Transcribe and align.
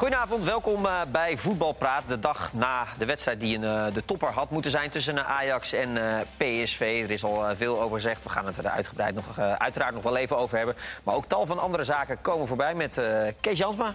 Goedenavond, 0.00 0.44
welkom 0.44 0.84
uh, 0.84 1.00
bij 1.12 1.36
Voetbalpraat. 1.36 2.02
De 2.06 2.18
dag 2.18 2.52
na 2.52 2.86
de 2.98 3.04
wedstrijd 3.04 3.40
die 3.40 3.56
een, 3.56 3.62
uh, 3.62 3.94
de 3.94 4.04
topper 4.04 4.28
had 4.28 4.50
moeten 4.50 4.70
zijn 4.70 4.90
tussen 4.90 5.14
uh, 5.14 5.30
Ajax 5.30 5.72
en 5.72 5.98
PSV. 6.36 7.00
Er 7.04 7.10
is 7.10 7.24
al 7.24 7.56
veel 7.56 7.80
over 7.80 7.94
gezegd. 7.94 8.22
We 8.22 8.30
gaan 8.30 8.46
het 8.46 8.56
er 8.56 8.68
uitgebreid 8.68 9.14
nog, 9.14 9.38
uiteraard 9.38 9.94
nog 9.94 10.02
wel 10.02 10.16
even 10.16 10.36
over 10.36 10.56
hebben. 10.56 10.76
Maar 11.02 11.14
ook 11.14 11.26
tal 11.26 11.46
van 11.46 11.58
andere 11.58 11.84
zaken 11.84 12.20
komen 12.20 12.46
voorbij 12.46 12.74
met 12.74 13.02
Kees 13.40 13.58
Jansma. 13.58 13.94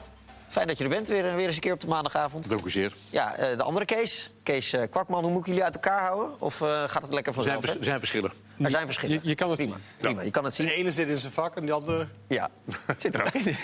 Fijn 0.56 0.68
dat 0.68 0.78
je 0.78 0.84
er 0.84 0.90
bent, 0.90 1.08
weer, 1.08 1.36
weer 1.36 1.46
eens 1.46 1.56
een 1.56 1.62
keer 1.62 1.74
op 1.74 1.80
de 1.80 1.88
maandagavond. 1.88 2.50
Dank 2.50 2.66
u 2.66 2.70
zeer. 2.70 2.94
Ja, 3.10 3.36
de 3.56 3.64
andere 3.64 3.86
Kees, 3.86 4.32
Kees 4.44 4.76
Kwakman, 4.90 5.24
hoe 5.24 5.32
moeten 5.32 5.52
jullie 5.52 5.66
uit 5.66 5.76
elkaar 5.76 6.02
houden? 6.02 6.42
Of 6.42 6.58
gaat 6.88 7.02
het 7.02 7.14
lekker 7.14 7.34
vanzelf? 7.34 7.62
Er 7.64 7.70
zijn, 7.70 7.84
zijn 7.84 8.00
verschillen. 8.00 8.32
Er 8.58 8.72
zijn 8.72 8.86
verschillen. 8.86 9.20
Je, 9.24 9.30
je 9.30 9.36
kan 9.36 9.50
het 9.50 9.60
prima. 9.60 9.76
zien. 9.76 9.84
Prima. 9.98 10.22
Je 10.22 10.32
kan 10.32 10.44
het 10.44 10.54
zien. 10.54 10.68
De 10.68 10.74
ene 10.74 10.92
zit 10.92 11.08
in 11.08 11.18
zijn 11.18 11.32
vak 11.32 11.56
en 11.56 11.66
de 11.66 11.72
andere... 11.72 12.08
Ja, 12.28 12.50
het 12.86 13.02
zit 13.06 13.16
er 13.16 13.26
ook 13.26 13.34
in. 13.34 13.56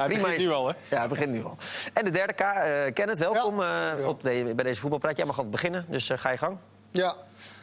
Hij 0.00 0.08
begint 0.08 0.38
nu 0.38 0.50
al, 0.50 0.68
hè? 0.68 0.74
Ja, 0.90 0.98
hij 0.98 1.08
begint 1.08 1.32
nu 1.32 1.44
al. 1.44 1.56
En 1.92 2.04
de 2.04 2.10
derde 2.10 2.32
K, 2.32 2.40
uh, 2.40 2.92
Kenneth, 2.92 3.18
welkom 3.18 3.60
ja. 3.60 3.98
uh, 3.98 4.08
op 4.08 4.22
de, 4.22 4.52
bij 4.54 4.64
deze 4.64 4.80
voetbalpraat. 4.80 5.16
Jij 5.16 5.26
mag 5.26 5.36
altijd 5.36 5.54
beginnen, 5.54 5.86
dus 5.88 6.08
uh, 6.08 6.18
ga 6.18 6.30
je 6.30 6.38
gang. 6.38 6.56
Ja, 6.90 7.16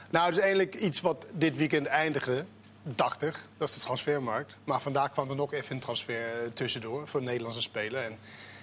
nou, 0.10 0.26
het 0.26 0.36
is 0.36 0.42
eigenlijk 0.42 0.76
iets 0.76 1.02
wat 1.02 1.26
dit 1.34 1.58
weekend 1.58 1.88
eindigde. 1.88 2.46
Dacht 2.84 3.22
ik, 3.22 3.42
dat 3.58 3.70
is 3.70 3.76
de 3.76 3.82
transfermarkt. 3.82 4.56
Maar 4.64 4.82
vandaag 4.82 5.12
kwam 5.12 5.30
er 5.30 5.36
nog 5.36 5.54
even 5.54 5.76
een 5.76 5.82
transfer 5.82 6.54
tussendoor 6.54 7.08
voor 7.08 7.20
een 7.20 7.26
Nederlandse 7.26 7.62
speler. 7.62 8.04
En 8.04 8.18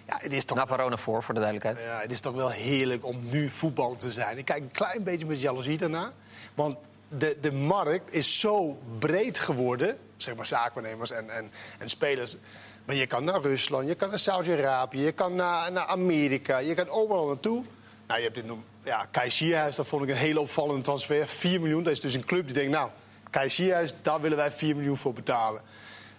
ja, 0.08 0.16
het 0.18 0.32
is 0.32 0.44
toch... 0.44 0.56
Navarone 0.56 0.98
voor, 0.98 1.22
voor 1.22 1.34
de 1.34 1.40
duidelijkheid. 1.40 1.86
Ja, 1.86 2.00
het 2.00 2.12
is 2.12 2.20
toch 2.20 2.34
wel 2.34 2.50
heerlijk 2.50 3.06
om 3.06 3.20
nu 3.30 3.50
voetbal 3.50 3.96
te 3.96 4.10
zijn. 4.10 4.38
Ik 4.38 4.44
kijk 4.44 4.62
een 4.62 4.70
klein 4.70 5.02
beetje 5.02 5.26
met 5.26 5.40
jaloezie 5.40 5.78
daarna. 5.78 6.12
Want 6.54 6.76
de, 7.08 7.36
de 7.40 7.52
markt 7.52 8.12
is 8.12 8.40
zo 8.40 8.78
breed 8.98 9.38
geworden, 9.38 9.98
zeg 10.16 10.34
maar 10.34 10.46
zaakwaarnemers 10.46 11.10
en, 11.10 11.30
en, 11.30 11.50
en 11.78 11.88
spelers. 11.88 12.36
Maar 12.84 12.96
je 12.96 13.06
kan 13.06 13.24
naar 13.24 13.40
Rusland, 13.40 13.88
je 13.88 13.94
kan 13.94 14.08
naar 14.08 14.18
Saudi-Arabië, 14.18 15.00
je 15.00 15.12
kan 15.12 15.34
naar, 15.34 15.72
naar 15.72 15.86
Amerika, 15.86 16.58
je 16.58 16.74
kan 16.74 16.88
overal 16.88 17.26
naartoe. 17.26 17.64
Nou, 18.06 18.18
je 18.20 18.24
hebt 18.24 18.34
dit 18.34 18.44
ja, 18.82 19.08
Kai 19.10 19.30
Sierhuis, 19.30 19.76
dat 19.76 19.86
vond 19.86 20.02
ik 20.02 20.08
een 20.08 20.16
hele 20.16 20.40
opvallende 20.40 20.82
transfer. 20.82 21.26
4 21.26 21.60
miljoen, 21.60 21.82
dat 21.82 21.92
is 21.92 22.00
dus 22.00 22.14
een 22.14 22.24
club 22.24 22.44
die 22.44 22.54
denkt, 22.54 22.70
nou, 22.70 22.90
Kai 23.30 23.48
Sierhuis, 23.48 23.92
daar 24.02 24.20
willen 24.20 24.36
wij 24.36 24.52
4 24.52 24.76
miljoen 24.76 24.96
voor 24.96 25.12
betalen. 25.12 25.62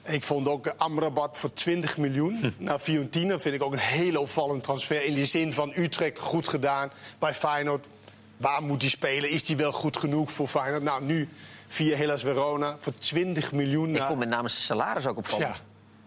Ik 0.03 0.23
vond 0.23 0.47
ook 0.47 0.73
Amrabat 0.77 1.37
voor 1.37 1.53
20 1.53 1.97
miljoen 1.97 2.35
hm. 2.35 2.51
naar 2.57 2.79
Fiorentina. 2.79 3.39
vind 3.39 3.55
ik 3.55 3.63
ook 3.63 3.73
een 3.73 3.77
hele 3.77 4.19
opvallende 4.19 4.61
transfer. 4.61 5.03
In 5.03 5.15
die 5.15 5.25
zin 5.25 5.53
van 5.53 5.71
Utrecht 5.75 6.19
goed 6.19 6.47
gedaan. 6.47 6.91
Bij 7.19 7.33
Feyenoord 7.33 7.87
Waar 8.39 8.63
moet 8.63 8.81
hij 8.81 8.89
spelen? 8.89 9.29
Is 9.29 9.47
hij 9.47 9.57
wel 9.57 9.71
goed 9.71 9.97
genoeg 9.97 10.31
voor 10.31 10.47
Feyenoord? 10.47 10.83
Nou, 10.83 11.03
nu 11.03 11.29
via 11.67 11.97
Hellas 11.97 12.21
Verona 12.21 12.77
voor 12.79 12.93
20 12.97 13.51
miljoen. 13.51 13.95
Ik 13.95 14.03
vond 14.03 14.19
met 14.19 14.29
name 14.29 14.47
zijn 14.47 14.63
salaris 14.63 15.05
ook 15.05 15.17
opvallend. 15.17 15.61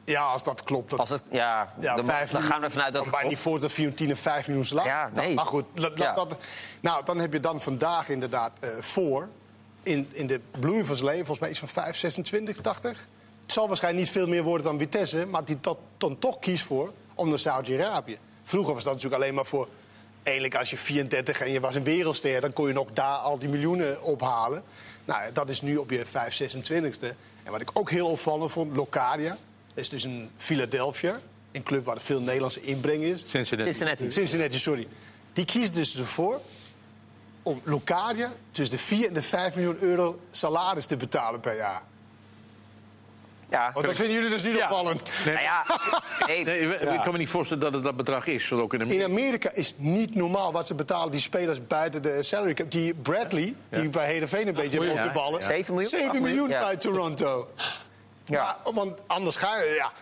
Ja. 0.05 0.13
ja, 0.13 0.23
als 0.23 0.43
dat 0.43 0.63
klopt. 0.63 0.91
Dat... 0.91 0.99
Als 0.99 1.09
het, 1.09 1.23
ja, 1.31 1.75
ja 1.81 1.97
dan, 1.97 2.07
dan 2.07 2.43
gaan 2.43 2.61
we 2.61 2.71
vanuit 2.71 2.93
dat... 2.93 3.11
Maar 3.11 3.27
niet 3.27 3.39
voor 3.39 3.61
dat 3.61 3.73
Fiorentina 3.73 4.17
5 4.17 4.47
miljoen 4.47 4.65
salaris. 4.65 4.91
Ja, 4.91 5.11
nee. 5.15 5.25
Nou, 5.25 5.35
maar 5.35 5.45
goed, 5.45 5.65
dat, 5.75 5.93
ja. 5.95 6.15
dat, 6.15 6.37
nou, 6.81 7.05
dan 7.05 7.19
heb 7.19 7.33
je 7.33 7.41
dan 7.41 7.61
vandaag 7.61 8.09
inderdaad 8.09 8.53
uh, 8.65 8.71
voor... 8.81 9.29
In, 9.83 10.09
in 10.13 10.27
de 10.27 10.41
bloei 10.61 10.85
van 10.85 10.97
zijn 10.97 11.09
leven, 11.09 11.27
volgens 11.27 11.39
mij 11.39 11.51
iets 11.51 11.59
van 11.59 11.69
5, 11.69 11.97
26, 11.97 12.61
80. 12.61 13.07
Het 13.43 13.53
zal 13.53 13.69
waarschijnlijk 13.69 14.05
niet 14.05 14.15
veel 14.15 14.27
meer 14.27 14.43
worden 14.43 14.67
dan 14.67 14.79
Vitesse... 14.79 15.27
maar 15.27 15.45
die 15.45 15.61
tot, 15.61 15.79
dan 15.97 16.19
toch 16.19 16.39
kiest 16.39 16.65
voor 16.65 16.93
om 17.15 17.29
naar 17.29 17.39
Saudi-Arabië. 17.39 18.19
Vroeger 18.43 18.75
was 18.75 18.85
dat 18.85 18.93
natuurlijk 18.93 19.23
alleen 19.23 19.35
maar 19.35 19.47
voor 19.47 19.69
eigenlijk 20.23 20.57
als 20.57 20.71
je 20.71 20.77
34 20.77 21.41
en 21.41 21.51
je 21.51 21.61
was 21.61 21.75
een 21.75 21.85
wereldster, 21.85 22.41
dan 22.41 22.53
kon 22.53 22.67
je 22.67 22.73
nog 22.73 22.89
daar 22.93 23.17
al 23.17 23.39
die 23.39 23.49
miljoenen 23.49 24.03
ophalen. 24.03 24.63
Nou, 25.05 25.33
dat 25.33 25.49
is 25.49 25.63
nu 25.63 25.77
op 25.77 25.91
je 25.91 26.07
5, 26.07 26.57
26e. 26.57 27.17
En 27.43 27.53
wat 27.53 27.61
ik 27.61 27.71
ook 27.73 27.91
heel 27.91 28.07
opvallend 28.07 28.51
vond, 28.51 28.77
Locadia. 28.77 29.39
Dat 29.69 29.85
is 29.85 29.89
dus 29.89 30.05
een 30.05 30.31
Philadelphia, 30.37 31.21
een 31.53 31.63
club 31.63 31.85
waar 31.85 31.97
er 31.97 32.03
veel 32.03 32.21
Nederlandse 32.21 32.61
inbreng 32.61 33.03
is. 33.03 33.25
Cincinnati. 33.27 33.73
Cincinnati. 33.73 34.11
Cincinnati, 34.11 34.59
sorry. 34.59 34.89
Die 35.33 35.45
kiest 35.45 35.75
dus 35.75 35.99
ervoor 35.99 36.41
om 37.43 37.61
Locadia 37.65 38.33
tussen 38.51 38.77
de 38.77 38.83
4 38.83 39.07
en 39.07 39.15
de 39.15 39.23
5 39.23 39.55
miljoen 39.55 39.79
euro 39.81 40.21
salaris 40.31 40.87
te 40.87 40.97
betalen 40.97 41.41
per 41.41 41.57
jaar. 41.57 41.83
Ja. 43.53 43.71
Want 43.75 43.87
dat 43.87 43.95
vinden 43.95 44.15
jullie 44.15 44.31
dus 44.31 44.43
niet 44.43 44.57
opvallend. 44.57 45.03
Nee. 45.25 45.35
Nou 45.35 45.47
ja, 45.47 45.65
nee. 46.27 46.45
nee 46.45 46.69
ik 46.69 47.03
kan 47.03 47.13
me 47.13 47.19
niet 47.19 47.29
voorstellen 47.29 47.63
dat 47.63 47.73
het 47.73 47.83
dat 47.83 47.97
bedrag 47.97 48.27
is. 48.27 48.53
Ook 48.53 48.75
in, 48.75 48.81
Amerika. 48.81 49.05
in 49.05 49.11
Amerika 49.11 49.51
is 49.53 49.75
niet 49.77 50.15
normaal 50.15 50.53
wat 50.53 50.67
ze 50.67 50.75
betalen 50.75 51.11
die 51.11 51.21
spelers 51.21 51.67
buiten 51.67 52.03
de 52.03 52.23
salary 52.23 52.55
cap. 52.55 52.71
Die 52.71 52.95
Bradley, 52.95 53.55
die 53.69 53.89
bij 53.89 54.07
Heerenveen 54.07 54.49
een 54.49 54.55
beetje 54.55 54.91
op 54.91 55.03
de 55.03 55.11
ballen. 55.15 55.43
7 55.43 55.75
miljoen? 55.75 55.91
7 55.91 56.23
miljoen 56.23 56.49
bij 56.49 56.77
Toronto. 56.77 57.49
Ja. 58.25 58.59
Maar, 58.65 58.75
want 58.75 58.99
anders 59.07 59.37
ga 59.37 59.57
je... 59.57 59.75
Ja, 59.77 59.93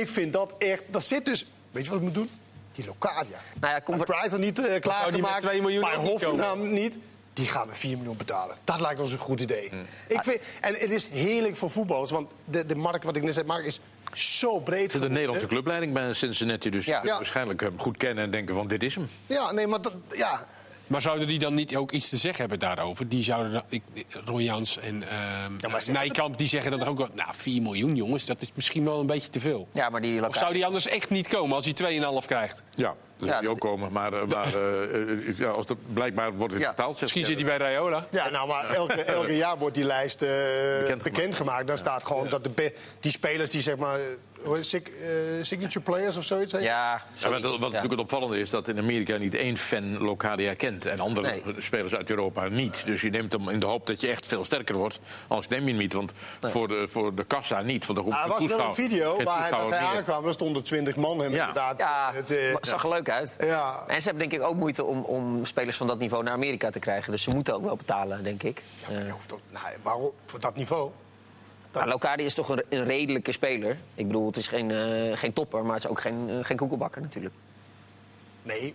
ik 0.00 0.08
vind 0.08 0.32
dat 0.32 0.54
echt... 0.58 0.82
Dat 0.86 1.04
zit 1.04 1.24
dus... 1.24 1.46
Weet 1.70 1.84
je 1.84 1.90
wat 1.90 1.98
ik 1.98 2.04
moet 2.04 2.14
doen? 2.14 2.30
Die 2.72 2.86
Locadia. 2.86 3.38
Nou 3.60 3.72
ja, 3.72 3.78
kom... 3.78 3.98
Brighton 3.98 4.40
niet 4.40 4.58
uh, 4.58 4.80
klaargemaakt. 4.80 5.40
2 5.40 5.60
miljoen 5.60 5.80
bij 5.80 6.56
niet 6.56 6.98
die 7.36 7.46
gaan 7.48 7.68
we 7.68 7.74
4 7.74 7.96
miljoen 7.96 8.16
betalen. 8.16 8.56
Dat 8.64 8.80
lijkt 8.80 9.00
ons 9.00 9.12
een 9.12 9.18
goed 9.18 9.40
idee. 9.40 9.68
Hmm. 9.70 9.86
Ik 10.06 10.22
vind, 10.22 10.38
en 10.60 10.74
het 10.74 10.90
is 10.90 11.08
heerlijk 11.08 11.56
voor 11.56 11.70
voetballers, 11.70 12.10
want 12.10 12.28
de, 12.44 12.66
de 12.66 12.74
markt, 12.74 13.04
wat 13.04 13.16
ik 13.16 13.22
net 13.22 13.34
zei, 13.34 13.46
markt 13.46 13.66
is 13.66 13.80
zo 14.12 14.60
breed. 14.60 15.00
De 15.00 15.08
Nederlandse 15.08 15.46
clubleiding 15.46 15.92
bij 15.92 16.12
Cincinnati, 16.12 16.70
dus 16.70 16.84
Ja. 16.84 17.00
ja. 17.04 17.16
waarschijnlijk 17.16 17.60
hem 17.60 17.78
goed 17.78 17.96
kennen 17.96 18.24
en 18.24 18.30
denken 18.30 18.54
van 18.54 18.66
dit 18.66 18.82
is 18.82 18.94
hem. 18.94 19.08
Ja, 19.26 19.52
nee, 19.52 19.66
maar 19.66 19.80
dat, 19.80 19.92
ja, 20.16 20.46
Maar 20.86 21.02
zouden 21.02 21.28
die 21.28 21.38
dan 21.38 21.54
niet 21.54 21.76
ook 21.76 21.90
iets 21.90 22.08
te 22.08 22.16
zeggen 22.16 22.40
hebben 22.40 22.58
daarover? 22.58 23.08
Die 23.08 23.22
zouden 23.22 23.62
ik, 23.68 23.82
Ron 24.24 24.42
Jans 24.42 24.78
en 24.78 25.08
ehm 25.08 25.80
ze 25.80 25.92
Nijkamp 25.92 26.38
die 26.38 26.46
zeggen 26.46 26.70
dan 26.70 26.80
toch 26.80 26.88
ook 26.88 26.98
wel... 26.98 27.08
Nou, 27.14 27.30
4 27.34 27.62
miljoen 27.62 27.96
jongens, 27.96 28.24
dat 28.24 28.42
is 28.42 28.50
misschien 28.54 28.84
wel 28.84 29.00
een 29.00 29.06
beetje 29.06 29.28
te 29.28 29.40
veel. 29.40 29.68
Ja, 29.72 29.88
maar 29.88 30.00
die 30.00 30.26
Of 30.26 30.36
zou 30.36 30.52
die 30.52 30.64
anders 30.64 30.86
echt 30.86 31.10
niet 31.10 31.28
komen 31.28 31.56
als 31.56 31.64
hij 31.64 32.00
2,5 32.20 32.26
krijgt? 32.26 32.62
Ja, 32.74 32.94
dat 33.16 33.28
Ja, 33.28 33.34
moet 33.34 33.44
die 33.44 33.54
dat- 33.54 33.62
ook 33.64 33.70
komen. 33.70 33.92
Maar, 33.92 34.12
eh, 34.12 34.26
maar 34.26 34.54
eh, 34.54 34.82
eh, 35.12 35.38
ja, 35.38 35.48
als 35.48 35.66
er 35.66 35.76
blijkbaar 35.92 36.32
wordt 36.32 36.52
het 36.52 36.62
Ja. 36.62 36.68
betaald... 36.70 37.00
Misschien 37.00 37.20
je, 37.20 37.26
zit 37.26 37.36
hij 37.36 37.44
bij 37.44 37.56
Rayola. 37.56 38.06
ja, 38.10 38.30
nou, 38.30 38.48
maar 38.48 38.70
elke, 38.70 39.02
elke 39.18 39.36
jaar 39.36 39.58
wordt 39.58 39.74
die 39.74 39.84
lijst 39.84 40.22
eh, 40.22 40.28
Bekendgemaakt. 41.02 41.66
Dan 41.66 41.78
staat 41.78 42.06
gewoon 42.06 42.28
dat 42.28 42.44
de 42.44 42.72
die 43.00 43.10
spelers 43.10 43.50
die 43.50 43.60
zeg 43.60 43.76
maar... 43.76 43.98
sig- 44.60 44.82
eh, 44.82 45.08
signature 45.42 45.80
players 45.80 46.16
of 46.16 46.24
zoiets. 46.24 46.52
hè? 46.52 46.58
Ja, 46.58 47.02
Ja, 47.18 47.30
wat 47.30 47.40
wat 47.42 47.50
Ja. 47.52 47.58
natuurlijk 47.58 47.90
het 47.90 48.00
opvallende 48.00 48.38
is 48.38 48.50
dat 48.50 48.68
in 48.68 48.78
Amerika 48.78 49.16
niet 49.16 49.34
één 49.34 49.56
fan 49.56 49.98
Locadia 49.98 50.54
kent. 50.54 50.84
En 50.84 51.00
andere 51.00 51.26
Nee. 51.26 51.42
spelers 51.58 51.94
uit 51.94 52.10
Europa 52.10 52.48
niet. 52.48 52.82
Dus 52.86 53.00
je 53.00 53.10
neemt 53.10 53.32
hem 53.32 53.48
in 53.48 53.58
de 53.58 53.66
hoop 53.66 53.86
dat 53.86 54.00
je 54.00 54.08
echt 54.08 54.26
veel 54.26 54.44
sterker 54.44 54.76
wordt. 54.76 55.00
Anders 55.28 55.48
neem 55.48 55.62
je 55.62 55.68
hem 55.68 55.76
niet. 55.78 55.92
Want 55.92 56.12
voor, 56.40 56.68
de, 56.68 56.88
voor 56.88 57.14
de 57.14 57.24
kassa 57.24 57.60
niet. 57.62 57.84
Voor 57.84 57.94
de 57.94 58.00
groep 58.00 58.12
Ah, 58.12 58.22
er 58.22 58.28
was 58.28 58.46
wel 58.46 58.60
een 58.60 58.74
video 58.74 59.22
waar 59.22 59.48
hij, 59.50 59.78
aankwam. 59.78 60.26
Er 60.26 60.32
stonden 60.32 60.62
20 60.62 60.96
man 60.96 61.18
hem 61.18 61.32
Ja. 61.32 61.38
inderdaad. 61.38 61.78
Ja, 61.78 62.10
Het, 62.14 62.30
eh, 62.30 62.54
het 62.54 62.66
zag 62.66 62.82
er 62.82 62.88
leuk 62.88 63.10
uit. 63.10 63.36
ja. 63.40 63.84
En 63.86 64.00
ze 64.02 64.08
hebben 64.08 64.28
denk 64.28 64.42
ik 64.42 64.48
ook 64.48 64.54
moeite 64.56 64.84
om, 64.84 65.00
om 65.02 65.44
spelers 65.44 65.76
van 65.76 65.86
dat 65.86 65.98
niveau 65.98 66.22
naar 66.24 66.32
Amerika 66.32 66.70
te 66.70 66.78
krijgen. 66.78 67.12
Dus 67.12 67.22
ze 67.22 67.30
moeten 67.30 67.54
ook 67.54 67.64
wel 67.64 67.76
betalen, 67.76 68.22
denk 68.22 68.42
ik. 68.42 68.62
Eh, 68.88 69.04
Je 69.06 69.10
hoeft 69.10 69.32
ook- 69.32 69.40
nou, 69.52 69.64
waarom? 69.82 70.10
Voor 70.26 70.40
dat 70.40 70.56
niveau? 70.56 70.90
Maar 71.84 72.20
is 72.20 72.34
toch 72.34 72.48
een, 72.48 72.62
een 72.68 72.84
redelijke 72.84 73.32
speler. 73.32 73.78
Ik 73.94 74.06
bedoel, 74.06 74.26
het 74.26 74.36
is 74.36 74.46
geen, 74.46 74.70
eh, 74.70 75.16
geen 75.16 75.32
topper, 75.32 75.64
maar 75.64 75.74
het 75.74 75.84
is 75.84 75.90
ook 75.90 76.00
geen, 76.00 76.30
eh, 76.30 76.44
geen 76.44 76.56
koekelbakker 76.56 77.02
natuurlijk. 77.02 77.34
Nee. 78.42 78.74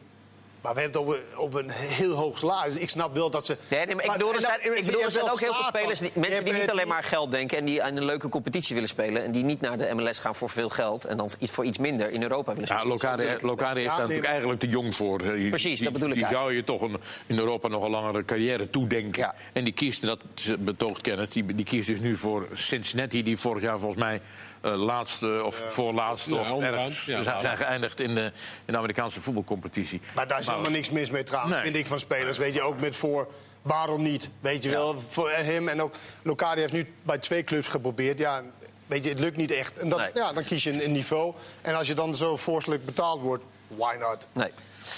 Maar 0.61 0.73
we 0.73 0.81
hebben 0.81 1.01
het 1.01 1.09
over, 1.09 1.21
over 1.35 1.59
een 1.63 1.69
heel 1.71 2.11
hoog 2.11 2.37
salaris. 2.37 2.75
Ik 2.75 2.89
snap 2.89 3.13
wel 3.15 3.29
dat 3.29 3.45
ze... 3.45 3.57
Nee, 3.67 3.85
nee, 3.85 3.95
maar 3.95 4.05
ik 4.05 4.11
bedoel, 4.11 4.33
er 4.33 4.41
zijn, 4.41 4.75
ik 4.77 4.85
bedoel, 4.85 5.01
er 5.01 5.11
zijn 5.11 5.29
ook 5.31 5.39
heel 5.39 5.53
veel 5.53 5.63
spelers, 5.63 5.99
die, 5.99 6.11
mensen 6.15 6.43
die 6.43 6.53
niet 6.53 6.61
eh, 6.63 6.71
alleen 6.71 6.87
maar 6.87 7.03
geld 7.03 7.31
denken... 7.31 7.57
en 7.57 7.65
die 7.65 7.83
aan 7.83 7.95
een 7.97 8.05
leuke 8.05 8.29
competitie 8.29 8.73
willen 8.73 8.89
spelen... 8.89 9.23
en 9.23 9.31
die 9.31 9.43
niet 9.43 9.61
naar 9.61 9.77
de 9.77 9.93
MLS 9.93 10.19
gaan 10.19 10.35
voor 10.35 10.49
veel 10.49 10.69
geld... 10.69 11.05
en 11.05 11.17
dan 11.17 11.29
iets 11.39 11.51
voor 11.51 11.65
iets 11.65 11.77
minder 11.77 12.09
in 12.11 12.21
Europa 12.21 12.53
willen 12.53 12.69
Ja, 12.69 12.79
spelen. 12.79 12.95
Is 12.95 13.01
Ja, 13.01 13.15
daar 13.15 13.75
nee, 13.75 13.85
natuurlijk 13.87 14.25
eigenlijk 14.25 14.59
te 14.59 14.67
jong 14.67 14.95
voor. 14.95 15.17
Die- 15.17 15.49
Precies, 15.49 15.75
die- 15.75 15.83
dat 15.83 15.93
bedoel 15.93 16.09
ik 16.09 16.13
Die 16.15 16.23
eigenlijk. 16.23 16.29
zou 16.31 16.53
je 16.53 16.63
toch 16.63 16.81
een, 16.81 16.97
in 17.27 17.37
Europa 17.37 17.67
nog 17.67 17.83
een 17.83 17.89
langere 17.91 18.25
carrière 18.25 18.69
toedenken. 18.69 19.21
Ja. 19.21 19.35
En 19.53 19.63
die 19.63 19.73
kiest, 19.73 20.01
dat 20.01 20.19
betoogt 20.59 21.01
Kenneth, 21.01 21.33
die, 21.33 21.45
die 21.55 21.65
kiest 21.65 21.87
dus 21.87 21.99
nu 21.99 22.15
voor 22.15 22.47
Cincinnati... 22.53 23.23
die 23.23 23.37
vorig 23.37 23.61
jaar 23.63 23.79
volgens 23.79 24.01
mij 24.01 24.21
eh, 24.61 24.75
laatste 24.75 25.41
of 25.45 25.63
voorlaatste 25.67 26.33
Ja, 26.33 26.39
of 26.39 26.51
onderaan. 26.51 26.79
ergens 26.79 26.99
Ja, 26.99 27.03
zijn, 27.05 27.23
laatste. 27.23 27.41
zijn 27.45 27.57
geëindigd 27.57 27.99
in 27.99 28.15
de, 28.15 28.31
in 28.65 28.73
de 28.73 28.77
Amerikaanse 28.77 29.21
voetbalcompetitie. 29.21 30.01
Maar 30.15 30.27
daar 30.27 30.39
is 30.39 30.47
helemaal 30.47 30.71
niks 30.71 30.89
mis 30.91 31.11
mee 31.11 31.23
trouwens, 31.23 31.53
Nee. 31.55 31.63
vind 31.63 31.75
ik, 31.75 31.85
van 31.85 31.99
spelers. 31.99 32.37
Weet 32.37 32.53
je, 32.53 32.61
ook 32.61 32.79
met 32.79 32.95
voor... 32.95 33.27
Waarom 33.61 34.01
niet? 34.01 34.29
Weet 34.39 34.63
je 34.63 34.69
wel, 34.69 34.99
voor 34.99 35.29
hem 35.31 35.67
en 35.67 35.81
ook... 35.81 35.93
Locadia 36.21 36.61
heeft 36.61 36.73
nu 36.73 36.93
bij 37.03 37.17
twee 37.17 37.43
clubs 37.43 37.67
geprobeerd. 37.67 38.19
Ja, 38.19 38.41
weet 38.85 39.03
je, 39.03 39.09
het 39.09 39.19
lukt 39.19 39.37
niet 39.37 39.51
echt. 39.51 39.77
En 39.77 39.89
dat, 39.89 39.99
Nee. 39.99 40.09
ja, 40.13 40.33
dan 40.33 40.43
kies 40.43 40.63
je 40.63 40.71
een, 40.71 40.83
een 40.85 40.91
niveau. 40.91 41.33
En 41.61 41.75
als 41.75 41.87
je 41.87 41.93
dan 41.93 42.15
zo 42.15 42.37
voorstelijk 42.37 42.85
betaald 42.85 43.21
wordt, 43.21 43.43
why 43.67 43.95
not? 43.99 44.27
Nee. 44.31 44.51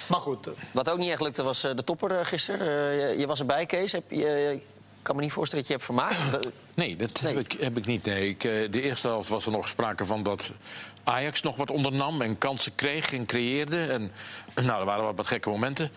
Maar 0.10 0.20
goed, 0.20 0.48
eh, 0.48 0.54
Wat 0.72 0.90
ook 0.90 0.98
niet 0.98 1.10
echt 1.12 1.22
lukte 1.22 1.44
was 1.44 1.64
eh, 1.64 1.76
de 1.76 1.84
topper 1.84 2.26
gisteren. 2.26 2.68
Eh, 3.02 3.20
je, 3.20 3.28
was 3.28 3.40
erbij, 3.40 3.66
Kees. 3.66 3.92
Heb 3.92 4.04
je, 4.12 4.62
kan 5.04 5.16
me 5.16 5.22
niet 5.22 5.32
voorstellen 5.32 5.66
dat 5.66 5.74
je 5.74 5.78
hebt 5.80 5.86
vermaakt. 5.98 6.32
Dat- 6.32 6.52
Nee, 6.76 6.96
dat 6.96 7.22
Nee. 7.22 7.36
Heb, 7.36 7.44
ik, 7.52 7.60
heb 7.60 7.78
ik 7.78 7.86
niet. 7.86 8.06
Nee. 8.06 8.30
Ik, 8.30 8.44
eh, 8.44 8.72
de 8.72 8.82
eerste 8.82 9.08
helft 9.08 9.30
was 9.30 9.46
er 9.46 9.52
nog 9.52 9.68
sprake 9.68 10.06
van 10.06 10.24
dat 10.24 10.52
Ajax 11.04 11.42
nog 11.42 11.56
wat 11.56 11.72
ondernam 11.72 12.22
en 12.22 12.38
kansen 12.38 12.76
kreeg 12.76 13.14
en 13.14 13.26
creëerde. 13.26 13.86
En 13.86 14.12
nou, 14.66 14.80
er 14.80 14.86
waren 14.86 15.04
wat, 15.04 15.16
wat 15.16 15.28
gekke 15.28 15.50
momenten. 15.50 15.92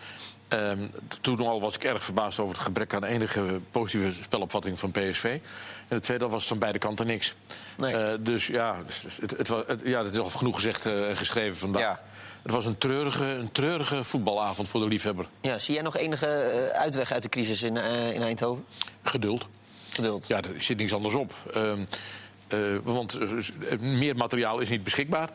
Ehm, 0.47 0.87
toen 1.21 1.39
al 1.39 1.61
was 1.61 1.75
ik 1.75 1.83
erg 1.83 2.03
verbaasd 2.03 2.39
over 2.39 2.55
het 2.55 2.63
gebrek 2.63 2.93
aan 2.93 3.03
enige 3.03 3.59
positieve 3.71 4.23
spelopvatting 4.23 4.79
van 4.79 4.91
PSV. 4.91 5.23
En 5.87 5.95
het 5.95 6.03
tweede 6.03 6.27
was 6.27 6.47
van 6.47 6.59
beide 6.59 6.79
kanten 6.79 7.07
niks. 7.07 7.35
Nee. 7.77 7.95
Eh, 7.95 8.17
dus 8.19 8.47
ja, 8.47 8.75
het, 9.19 9.31
het, 9.37 9.79
ja, 9.83 10.03
het 10.03 10.13
is 10.13 10.19
al 10.19 10.29
genoeg 10.29 10.55
gezegd 10.55 10.85
eh, 10.85 11.09
en 11.09 11.15
geschreven 11.15 11.57
vandaag. 11.57 11.81
Ja. 11.81 12.01
Het 12.47 12.55
was 12.55 12.65
een 12.65 12.77
treurige, 12.77 13.25
een 13.25 13.51
treurige 13.51 14.03
voetbalavond 14.03 14.67
voor 14.67 14.79
de 14.79 14.87
liefhebber. 14.87 15.25
Ja, 15.41 15.59
zie 15.59 15.73
jij 15.73 15.83
nog 15.83 15.97
enige 15.97 16.25
eh, 16.25 16.79
uitweg 16.79 17.11
uit 17.11 17.23
de 17.23 17.29
crisis 17.29 17.63
in, 17.63 17.77
eh, 17.77 18.13
in 18.13 18.21
Eindhoven? 18.21 18.65
Geduld. 19.03 19.47
Geduld. 19.89 20.27
Ja, 20.27 20.37
er 20.37 20.61
zit 20.61 20.77
niks 20.77 20.93
anders 20.93 21.15
op. 21.15 21.33
Ehm, 21.53 21.85
eh, 22.47 22.59
want 22.83 23.17
meer 23.79 24.15
materiaal 24.15 24.59
is 24.59 24.69
niet 24.69 24.83
beschikbaar. 24.83 25.29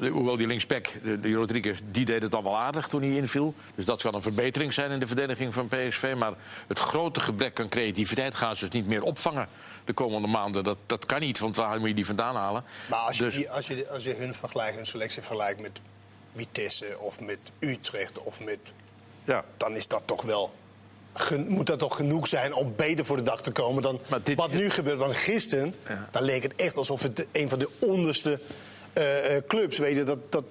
Hoewel 0.00 0.36
die 0.36 0.46
linksback, 0.46 0.92
de, 1.02 1.20
die 1.20 1.34
Rodriguez, 1.34 1.78
die 1.90 2.04
deed 2.04 2.22
het 2.22 2.30
dan 2.30 2.42
wel 2.42 2.58
aardig 2.58 2.88
toen 2.88 3.00
hij 3.02 3.16
inviel. 3.16 3.54
Dus 3.74 3.84
dat 3.84 4.02
kan 4.02 4.14
een 4.14 4.22
verbetering 4.22 4.72
zijn 4.72 4.90
in 4.90 4.98
de 4.98 5.06
verdediging 5.06 5.54
van 5.54 5.68
PSV. 5.68 6.14
Maar 6.18 6.32
het 6.66 6.78
grote 6.78 7.20
gebrek 7.20 7.60
aan 7.60 7.68
creativiteit 7.68 8.34
gaan 8.34 8.56
ze 8.56 8.64
dus 8.64 8.74
niet 8.74 8.86
meer 8.86 9.02
opvangen 9.02 9.48
de 9.86 9.92
komende 9.92 10.28
maanden. 10.28 10.64
Dat, 10.64 10.78
dat 10.86 11.06
kan 11.06 11.20
niet, 11.20 11.38
want 11.38 11.56
waar 11.56 11.78
moet 11.78 11.88
je 11.88 11.94
die 11.94 12.06
vandaan 12.06 12.36
halen? 12.36 12.64
Maar 12.90 12.98
als 12.98 13.16
je, 13.18 13.24
Dus- 13.24 13.34
die- 13.34 13.50
als, 13.50 13.66
je, 13.66 13.88
als 13.88 14.04
je 14.04 14.14
hun 14.14 14.34
vergelijkt, 14.34 14.76
hun 14.76 14.86
selectie 14.86 15.22
vergelijkt 15.22 15.60
met 15.60 15.80
Vitesse 16.36 16.98
of 16.98 17.20
met 17.20 17.38
Utrecht 17.58 18.22
of 18.22 18.40
met... 18.40 18.58
ja. 19.24 19.44
dan 19.56 19.76
is 19.76 19.88
dat 19.88 20.02
toch 20.04 20.22
wel... 20.22 20.54
gen- 21.14 21.48
moet 21.48 21.66
dat 21.66 21.78
toch 21.78 21.96
genoeg 21.96 22.28
zijn 22.28 22.54
om 22.54 22.72
beter 22.76 23.04
voor 23.04 23.16
de 23.16 23.22
dag 23.22 23.42
te 23.42 23.50
komen 23.50 23.82
dan 23.82 24.00
dit 24.24 24.36
wat 24.38 24.52
nu 24.52 24.70
gebeurt. 24.70 24.98
Want 24.98 25.16
gisteren, 25.16 25.74
Ja. 25.88 26.08
dan 26.10 26.22
leek 26.22 26.42
het 26.42 26.54
echt 26.54 26.76
alsof 26.76 27.02
het 27.02 27.26
een 27.32 27.48
van 27.48 27.58
de 27.58 27.70
onderste 27.78 28.40
eh, 28.96 29.36
eh, 29.36 29.42
clubs... 29.46 29.78
Weet 29.78 29.96
je, 29.96 30.04
dat, 30.04 30.32
dat, 30.32 30.44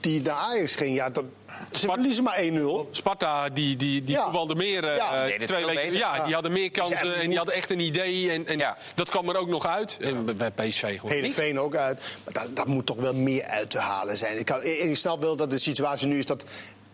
die 0.00 0.22
naar 0.22 0.34
Ajax 0.34 0.74
ging. 0.74 0.96
Ja, 0.96 1.10
dat, 1.10 1.24
ze 1.70 1.86
verliezen 1.88 2.24
maar 2.24 2.38
1-0. 2.42 2.90
Sparta, 2.90 3.48
die, 3.48 3.76
die, 3.76 4.02
die 4.04 4.14
Ja. 4.14 4.22
voetbalde 4.22 4.54
meer. 4.54 4.84
eh, 4.84 4.96
Ja, 4.96 5.26
twee 5.44 5.64
weken, 5.66 5.92
ja, 5.92 6.16
Ja. 6.16 6.24
die 6.24 6.34
hadden 6.34 6.52
meer 6.52 6.70
kansen 6.70 7.08
Ja, 7.08 7.14
en 7.14 7.28
die 7.28 7.36
hadden 7.36 7.54
echt 7.54 7.70
een 7.70 7.80
idee. 7.80 8.30
En, 8.30 8.46
en 8.46 8.58
Ja. 8.58 8.76
dat 8.94 9.10
kwam 9.10 9.28
er 9.28 9.36
ook 9.36 9.48
nog 9.48 9.66
uit. 9.66 9.96
En 10.00 10.24
bij- 10.24 10.34
bij 10.34 10.50
PSV 10.50 10.80
gewoon 10.80 11.00
niet. 11.02 11.10
Heerenveen 11.10 11.60
ook 11.60 11.76
uit. 11.76 12.00
Maar 12.24 12.32
dat, 12.42 12.56
dat 12.56 12.66
moet 12.66 12.86
toch 12.86 12.96
wel 13.00 13.14
meer 13.14 13.44
uit 13.44 13.70
te 13.70 13.78
halen 13.78 14.16
zijn. 14.16 14.38
Ik, 14.38 14.44
kan, 14.46 14.62
ik 14.64 14.96
snap 14.96 15.20
wel 15.22 15.36
dat 15.36 15.50
de 15.50 15.58
situatie 15.58 16.06
nu 16.08 16.18
is 16.18 16.26
dat 16.26 16.44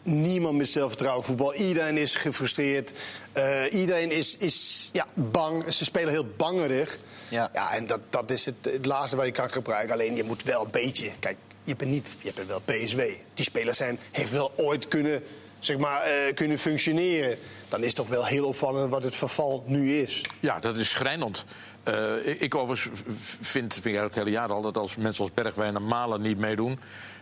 niemand 0.08 0.56
met 0.56 0.68
zelfvertrouwen 0.68 1.24
voetbal. 1.24 1.54
Iedereen 1.54 1.96
is 1.96 2.14
gefrustreerd. 2.14 2.92
Eh, 3.32 3.72
iedereen 3.72 4.10
is, 4.10 4.36
is 4.36 4.90
ja, 4.92 5.06
bang. 5.14 5.72
Ze 5.72 5.84
spelen 5.84 6.10
heel 6.10 6.26
bangerig. 6.36 6.98
Ja. 7.28 7.50
ja 7.52 7.72
en 7.72 7.86
dat, 7.86 8.00
dat 8.10 8.30
is 8.30 8.46
het, 8.46 8.54
het 8.62 8.86
laatste 8.86 9.16
wat 9.16 9.26
je 9.26 9.32
kan 9.32 9.52
gebruiken. 9.52 9.92
Alleen 9.92 10.16
je 10.16 10.24
moet 10.24 10.42
wel 10.42 10.64
een 10.64 10.70
beetje... 10.70 11.10
Kijk, 11.18 11.36
je 11.64 11.76
bent, 11.76 11.90
niet, 11.90 12.08
je 12.20 12.32
bent 12.34 12.48
wel 12.48 12.60
PSW. 12.60 13.00
Die 13.34 13.44
spelers 13.44 13.76
zijn, 13.76 13.98
heeft 14.10 14.30
wel 14.30 14.52
ooit 14.56 14.88
kunnen, 14.88 15.22
zeg 15.58 15.78
maar, 15.78 16.02
eh, 16.02 16.34
kunnen 16.34 16.58
functioneren. 16.58 17.38
Dan 17.68 17.80
is 17.80 17.86
het 17.86 17.96
toch 17.96 18.08
wel 18.08 18.24
heel 18.24 18.46
opvallend 18.46 18.90
wat 18.90 19.02
het 19.02 19.14
verval 19.14 19.64
nu 19.66 19.96
is. 19.98 20.24
Ja, 20.40 20.58
dat 20.58 20.76
is 20.76 20.90
schrijnend. 20.90 21.44
Eh, 21.82 22.26
ik 22.26 22.40
ik 22.40 22.54
overigens 22.54 23.00
vind, 23.40 23.74
vind 23.74 23.84
ik 23.84 23.94
het 23.94 24.14
hele 24.14 24.30
jaar 24.30 24.52
al, 24.52 24.62
dat 24.62 24.76
als 24.76 24.96
mensen 24.96 25.24
als 25.24 25.34
Bergwijn 25.34 25.76
en 25.76 25.86
Malen 25.86 26.20
niet 26.20 26.38
meedoen... 26.38 26.80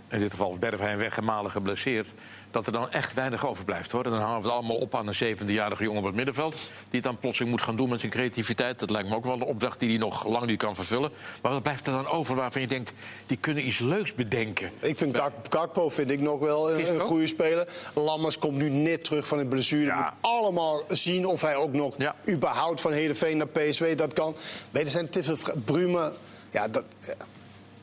in 0.08 0.18
dit 0.18 0.30
geval 0.30 0.52
is 0.52 0.58
Bergwijn 0.58 0.98
weg 0.98 1.16
en 1.16 1.24
Malen 1.24 1.50
geblesseerd... 1.50 2.12
dat 2.56 2.66
er 2.66 2.72
dan 2.72 2.90
echt 2.90 3.14
weinig 3.14 3.46
overblijft. 3.46 3.90
Hoor. 3.90 4.02
Dan 4.02 4.12
hangen 4.12 4.36
we 4.36 4.42
het 4.42 4.52
allemaal 4.52 4.76
op 4.76 4.94
aan 4.94 5.06
een 5.06 5.36
17-jarige 5.36 5.82
jongen 5.82 5.98
op 6.00 6.06
het 6.06 6.14
middenveld... 6.14 6.52
die 6.54 6.70
het 6.90 7.02
dan 7.02 7.18
plotseling 7.18 7.50
moet 7.50 7.62
gaan 7.62 7.76
doen 7.76 7.88
met 7.88 8.00
zijn 8.00 8.12
creativiteit. 8.12 8.78
Dat 8.78 8.90
lijkt 8.90 9.08
me 9.08 9.14
ook 9.14 9.24
wel 9.24 9.34
een 9.34 9.42
opdracht 9.42 9.80
die 9.80 9.88
hij 9.88 9.98
nog 9.98 10.26
lang 10.26 10.46
niet 10.46 10.58
kan 10.58 10.74
vervullen. 10.74 11.10
Maar 11.42 11.52
wat 11.52 11.62
blijft 11.62 11.86
er 11.86 11.92
dan 11.92 12.06
over 12.08 12.34
waarvan 12.34 12.60
je 12.60 12.66
denkt... 12.68 12.92
die 13.26 13.36
kunnen 13.36 13.66
iets 13.66 13.78
leuks 13.78 14.14
bedenken? 14.14 14.70
Ik 14.80 14.96
vind 14.96 15.18
Gakpo 15.48 15.88
vind 15.88 16.10
ik 16.10 16.20
nog 16.20 16.40
wel 16.40 16.72
een, 16.72 16.94
een 16.94 17.00
goede 17.00 17.26
speler. 17.26 17.68
Lammers 17.94 18.38
komt 18.38 18.56
nu 18.56 18.70
net 18.70 19.04
terug 19.04 19.26
van 19.26 19.38
de 19.38 19.46
blessure. 19.46 19.84
Ja. 19.84 20.02
Moet 20.02 20.30
allemaal 20.30 20.82
zien 20.88 21.26
of 21.26 21.40
hij 21.40 21.56
ook 21.56 21.72
nog 21.72 21.94
Ja. 21.98 22.14
überhaupt 22.28 22.80
van 22.80 22.92
Heerenveen 22.92 23.36
naar 23.36 23.48
PSV 23.48 23.96
dat 23.96 24.12
kan. 24.12 24.36
Weet, 24.70 24.84
er 24.84 24.90
zijn 24.90 25.08
te 25.08 25.22
veel 25.22 25.36
Bruma. 25.64 26.12
Ja, 26.50 26.68
dat, 26.68 26.84
ja. 27.00 27.14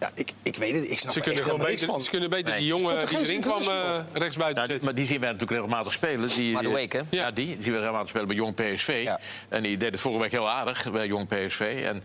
Ja 0.04 0.12
ik, 0.14 0.32
ik 0.44 0.56
weet 0.56 0.76
het. 0.76 0.92
Ik 0.92 1.00
snap 1.00 1.14
Ze 1.14 1.20
kunnen, 1.20 1.44
gewoon 1.44 1.60
beter, 1.60 1.88
van. 1.88 2.02
ze 2.02 2.10
kunnen 2.10 2.30
beter 2.30 2.50
Nee. 2.50 2.58
die 2.60 2.68
jongen 2.68 3.08
die 3.08 3.18
erin 3.20 3.42
kwam 3.42 3.62
eh 3.62 3.66
international. 3.66 4.06
rechtsbuiten 4.14 4.62
Ja, 4.62 4.68
die- 4.68 4.76
zetten. 4.78 4.86
maar 4.86 4.96
die 4.96 5.06
zien 5.06 5.20
wij 5.20 5.32
natuurlijk 5.32 5.60
regelmatig 5.62 5.94
spelen. 5.94 6.30
Die, 6.36 6.54
Maar 6.54 6.64
de 6.64 6.70
week, 6.72 6.92
hè? 6.94 7.02
Ja, 7.10 7.32
die, 7.32 7.46
die 7.46 7.64
zien 7.64 7.72
we 7.74 7.78
regelmatig 7.80 8.10
spelen 8.10 8.28
bij 8.28 8.36
Jong 8.36 8.56
PSV. 8.56 9.02
Ja. 9.04 9.20
En 9.50 9.64
die 9.64 9.78
deed 9.78 9.92
het 9.92 10.00
vorige 10.02 10.22
week 10.22 10.32
heel 10.32 10.50
aardig 10.50 10.92
bij 10.92 11.08
Jong 11.08 11.28
PSV. 11.28 11.82
En 11.86 12.04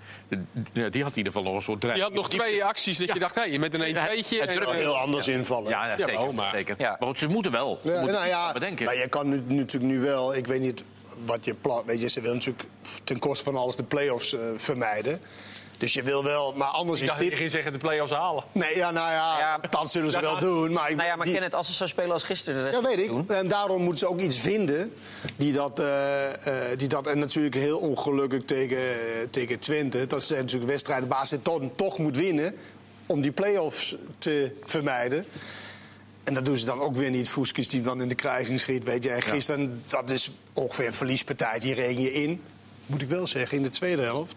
ja, 0.72 0.88
die 0.88 1.02
had 1.02 1.10
in 1.12 1.18
ieder 1.18 1.32
geval 1.32 1.42
nog 1.42 1.54
een 1.54 1.62
soort 1.62 1.80
Die 1.80 1.90
dreiging. 1.90 2.02
had 2.04 2.12
nog 2.14 2.28
twee 2.30 2.64
acties 2.64 2.98
dat 2.98 3.12
je 3.12 3.18
dacht, 3.18 3.34
hé, 3.34 3.58
met 3.58 3.74
een 3.74 3.80
1-2'tje. 3.80 4.28
hij 4.28 4.40
en- 4.40 4.46
durft 4.46 4.64
Wel 4.64 4.72
heel 4.72 4.96
anders 4.98 5.28
invallen. 5.28 5.68
Ja, 5.68 5.96
zeker. 5.98 6.32
zeker. 6.52 6.74
Ja. 6.78 6.96
Maar 6.98 7.08
goed, 7.08 7.18
ze 7.18 7.28
moeten 7.28 7.52
wel. 7.52 7.78
Ze 7.84 7.90
Ja, 7.92 8.00
moeten 8.00 8.28
nou 8.30 8.52
bedenken. 8.52 8.84
maar 8.84 8.96
je 8.96 9.08
kan 9.08 9.28
nu, 9.28 9.42
natuurlijk 9.46 9.92
nu 9.92 10.00
wel, 10.00 10.34
ik 10.34 10.46
weet 10.46 10.60
niet 10.60 10.84
wat 11.24 11.44
je 11.44 11.54
plan, 11.54 11.82
weet 11.86 12.00
je, 12.00 12.08
ze 12.08 12.20
willen 12.20 12.36
natuurlijk 12.36 12.68
ten 13.04 13.18
koste 13.18 13.44
van 13.44 13.56
alles 13.56 13.76
de 13.76 13.82
play-offs 13.82 14.32
eh, 14.34 14.40
vermijden. 14.56 15.20
Dus 15.78 15.92
je 15.92 16.02
wil 16.02 16.25
wel, 16.25 16.52
maar 16.56 16.69
anders 16.69 17.00
Ik 17.00 17.06
is 17.06 17.12
dat 17.12 17.22
je 17.22 17.28
dit. 17.28 17.38
ging 17.38 17.50
zeggen 17.50 17.72
de 17.72 17.78
play-offs 17.78 18.12
halen. 18.12 18.44
Nee, 18.52 18.76
ja, 18.76 18.90
nou 18.90 19.10
ja, 19.10 19.38
Ja, 19.38 19.58
dat 19.70 19.90
zullen 19.90 20.10
ze 20.10 20.20
wel 20.20 20.32
gaat- 20.32 20.40
doen. 20.40 20.72
Maar, 20.72 20.90
ik- 20.90 20.96
Nou 20.96 21.08
ja, 21.08 21.16
maar 21.16 21.25
die- 21.25 21.34
Kenneth, 21.34 21.54
als 21.54 21.66
ze 21.66 21.72
zo 21.72 21.86
spelen 21.86 22.12
als 22.12 22.25
gisteren... 22.25 22.58
De 22.64 22.70
rest 22.70 22.82
Ja, 22.82 22.96
weet 22.96 23.08
doen, 23.08 23.20
ik. 23.20 23.30
En 23.30 23.48
daarom 23.48 23.80
moeten 23.82 23.98
ze 23.98 24.08
ook 24.08 24.20
iets 24.20 24.38
vinden 24.38 24.92
die 25.36 25.52
dat, 25.52 25.78
eh, 25.78 26.72
eh, 26.72 26.78
die 26.78 26.88
dat 26.88 27.06
en 27.06 27.19
natuurlijk 27.19 27.54
heel 27.54 27.78
ongelukkig 27.78 28.44
tegen, 28.44 28.78
tegen 29.30 29.58
Twente. 29.58 30.06
Dat 30.06 30.22
zijn 30.25 30.40
natuurlijk 30.40 30.70
wedstrijden 30.70 31.08
waar 31.08 31.26
ze 31.26 31.42
toch, 31.42 31.62
toch 31.76 31.98
moet 31.98 32.16
winnen 32.16 32.54
om 33.06 33.20
die 33.20 33.32
play-offs 33.32 33.96
te 34.19 34.50
vermijden. 34.64 35.25
En 36.25 36.34
dat 36.34 36.44
doen 36.44 36.56
ze 36.56 36.64
dan 36.64 36.80
ook 36.80 36.96
weer 36.96 37.10
niet. 37.10 37.28
Fuskis 37.28 37.69
die 37.69 37.80
dan 37.80 38.00
in 38.02 38.08
de 38.08 38.14
kruising 38.14 38.60
schiet, 38.60 38.84
weet 38.84 39.02
je. 39.04 39.10
En 39.10 39.22
gisteren, 39.22 39.82
dat 39.88 40.10
is 40.10 40.30
ongeveer 40.52 40.86
een 40.86 40.92
verliespartij, 40.92 41.58
die 41.58 41.75
regen 41.75 42.02
je 42.02 42.12
in. 42.12 42.42
Moet 42.86 43.02
ik 43.02 43.08
wel 43.08 43.26
zeggen, 43.26 43.56
in 43.56 43.62
de 43.62 43.69
tweede 43.69 44.02
helft 44.02 44.34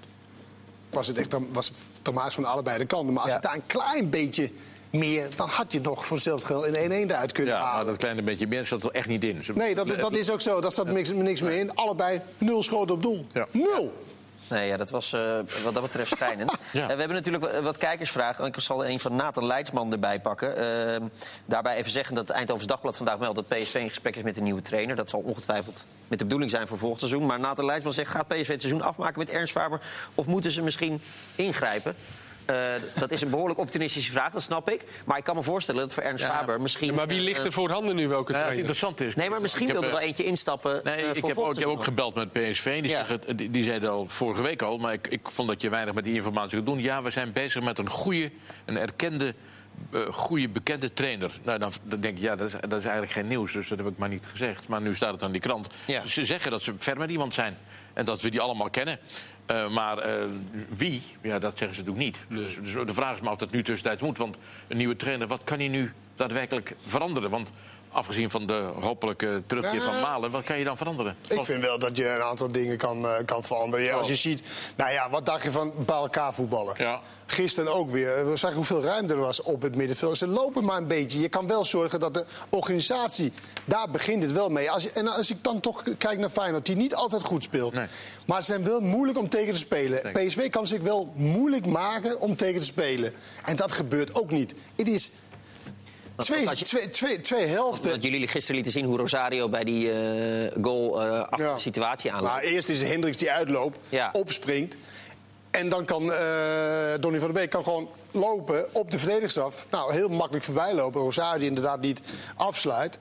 was 0.92 1.08
het 1.08 1.18
echt 1.18 1.36
was 1.52 1.72
Thomas 2.02 2.34
van 2.34 2.46
allebei 2.46 2.78
de 2.78 2.86
kanten. 2.86 3.14
Maar 3.14 3.24
als 3.24 3.32
Ja. 3.32 3.38
je 3.38 3.42
daar 3.48 3.56
een 3.56 3.66
klein 3.68 4.10
beetje 4.10 4.50
meer, 4.90 5.28
dan 5.36 5.50
had 5.50 5.72
je 5.72 5.80
nog 5.82 6.06
voor 6.06 6.16
hetzelfde 6.16 6.46
geld 6.46 6.66
in 6.66 6.76
1-1 6.76 7.10
eruit 7.12 7.32
kunnen 7.32 7.54
Ja, 7.54 7.60
halen. 7.60 7.76
maar 7.76 7.86
dat 7.86 7.98
kleine 7.98 8.22
beetje 8.22 8.48
meer 8.48 8.66
zat 8.66 8.84
er 8.84 8.92
echt 8.92 9.08
niet 9.08 9.24
in. 9.24 9.44
Ze- 9.44 9.54
Nee, 9.54 9.76
dat, 9.76 9.88
dat 10.00 10.12
is 10.16 10.30
ook 10.32 10.42
zo. 10.42 10.62
Daar 10.62 10.72
staat 10.72 10.88
niks, 10.88 11.12
niks 11.12 11.42
meer 11.42 11.58
in. 11.58 11.76
Allebei 11.76 12.22
nul 12.38 12.64
schoten 12.64 12.96
op 12.96 13.02
doel. 13.02 13.26
Ja. 13.34 13.48
Nul. 13.52 13.94
Nee, 14.52 14.68
ja, 14.68 14.78
dat 14.78 14.90
was 14.90 15.14
eh, 15.14 15.40
wat 15.64 15.74
dat 15.74 15.84
betreft 15.84 16.12
schrijnend. 16.12 16.52
Ja. 16.72 16.82
Eh, 16.82 16.88
we 16.88 17.00
hebben 17.00 17.18
natuurlijk 17.18 17.62
wat, 17.62 17.78
kijkersvragen. 17.78 18.46
Ik 18.46 18.60
zal 18.60 18.86
een 18.86 19.00
van 19.00 19.16
Nathan 19.16 19.46
Leidsman 19.46 19.92
erbij 19.92 20.20
pakken. 20.20 20.58
Eh, 20.58 21.02
daarbij 21.46 21.76
even 21.76 21.92
zeggen 21.92 22.16
dat 22.16 22.28
het 22.28 22.38
Eindhovens 22.38 22.68
Dagblad 22.68 22.98
vandaag 22.98 23.20
meldt... 23.20 23.36
dat 23.36 23.48
PSV 23.48 23.76
in 23.76 23.88
gesprek 23.88 24.16
is 24.16 24.24
met 24.24 24.38
een 24.38 24.44
nieuwe 24.44 24.62
trainer. 24.62 24.96
Dat 24.96 25.10
zal 25.10 25.20
ongetwijfeld 25.20 25.88
met 26.08 26.20
de 26.20 26.26
bedoeling 26.26 26.52
zijn 26.52 26.68
voor 26.68 26.78
volgend 26.78 27.00
seizoen. 27.00 27.26
Maar 27.26 27.40
Nathan 27.40 27.66
Leidsman 27.66 27.94
zegt, 27.94 28.12
gaat 28.12 28.28
PSV 28.28 28.48
het 28.48 28.62
seizoen 28.62 28.82
afmaken 28.82 29.20
met 29.20 29.30
Ernst 29.30 29.52
Faber... 29.52 29.82
of 30.16 30.26
moeten 30.26 30.52
ze 30.52 30.62
misschien 30.62 31.02
ingrijpen? 31.36 31.96
Eh, 32.52 32.82
dat 33.00 33.12
is 33.12 33.22
een 33.22 33.30
behoorlijk 33.30 33.60
optimistische 33.60 34.12
vraag, 34.12 34.32
dat 34.32 34.42
snap 34.42 34.70
ik. 34.70 34.82
Maar 35.06 35.18
ik 35.18 35.24
kan 35.24 35.36
me 35.36 35.44
voorstellen 35.44 35.82
dat 35.82 35.94
voor 35.94 36.04
Ernst 36.04 36.26
Ja. 36.26 36.32
Faber 36.32 36.62
misschien... 36.62 36.88
Ja, 36.88 36.94
maar 36.94 37.08
wie 37.08 37.22
ligt 37.22 37.46
er 37.46 37.52
voor 37.52 37.70
handen 37.70 37.96
nu 37.96 38.08
welke 38.08 38.34
ja, 38.34 38.50
interessante 38.50 39.06
is... 39.06 39.16
Nee, 39.16 39.30
maar 39.30 39.42
misschien 39.42 39.68
wil 39.68 39.82
er 39.82 39.88
eh, 39.88 39.94
wel 39.94 40.00
eentje 40.00 40.24
instappen 40.24 40.82
Nee, 40.84 40.96
eh, 40.96 41.16
ik 41.16 41.26
heb 41.26 41.38
ook, 41.38 41.54
ik 41.54 41.60
heb 41.60 41.68
ook 41.68 41.84
gebeld 41.84 42.16
met 42.16 42.32
PSV. 42.32 42.82
Die, 42.82 42.92
Ja. 42.92 43.06
zeggen, 43.06 43.38
die, 43.38 43.52
die 43.52 43.64
zeiden 43.64 43.90
al 43.92 44.08
vorige 44.08 44.42
week 44.42 44.62
al, 44.62 44.78
maar 44.78 44.94
ik, 44.94 45.08
ik 45.08 45.30
vond 45.30 45.48
dat 45.48 45.62
je 45.62 45.70
weinig 45.70 45.94
met 45.94 46.04
die 46.04 46.14
informatie 46.14 46.52
kunt 46.52 46.66
doen. 46.66 46.82
Ja, 46.82 47.02
we 47.04 47.10
zijn 47.10 47.32
bezig 47.32 47.64
met 47.64 47.80
een 47.80 47.90
goede, 47.90 48.32
een 48.66 48.78
erkende, 48.78 49.36
eh, 49.92 50.02
goede, 50.12 50.50
bekende 50.50 50.94
trainer. 50.94 51.32
Nou, 51.44 51.60
dan, 51.60 51.72
dan 51.84 52.00
denk 52.00 52.18
ik, 52.18 52.24
ja, 52.24 52.36
dat 52.36 52.48
is, 52.48 52.54
dat 52.54 52.80
is 52.80 52.86
eigenlijk 52.86 53.12
geen 53.12 53.28
nieuws, 53.28 53.54
dus 53.54 53.68
dat 53.68 53.78
heb 53.78 53.88
ik 53.88 53.98
maar 53.98 54.10
niet 54.10 54.26
gezegd. 54.32 54.68
Maar 54.68 54.82
nu 54.82 54.96
staat 54.96 55.14
het 55.14 55.24
aan 55.24 55.32
die 55.32 55.42
krant. 55.42 55.68
Ja. 55.86 56.08
Ze 56.08 56.26
zeggen 56.26 56.52
dat 56.52 56.62
ze 56.62 56.74
ver 56.78 56.98
met 56.98 57.10
iemand 57.10 57.34
zijn 57.34 57.58
en 57.94 58.06
dat 58.06 58.22
we 58.22 58.30
die 58.30 58.42
allemaal 58.42 58.70
kennen. 58.70 59.00
Eh, 59.52 59.70
maar 59.70 59.98
eh, 59.98 60.26
wie, 60.70 61.02
ja, 61.22 61.40
dat 61.40 61.58
zeggen 61.58 61.78
ze 61.78 61.84
natuurlijk 61.84 62.18
niet. 62.30 62.40
Dus, 62.40 62.58
dus 62.74 62.86
de 62.86 62.94
vraag 62.94 63.16
is 63.16 63.22
maar 63.22 63.32
of 63.32 63.38
dat 63.38 63.52
nu 63.52 63.64
tussentijds 63.64 64.02
moet. 64.02 64.18
Want 64.18 64.38
een 64.68 64.78
nieuwe 64.78 64.96
trainer, 64.96 65.28
wat 65.28 65.44
kan 65.44 65.60
hij 65.60 65.68
nu 65.68 65.94
daadwerkelijk 66.16 66.76
veranderen? 66.86 67.30
Want 67.30 67.52
afgezien 67.92 68.30
van 68.30 68.46
de 68.46 68.72
hopelijke 68.80 69.44
terugkeer 69.46 69.82
van. 69.82 70.00
Malen, 70.02 70.32
wat 70.32 70.44
kan 70.44 70.58
je 70.58 70.64
dan 70.64 70.78
veranderen? 70.78 71.16
Ik 71.30 71.46
vind 71.46 71.64
wel 71.64 71.80
dat 71.80 71.98
je 71.98 72.08
een 72.10 72.22
aantal 72.22 72.52
dingen 72.52 72.78
kan, 72.78 73.06
eh, 73.06 73.14
kan 73.26 73.44
veranderen. 73.44 73.86
Ja, 73.86 73.94
als 73.94 74.08
je 74.08 74.16
ziet, 74.16 74.42
nou 74.76 74.92
ja, 74.92 75.10
wat 75.10 75.26
dacht 75.26 75.44
je 75.44 75.52
van 75.52 75.74
bij 75.78 75.96
elkaar 75.96 76.34
voetballen? 76.34 76.76
Ja. 76.78 77.02
Gisteren 77.26 77.74
ook 77.74 77.92
weer. 77.92 78.30
We 78.30 78.38
zagen 78.38 78.56
hoeveel 78.56 78.84
ruimte 78.84 79.14
er 79.14 79.20
was 79.20 79.42
op 79.42 79.62
het 79.62 79.76
middenveld. 79.76 80.18
Ze 80.18 80.28
lopen 80.28 80.66
maar 80.66 80.78
een 80.78 80.88
beetje. 80.88 81.20
Je 81.20 81.30
kan 81.30 81.48
wel 81.48 81.66
zorgen 81.66 82.00
dat 82.00 82.14
de 82.14 82.26
organisatie, 82.50 83.34
daar 83.66 83.90
begint 83.90 84.24
het 84.24 84.32
wel 84.32 84.50
mee. 84.50 84.72
Als 84.72 84.84
je, 84.84 84.92
en 84.92 85.08
als 85.08 85.30
ik 85.30 85.44
dan 85.44 85.60
toch 85.60 85.84
kijk 85.98 86.20
naar 86.20 86.30
Feyenoord, 86.30 86.66
die 86.66 86.76
niet 86.76 86.96
altijd 86.96 87.24
goed 87.24 87.44
speelt. 87.44 87.74
Nee. 87.74 87.88
Maar 88.26 88.44
ze 88.44 88.52
zijn 88.52 88.64
wel 88.64 88.80
moeilijk 88.80 89.18
om 89.18 89.30
tegen 89.30 89.54
te 89.54 89.60
spelen. 89.60 90.12
PSV 90.14 90.50
kan 90.50 90.68
zich 90.68 90.82
wel 90.82 91.14
moeilijk 91.16 91.66
maken 91.66 92.20
om 92.20 92.36
tegen 92.36 92.60
te 92.60 92.66
spelen. 92.66 93.14
En 93.46 93.56
dat 93.56 93.72
gebeurt 93.72 94.16
ook 94.16 94.32
niet. 94.32 94.54
Het 94.76 94.88
is 94.88 95.12
twee, 96.26 96.50
als 96.50 96.60
je- 96.60 96.66
twee, 96.66 96.90
twee, 96.90 97.20
twee 97.20 97.46
helften. 97.46 97.90
Dat 97.92 98.04
jullie 98.04 98.28
gisteren 98.28 98.56
lieten 98.56 98.72
zien 98.74 98.86
hoe 98.86 98.98
Rosario 98.98 99.50
bij 99.50 99.64
die 99.64 99.92
eh, 99.92 100.64
goal 100.64 101.02
eh 101.02 101.20
achter 101.20 101.46
Ja. 101.46 101.54
de 101.54 101.60
situatie 101.60 102.12
aanloopt. 102.12 102.34
Maar 102.34 102.42
eerst 102.44 102.70
is 102.70 102.82
Hendricks 102.82 103.18
die 103.18 103.32
uitloopt, 103.32 103.78
Ja. 103.90 104.10
opspringt. 104.14 104.78
En 105.52 105.70
dan 105.70 105.86
kan 105.86 106.14
eh 106.14 106.20
Donny 107.00 107.20
van 107.20 107.32
der 107.32 107.42
Beek 107.42 107.50
kan 107.50 107.64
gewoon 107.64 107.90
lopen 108.12 108.66
op 108.72 108.92
de 108.92 108.98
verdedigers 109.00 109.38
af. 109.38 109.66
Nou, 109.72 109.94
heel 109.94 110.10
makkelijk 110.10 110.46
voorbij 110.46 110.74
lopen. 110.74 111.02
Rosario 111.02 111.40
die 111.40 111.48
inderdaad 111.48 111.82
niet 111.82 112.00
afsluit. 112.36 113.00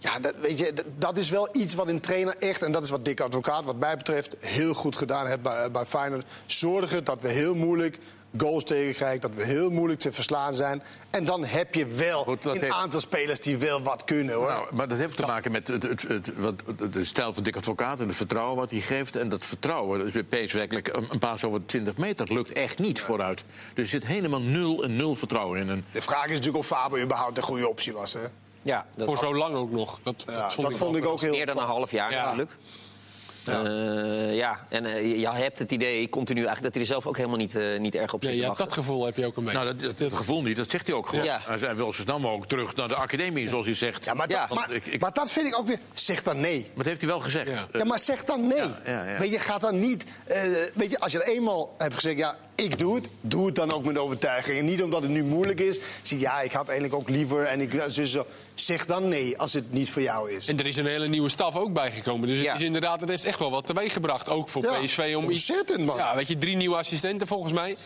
Ja, 0.00 0.18
dat, 0.18 0.34
weet 0.40 0.58
je, 0.58 0.72
dat, 0.72 0.84
dat 0.98 1.16
is 1.18 1.30
wel 1.30 1.48
iets 1.52 1.74
wat 1.74 1.88
een 1.88 2.00
trainer 2.00 2.36
echt, 2.38 2.62
en 2.62 2.72
dat 2.72 2.82
is 2.84 2.90
wat 2.90 3.04
Dick 3.04 3.20
Advocaat, 3.20 3.64
wat 3.64 3.76
mij 3.76 3.96
betreft, 3.96 4.36
heel 4.40 4.74
goed 4.74 4.96
gedaan 4.96 5.26
heeft 5.26 5.42
bij, 5.42 5.70
bij 5.70 5.86
Feyenoord. 5.86 6.26
Zorgen 6.46 7.04
dat 7.04 7.22
we 7.22 7.28
heel 7.28 7.54
moeilijk 7.54 7.98
goals 8.38 8.64
tegenkrijgen, 8.64 9.20
dat 9.20 9.30
we 9.34 9.44
heel 9.44 9.70
moeilijk 9.70 10.00
te 10.00 10.12
verslaan 10.12 10.54
zijn. 10.54 10.82
En 11.10 11.24
dan 11.24 11.44
heb 11.44 11.74
je 11.74 11.86
wel 11.86 12.22
Goed, 12.22 12.44
een 12.44 12.60
heeft- 12.60 12.72
aantal 12.72 13.00
spelers 13.00 13.40
die 13.40 13.56
wel 13.56 13.82
wat 13.82 14.04
kunnen, 14.04 14.34
hoor. 14.34 14.48
Nou, 14.48 14.74
maar 14.74 14.88
dat 14.88 14.98
heeft 14.98 15.16
te 15.16 15.26
maken 15.26 15.52
met 15.52 15.68
het, 15.68 15.82
het, 15.82 16.02
het, 16.02 16.32
wat, 16.36 16.62
de 16.92 17.04
stijl 17.04 17.32
van 17.32 17.42
Dick 17.42 17.56
Advocaat 17.56 18.00
en 18.00 18.06
het 18.06 18.16
vertrouwen 18.16 18.56
wat 18.56 18.70
hij 18.70 18.80
geeft. 18.80 19.16
En 19.16 19.28
dat 19.28 19.44
vertrouwen, 19.44 20.12
dus 20.12 20.26
bij 20.28 20.48
werkelijk 20.52 20.88
een, 20.96 21.06
een 21.10 21.18
paas 21.18 21.44
over 21.44 21.66
20 21.66 21.96
meter, 21.96 22.16
dat 22.26 22.30
lukt 22.36 22.52
echt 22.52 22.78
niet 22.78 23.00
vooruit. 23.00 23.44
Dus 23.74 23.84
er 23.84 23.90
zit 23.90 24.06
helemaal 24.06 24.40
nul 24.40 24.82
en 24.84 24.96
nul 24.96 25.14
vertrouwen 25.14 25.60
in. 25.60 25.70
En 25.70 25.84
De 25.92 26.02
vraag 26.02 26.24
is 26.24 26.30
natuurlijk 26.30 26.58
of 26.58 26.66
Faber 26.66 27.02
überhaupt 27.02 27.36
een 27.36 27.42
goede 27.42 27.68
optie 27.68 27.92
was, 27.92 28.12
hè? 28.12 28.20
Ja, 28.62 28.86
dat 28.96 29.06
Voor 29.06 29.16
zo 29.16 29.34
lang 29.34 29.54
ook 29.54 29.70
nog. 29.70 30.00
Dat, 30.02 30.24
Ja, 30.26 30.32
dat 30.32 30.52
vond 30.54 30.66
dat 30.66 30.76
ik, 30.76 30.80
vond 30.82 30.92
wel 30.94 31.02
ik 31.02 31.08
ook 31.08 31.20
heel... 31.20 31.30
meer 31.32 31.46
dan 31.46 31.58
een 31.58 31.64
half 31.64 31.90
jaar 31.90 32.10
Ja. 32.10 32.22
natuurlijk. 32.24 32.50
Ja, 33.48 34.30
ja. 34.30 34.66
en 34.68 34.84
eh, 34.84 35.20
je 35.20 35.28
hebt 35.28 35.58
het 35.58 35.72
idee 35.72 36.08
continu 36.08 36.38
eigenlijk 36.44 36.64
dat 36.64 36.72
hij 36.74 36.82
er 36.82 36.88
zelf 36.88 37.06
ook 37.06 37.16
helemaal 37.16 37.36
niet, 37.38 37.54
eh, 37.54 37.78
niet 37.78 37.94
erg 37.94 38.12
op 38.14 38.24
zit 38.24 38.34
ja, 38.34 38.46
wachten. 38.46 38.64
dat 38.64 38.74
gevoel 38.74 39.04
heb 39.04 39.16
je 39.16 39.26
ook 39.26 39.36
een 39.36 39.44
beetje. 39.44 39.58
nou, 39.58 39.72
dat, 39.76 39.80
dat, 39.80 39.98
dat 39.98 40.14
gevoel 40.14 40.42
niet, 40.42 40.56
dat 40.56 40.70
zegt 40.70 40.86
hij 40.86 40.96
ook 40.96 41.06
gewoon. 41.08 41.24
Ja. 41.24 41.40
Hij 41.44 41.76
wil 41.76 41.92
zo 41.92 42.02
snel 42.02 42.18
mogelijk 42.18 42.48
terug 42.50 42.74
naar 42.76 42.88
de 42.88 42.94
academie, 42.94 43.48
zoals 43.48 43.66
hij 43.66 43.74
zegt. 43.74 44.04
Ja, 44.04 44.14
maar, 44.14 44.30
Ja, 44.30 44.46
dat, 44.46 44.56
maar, 44.58 44.70
ik- 44.72 44.86
ik- 44.86 45.00
maar 45.00 45.12
dat 45.12 45.30
vind 45.32 45.46
ik 45.46 45.58
ook 45.58 45.66
weer... 45.66 45.78
Zeg 45.92 46.22
dan 46.22 46.40
nee. 46.40 46.60
Maar 46.60 46.76
dat 46.76 46.86
heeft 46.86 47.00
hij 47.00 47.10
wel 47.10 47.20
gezegd. 47.20 47.46
Ja. 47.48 47.66
Eh, 47.72 47.80
Ja, 47.80 47.84
maar 47.84 47.98
zeg 47.98 48.24
dan 48.24 48.46
nee. 48.46 48.58
Ja, 48.58 48.80
ja, 48.86 49.04
ja. 49.10 49.18
Weet 49.18 49.30
je, 49.30 49.38
gaat 49.38 49.60
dan 49.60 49.78
niet. 49.80 50.04
eh, 50.24 50.42
weet 50.74 50.90
je, 50.90 50.98
als 50.98 51.12
je 51.12 51.24
eenmaal 51.24 51.74
hebt 51.78 51.94
gezegd, 51.94 52.18
ja, 52.18 52.36
ik 52.64 52.78
doe 52.78 52.94
het, 52.94 53.08
doe 53.20 53.46
het 53.46 53.54
dan 53.54 53.72
ook 53.72 53.84
met 53.84 53.98
overtuiging. 53.98 54.58
En 54.58 54.64
niet 54.64 54.82
omdat 54.82 55.02
het 55.02 55.10
nu 55.10 55.24
moeilijk 55.24 55.60
is. 55.60 55.78
Zie, 56.02 56.18
ja, 56.18 56.40
ik 56.40 56.52
had 56.52 56.68
eigenlijk 56.68 57.00
ook 57.00 57.08
liever. 57.08 57.42
En 57.44 57.60
ik, 57.60 57.94
dus, 57.94 58.16
zeg 58.54 58.86
dan 58.86 59.08
nee 59.08 59.38
als 59.38 59.52
het 59.52 59.72
niet 59.72 59.90
voor 59.90 60.02
jou 60.02 60.30
is. 60.32 60.48
En 60.48 60.58
er 60.58 60.66
is 60.66 60.76
een 60.76 60.86
hele 60.86 61.08
nieuwe 61.08 61.28
staf 61.28 61.56
ook 61.56 61.72
bijgekomen. 61.72 62.28
Dus 62.28 62.40
Ja. 62.40 62.52
het 62.52 62.60
is 62.60 62.66
inderdaad, 62.66 63.00
het 63.00 63.08
heeft 63.08 63.24
echt 63.24 63.38
wel 63.38 63.50
wat 63.50 63.66
teweeggebracht. 63.66 64.28
Ook 64.28 64.48
voor 64.48 64.62
Ja, 64.62 64.80
PSV 64.82 65.14
om 65.16 65.24
iets. 65.30 65.50
ontzettend, 65.50 65.86
man. 65.86 65.96
Ja, 65.96 66.16
weet 66.16 66.28
je, 66.28 66.38
drie 66.38 66.56
nieuwe 66.56 66.76
assistenten 66.76 67.26
volgens 67.26 67.52
mij. 67.52 67.76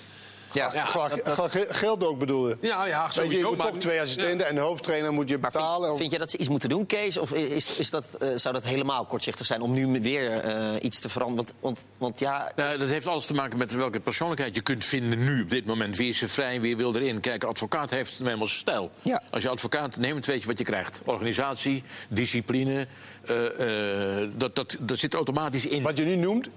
Ja, 0.52 1.09
dat- 1.09 1.37
dat- 1.37 1.56
geld 1.68 2.04
ook 2.04 2.18
bedoelen. 2.18 2.59
Ja, 2.61 2.85
ja, 2.87 3.04
Weet 3.04 3.14
je, 3.14 3.21
je 3.21 3.26
sowieso. 3.26 3.49
moet 3.49 3.56
maar- 3.56 3.66
toch 3.66 3.76
twee 3.78 4.00
assistenten 4.00 4.47
en 4.49 4.54
de 4.54 4.61
hoofdtrainer 4.61 5.12
moet 5.12 5.28
je 5.28 5.38
Maar 5.38 5.50
betalen. 5.50 5.87
vind, 5.87 5.99
vind 5.99 6.12
je 6.12 6.18
dat 6.18 6.30
ze 6.30 6.37
iets 6.38 6.49
moeten 6.49 6.68
doen, 6.68 6.87
Kees? 6.87 7.16
Of 7.18 7.32
is, 7.32 7.76
is 7.78 7.90
dat, 7.90 8.14
eh, 8.14 8.28
zou 8.37 8.54
dat 8.54 8.64
helemaal 8.64 9.04
kortzichtig 9.04 9.47
zijn 9.47 9.61
om 9.61 9.73
nu 9.73 10.00
weer 10.00 10.30
eh, 10.40 10.75
iets 10.80 11.00
te 11.00 11.09
veranderen? 11.09 11.44
Want, 11.61 11.76
want, 11.78 11.87
want 11.99 12.18
ja, 12.18 12.52
Nou, 12.56 12.78
dat 12.78 12.88
heeft 12.90 13.06
alles 13.06 13.26
te 13.26 13.35
maken 13.35 13.59
met 13.59 13.73
welke 13.73 14.00
persoonlijkheid 14.00 14.54
je 14.54 14.61
kunt 14.62 14.85
vinden 14.85 15.18
nu 15.25 15.42
op 15.42 15.50
dit 15.50 15.64
moment. 15.66 15.97
Wie 15.97 16.09
is 16.09 16.23
er 16.23 16.28
vrij, 16.28 16.61
wie 16.61 16.76
wil 16.76 16.94
erin? 16.97 17.21
Kijk, 17.21 17.44
advocaat 17.44 17.90
heeft 17.90 18.21
eenmaal 18.21 18.47
zijn 18.47 18.59
stijl. 18.61 18.90
Ja. 19.02 19.23
Als 19.30 19.42
je 19.42 19.49
advocaat 19.49 19.97
neemt, 19.97 20.26
weet 20.26 20.40
je 20.40 20.47
wat 20.47 20.59
je 20.59 20.64
krijgt. 20.64 21.00
Organisatie, 21.04 21.82
discipline, 22.09 22.87
eh, 23.26 24.23
eh, 24.23 24.30
dat, 24.37 24.54
dat, 24.54 24.76
dat 24.80 24.99
zit 24.99 25.14
automatisch 25.14 25.66
in. 25.66 25.82
Wat 25.82 25.99
je 25.99 26.04
nu 26.04 26.16
noemt, 26.16 26.49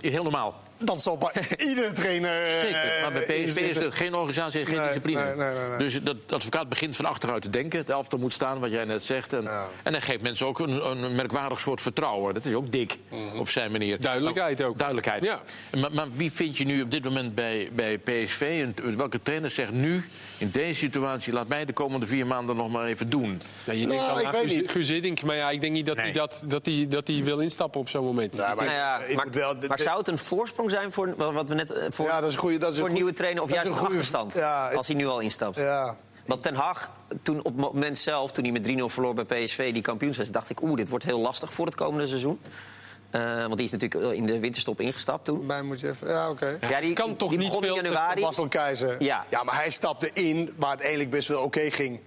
Is 0.00 0.10
heel 0.10 0.22
normaal. 0.22 0.62
Dat 0.78 1.02
zal 1.02 1.18
bij 1.18 1.32
iedere 1.68 1.92
trainer. 1.92 2.42
eh, 2.42 2.60
Zeker. 2.60 2.98
Maar 3.02 3.12
bij 3.12 3.22
PSV 3.44 3.56
is 3.56 3.76
er 3.76 3.92
geen 3.92 4.14
organisatie 4.14 4.60
en 4.60 4.66
geen 4.66 4.76
Nee, 4.76 4.84
discipline. 4.86 5.20
nee, 5.24 5.34
nee, 5.34 5.54
nee, 5.54 5.68
nee. 5.68 5.78
Dus 5.78 6.02
dat 6.02 6.16
advocaat 6.30 6.68
begint 6.68 6.96
van 6.96 7.04
achteruit 7.04 7.42
te 7.42 7.50
denken. 7.50 7.78
Het 7.78 7.90
elftal 7.90 8.18
moet 8.18 8.32
staan, 8.32 8.60
wat 8.60 8.70
jij 8.70 8.84
net 8.84 9.02
zegt. 9.02 9.32
En, 9.32 9.42
Ja. 9.42 9.68
en 9.82 9.92
hij 9.92 10.00
geeft 10.00 10.20
mensen 10.22 10.46
ook 10.46 10.58
een, 10.58 10.86
een 10.90 11.14
merkwaardig 11.14 11.60
soort 11.60 11.80
vertrouwen. 11.80 12.34
Dat 12.34 12.44
is 12.44 12.54
ook 12.54 12.72
dik, 12.72 12.96
op 13.38 13.48
zijn 13.48 13.72
manier. 13.72 14.00
Duidelijkheid 14.00 14.62
ook. 14.62 14.76
Duidelijkheid. 14.78 15.24
Ja. 15.24 15.40
Maar, 15.80 15.92
maar 15.92 16.06
wie 16.14 16.32
vind 16.32 16.58
je 16.58 16.64
nu 16.64 16.82
op 16.82 16.90
dit 16.90 17.04
moment 17.04 17.34
bij, 17.34 17.68
bij 17.72 17.98
PSV? 17.98 18.64
En 18.76 18.96
welke 18.96 19.22
trainer 19.22 19.50
zegt 19.50 19.70
nu, 19.72 20.04
in 20.38 20.50
deze 20.50 20.78
situatie... 20.78 21.32
laat 21.32 21.48
mij 21.48 21.64
de 21.64 21.72
komende 21.72 22.06
vier 22.06 22.26
maanden 22.26 22.56
nog 22.56 22.70
maar 22.70 22.86
even 22.86 23.10
doen? 23.10 23.40
Ja, 23.64 23.72
je 23.72 23.78
denkt 23.86 23.94
Nou, 23.94 24.08
dan 24.08 24.18
ik 24.20 24.24
aan 24.26 24.32
weet 24.32 24.40
Guus, 24.40 24.52
niet. 24.52 24.70
Guus 24.70 24.88
Hiddink, 24.88 25.22
maar 25.22 25.36
ja, 25.36 25.50
ik 25.50 25.60
denk 25.60 25.72
niet 25.72 25.86
dat 25.86 25.96
hij 25.96 26.04
Nee. 26.04 26.12
dat, 26.14 26.44
dat, 26.48 26.66
hij, 26.66 26.86
dat 26.88 27.06
hij 27.08 27.22
wil 27.24 27.38
instappen 27.38 27.80
op 27.80 27.88
zo'n 27.88 28.04
moment. 28.04 28.36
Ja, 28.36 28.54
maar 28.54 28.64
nou 28.64 28.76
ja, 28.76 29.00
ik 29.00 29.16
maar, 29.16 29.30
de- 29.30 29.64
maar 29.68 29.78
zou 29.78 29.98
het 29.98 30.08
een 30.08 30.18
voorsprong 30.18 30.65
zijn 30.70 30.92
voor 30.92 31.14
wat 31.16 31.48
we 31.48 31.54
net 31.54 31.70
eh, 31.72 31.84
voor, 31.90 32.06
Ja, 32.06 32.20
dat 32.20 32.28
is 32.28 32.34
een 32.34 32.40
goeie- 32.40 32.58
dat 32.58 32.68
is 32.68 32.74
een 32.74 32.80
voor 32.80 32.88
een 32.88 32.94
nieuwe 32.94 33.12
trainer 33.12 33.42
of 33.42 33.48
dat 33.48 33.56
is 33.58 33.62
juist 33.64 33.78
een 33.80 33.86
goeie- 33.86 34.00
achterstand? 34.00 34.34
ja, 34.34 34.70
als 34.72 34.86
hij 34.86 34.96
nu 34.96 35.06
al 35.06 35.20
instapt. 35.20 35.56
Ja. 35.56 35.96
Want 36.26 36.42
Ten 36.42 36.54
Hag, 36.54 36.90
toen 37.22 37.38
op 37.38 37.44
het 37.44 37.56
moment 37.56 37.98
zelf, 37.98 38.32
toen 38.32 38.44
hij 38.44 38.52
met 38.52 38.62
3-0 38.64 38.88
verloor 38.88 39.14
bij 39.14 39.24
PSV, 39.24 39.72
die 39.72 39.82
kampioenswedstrijd, 39.82 40.46
dacht 40.46 40.60
ik, 40.60 40.68
oeh, 40.68 40.76
dit 40.76 40.88
wordt 40.88 41.04
heel 41.04 41.20
lastig 41.20 41.52
voor 41.52 41.66
het 41.66 41.74
komende 41.74 42.06
seizoen. 42.06 42.40
Eh, 43.10 43.40
want 43.40 43.56
die 43.56 43.64
is 43.64 43.70
natuurlijk 43.72 44.04
eh, 44.04 44.12
in 44.12 44.26
de 44.26 44.40
winterstop 44.40 44.80
ingestapt 44.80 45.24
toen. 45.24 45.46
Bij 45.46 45.62
moet 45.62 45.80
je 45.80 45.88
even. 45.88 46.08
Ja, 46.08 46.30
oké. 46.30 46.58
Ja, 46.68 46.80
die 46.80 46.92
kan 46.92 47.16
toch 47.16 47.28
die 47.28 47.38
niet 47.38 47.46
begon 47.48 47.62
in 47.64 47.68
veel- 47.72 47.82
januari. 47.82 48.20
Marcel 48.20 48.48
Keizer. 48.48 49.02
Ja. 49.02 49.24
ja, 49.30 49.42
maar 49.42 49.54
hij 49.54 49.70
stapte 49.70 50.10
in 50.12 50.54
waar 50.58 50.70
het 50.70 50.80
eigenlijk 50.80 51.10
best 51.10 51.28
wel 51.28 51.42
oké 51.42 51.70
ging. 51.70 52.00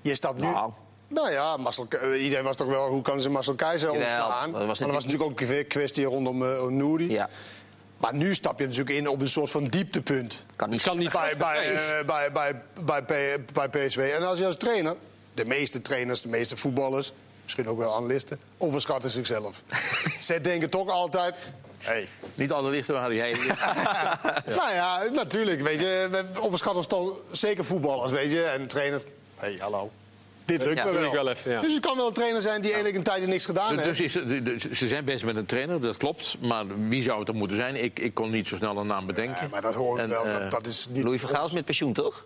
Je 0.00 0.14
stapt 0.14 0.40
nu. 0.40 0.46
Nou. 0.46 0.72
Nou 1.08 1.30
ja, 1.30 1.56
Marcel, 1.56 1.86
iedereen 2.18 2.44
was 2.44 2.56
toch 2.56 2.66
wel, 2.68 2.88
hoe 2.88 3.02
kan 3.02 3.20
ze 3.20 3.30
Marcel 3.30 3.54
Keizer 3.54 3.88
dat 3.88 3.98
was 3.98 4.08
Maar 4.08 4.60
er 4.60 4.66
was 4.66 4.78
natuurlijk 4.78 5.04
natuurlijk 5.04 5.22
ook 5.22 5.40
een 5.40 5.66
kwestie 5.66 6.04
rondom 6.04 6.42
uh, 6.42 6.62
Nouri. 6.66 7.10
Ja, 7.10 7.28
Maar 7.98 8.14
nu 8.14 8.34
stap 8.34 8.58
je 8.58 8.64
natuurlijk 8.66 8.96
in 8.96 9.08
op 9.08 9.20
een 9.20 9.28
soort 9.28 9.50
van 9.50 9.66
dieptepunt. 9.66 10.44
kan 10.56 10.70
niet. 10.70 10.82
kan 10.82 10.98
niet 10.98 11.12
Bij, 11.12 11.36
bij, 11.36 11.74
eh, 11.74 12.04
bij, 12.06 12.32
bij, 12.32 12.62
bij, 12.84 13.02
P- 13.38 13.52
bij 13.52 13.68
PSV. 13.68 14.12
En 14.16 14.22
als 14.22 14.38
je 14.38 14.46
als 14.46 14.56
trainer, 14.56 14.96
de 15.34 15.44
meeste 15.44 15.82
trainers, 15.82 16.20
de 16.20 16.28
meeste 16.28 16.56
voetballers, 16.56 17.12
misschien 17.42 17.68
ook 17.68 17.78
wel 17.78 17.94
analisten, 17.94 18.38
overschatten 18.58 19.10
zichzelf. 19.10 19.62
Zij 20.20 20.40
denken 20.40 20.70
toch 20.70 20.88
altijd. 20.90 21.34
Hey. 21.82 22.08
Niet 22.34 22.52
alle 22.52 22.70
lichten 22.70 22.94
waren 22.94 23.16
jij. 23.22 23.36
Nou 24.46 24.72
ja, 24.74 25.02
natuurlijk. 25.12 25.60
Weet 25.60 25.80
je, 25.80 26.08
we 26.10 26.40
overschatten 26.40 26.76
ons 26.78 26.86
toch 26.86 27.16
zeker 27.30 27.64
voetballers, 27.64 28.12
weet 28.12 28.30
je. 28.30 28.42
En 28.44 28.66
trainer, 28.66 29.02
hey, 29.36 29.56
hallo. 29.60 29.90
Dit 30.46 30.62
lukt 30.62 30.76
Ja, 30.76 30.84
me 30.84 31.00
doe 31.00 31.10
wel. 31.12 31.28
even, 31.28 31.50
ja. 31.50 31.60
Dus 31.60 31.72
het 31.72 31.82
kan 31.82 31.96
wel 31.96 32.06
een 32.06 32.12
trainer 32.12 32.42
zijn 32.42 32.60
die 32.60 32.72
eigenlijk 32.72 32.96
een 32.96 33.12
tijdje 33.12 33.26
niks 33.28 33.44
gedaan 33.44 33.70
heeft. 33.78 33.84
Dus 33.84 34.00
is, 34.00 34.14
het- 34.14 34.46
dus 34.46 34.70
ze 34.70 34.88
zijn 34.88 35.04
bezig 35.04 35.26
met 35.26 35.36
een 35.36 35.46
trainer, 35.46 35.80
dat 35.80 35.96
klopt. 35.96 36.36
Maar 36.40 36.64
wie 36.88 37.02
zou 37.02 37.18
het 37.18 37.26
dan 37.26 37.36
moeten 37.36 37.56
zijn? 37.56 37.82
Ik, 37.84 37.98
ik 37.98 38.14
kon 38.14 38.30
niet 38.30 38.48
zo 38.48 38.56
snel 38.56 38.76
een 38.76 38.86
naam 38.86 39.06
bedenken. 39.06 39.42
Ja, 39.42 39.48
maar 39.50 39.60
dat 39.60 39.74
hoor 39.74 39.96
ik 39.96 40.02
En, 40.04 40.08
wel. 40.10 40.24
eh, 40.26 40.32
dat, 40.40 40.50
dat 40.50 40.66
is 40.66 40.86
niet... 40.90 41.04
Louis 41.04 41.20
Vergaal 41.20 41.46
is 41.46 41.52
met 41.52 41.64
pensioen, 41.64 41.92
toch? 41.92 42.24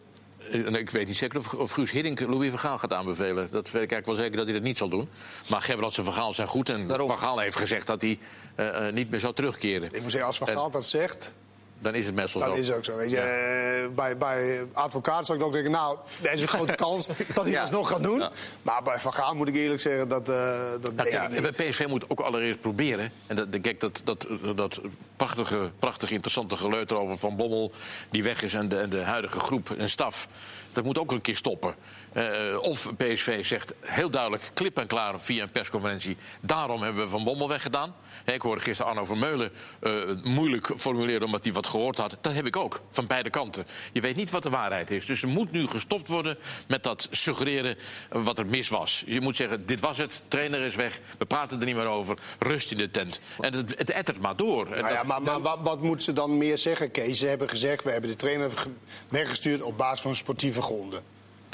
En 0.53 0.75
ik 0.75 0.91
weet 0.91 1.07
niet 1.07 1.17
zeker 1.17 1.39
of, 1.39 1.55
of 1.55 1.71
Guus 1.71 1.91
Hiddink 1.91 2.21
Louis 2.21 2.51
van 2.51 2.59
Gaal 2.59 2.79
gaat 2.79 2.93
aanbevelen. 2.93 3.49
Dat 3.51 3.71
weet 3.71 3.83
ik 3.83 3.91
eigenlijk 3.93 4.07
wel 4.07 4.15
zeker 4.15 4.37
dat 4.37 4.45
hij 4.45 4.55
dat 4.55 4.63
niet 4.63 4.79
zal 4.79 4.89
doen. 4.89 5.09
Maar 5.49 5.61
Gerbrands 5.63 5.99
en 5.99 6.05
Van 6.05 6.13
Gaal 6.13 6.33
zijn 6.33 6.49
goed. 6.49 6.69
En 6.69 6.87
Daarom. 6.87 7.07
Van 7.07 7.19
Gaal 7.19 7.39
heeft 7.39 7.57
gezegd 7.57 7.87
dat 7.87 8.03
hij 8.03 8.19
eh, 8.55 8.87
eh, 8.89 8.95
niet 8.95 9.11
meer 9.11 9.21
zou 9.21 9.35
terugkeren. 9.35 9.89
Ik 9.93 10.01
moet 10.03 10.11
zeggen, 10.11 10.29
als 10.29 10.39
Van 10.39 10.49
En- 10.49 10.55
Gaal 10.55 10.71
dat 10.71 10.87
zegt, 10.87 11.35
Dan 11.83 11.95
is 11.95 12.07
het 12.07 12.15
meestal 12.15 12.41
zo. 12.41 12.53
is 12.53 12.69
het 12.69 12.77
ook 12.77 12.85
zo. 12.85 12.97
Weet 12.97 13.11
je, 13.11 13.17
Eh, 13.19 13.95
bij, 13.95 14.17
bij 14.17 14.67
advocaat 14.73 15.27
zou 15.27 15.39
ik 15.39 15.45
ook 15.45 15.53
denken, 15.53 15.71
nou, 15.71 15.99
er 16.23 16.33
is 16.33 16.43
een 16.43 16.49
grote 16.49 16.75
kans 16.87 17.07
dat 17.35 17.45
hij 17.45 17.51
Ja. 17.53 17.61
dat 17.63 17.71
nog 17.71 17.89
gaat 17.89 18.03
doen. 18.03 18.23
Maar 18.63 18.83
bij 18.83 18.99
Van 18.99 19.13
Gaal 19.15 19.35
moet 19.35 19.49
ik 19.49 19.55
eerlijk 19.55 19.81
zeggen, 19.81 20.09
dat, 20.09 20.29
eh 20.29 20.61
dat 20.81 20.97
denk 20.99 21.09
Ja, 21.11 21.29
niet. 21.29 21.57
bij 21.57 21.69
PSV 21.69 21.85
moet 21.89 22.05
ook 22.11 22.21
allereerst 22.21 22.61
proberen. 22.61 23.13
En 23.27 23.37
dat, 23.37 23.47
kijk, 23.61 23.81
dat, 23.81 24.01
dat, 24.05 24.27
dat 24.57 24.81
prachtige, 25.17 25.71
prachtig 25.79 26.11
interessante 26.11 26.57
geleuter 26.57 26.97
over 26.97 27.19
Van 27.19 27.37
Bommel... 27.37 27.73
die 28.11 28.23
weg 28.23 28.43
is 28.43 28.55
en 28.55 28.69
de, 28.69 28.79
en 28.79 28.91
de 28.91 29.01
huidige 29.01 29.41
groep 29.41 29.71
en 29.79 29.91
staf... 29.91 30.29
dat 30.69 30.85
moet 30.85 30.99
ook 30.99 31.13
een 31.13 31.21
keer 31.21 31.37
stoppen. 31.37 31.75
Eh, 32.13 32.59
of 32.61 32.91
PSV 32.97 33.45
zegt 33.45 33.75
heel 33.81 34.11
duidelijk, 34.11 34.51
klip 34.55 34.79
en 34.79 34.87
klaar 34.87 35.21
via 35.21 35.43
een 35.43 35.51
persconferentie... 35.51 36.17
daarom 36.41 36.83
hebben 36.83 37.05
we 37.05 37.11
Van 37.11 37.25
Bommel 37.25 37.49
weggedaan. 37.49 37.95
Ik 38.25 38.43
hoorde 38.43 38.61
gisteren 38.61 38.91
Arno 38.93 39.05
Vermeulen 39.05 39.51
eh, 39.81 39.93
moeilijk 40.23 40.71
formuleren... 40.77 41.23
omdat 41.27 41.45
hij 41.45 41.53
wat 41.53 41.67
gehoord 41.67 41.97
had. 41.97 42.17
Dat 42.21 42.33
heb 42.33 42.47
ik 42.47 42.57
ook, 42.57 42.81
van 42.89 43.07
beide 43.07 43.31
kanten. 43.31 43.65
Je 43.93 44.01
weet 44.01 44.17
niet 44.17 44.31
wat 44.31 44.43
de 44.43 44.51
waarheid 44.51 44.91
is. 44.91 45.07
Dus 45.07 45.23
er 45.23 45.29
moet 45.29 45.53
nu 45.53 45.67
gestopt 45.67 46.09
worden 46.09 46.39
met 46.69 46.83
dat 46.83 47.09
suggereren 47.11 47.77
wat 48.09 48.39
er 48.39 48.47
mis 48.47 48.69
was. 48.69 49.03
Je 49.07 49.21
moet 49.21 49.37
zeggen, 49.37 49.67
dit 49.67 49.81
was 49.81 49.99
het, 49.99 50.23
trainer 50.29 50.61
is 50.61 50.75
weg... 50.75 51.01
we 51.19 51.27
praten 51.27 51.61
er 51.61 51.67
niet 51.67 51.77
meer 51.77 51.87
over, 51.87 52.19
rust 52.39 52.71
in 52.71 52.77
de 52.79 52.91
tent. 52.91 53.21
En 53.41 53.55
het, 53.55 53.79
het 53.79 53.91
ettert 53.91 54.21
maar 54.21 54.37
door. 54.37 54.69
Nou 54.69 54.77
ja, 54.89 54.89
dat- 54.97 55.05
maar, 55.07 55.23
maar 55.23 55.41
wat, 55.41 55.59
wat 55.63 55.83
moeten 55.83 56.05
ze 56.05 56.13
dan 56.13 56.37
meer 56.39 56.59
zeggen, 56.59 56.91
Kees? 56.91 57.19
Ze 57.19 57.27
hebben 57.27 57.49
gezegd, 57.49 57.85
we 57.85 57.91
hebben 57.91 58.11
de 58.11 58.17
trainer 58.17 58.51
ge- 58.59 58.71
weggestuurd 59.09 59.63
op 59.63 59.79
basis 59.79 60.01
van 60.01 60.15
sportieve 60.15 60.63
gronden. 60.63 61.03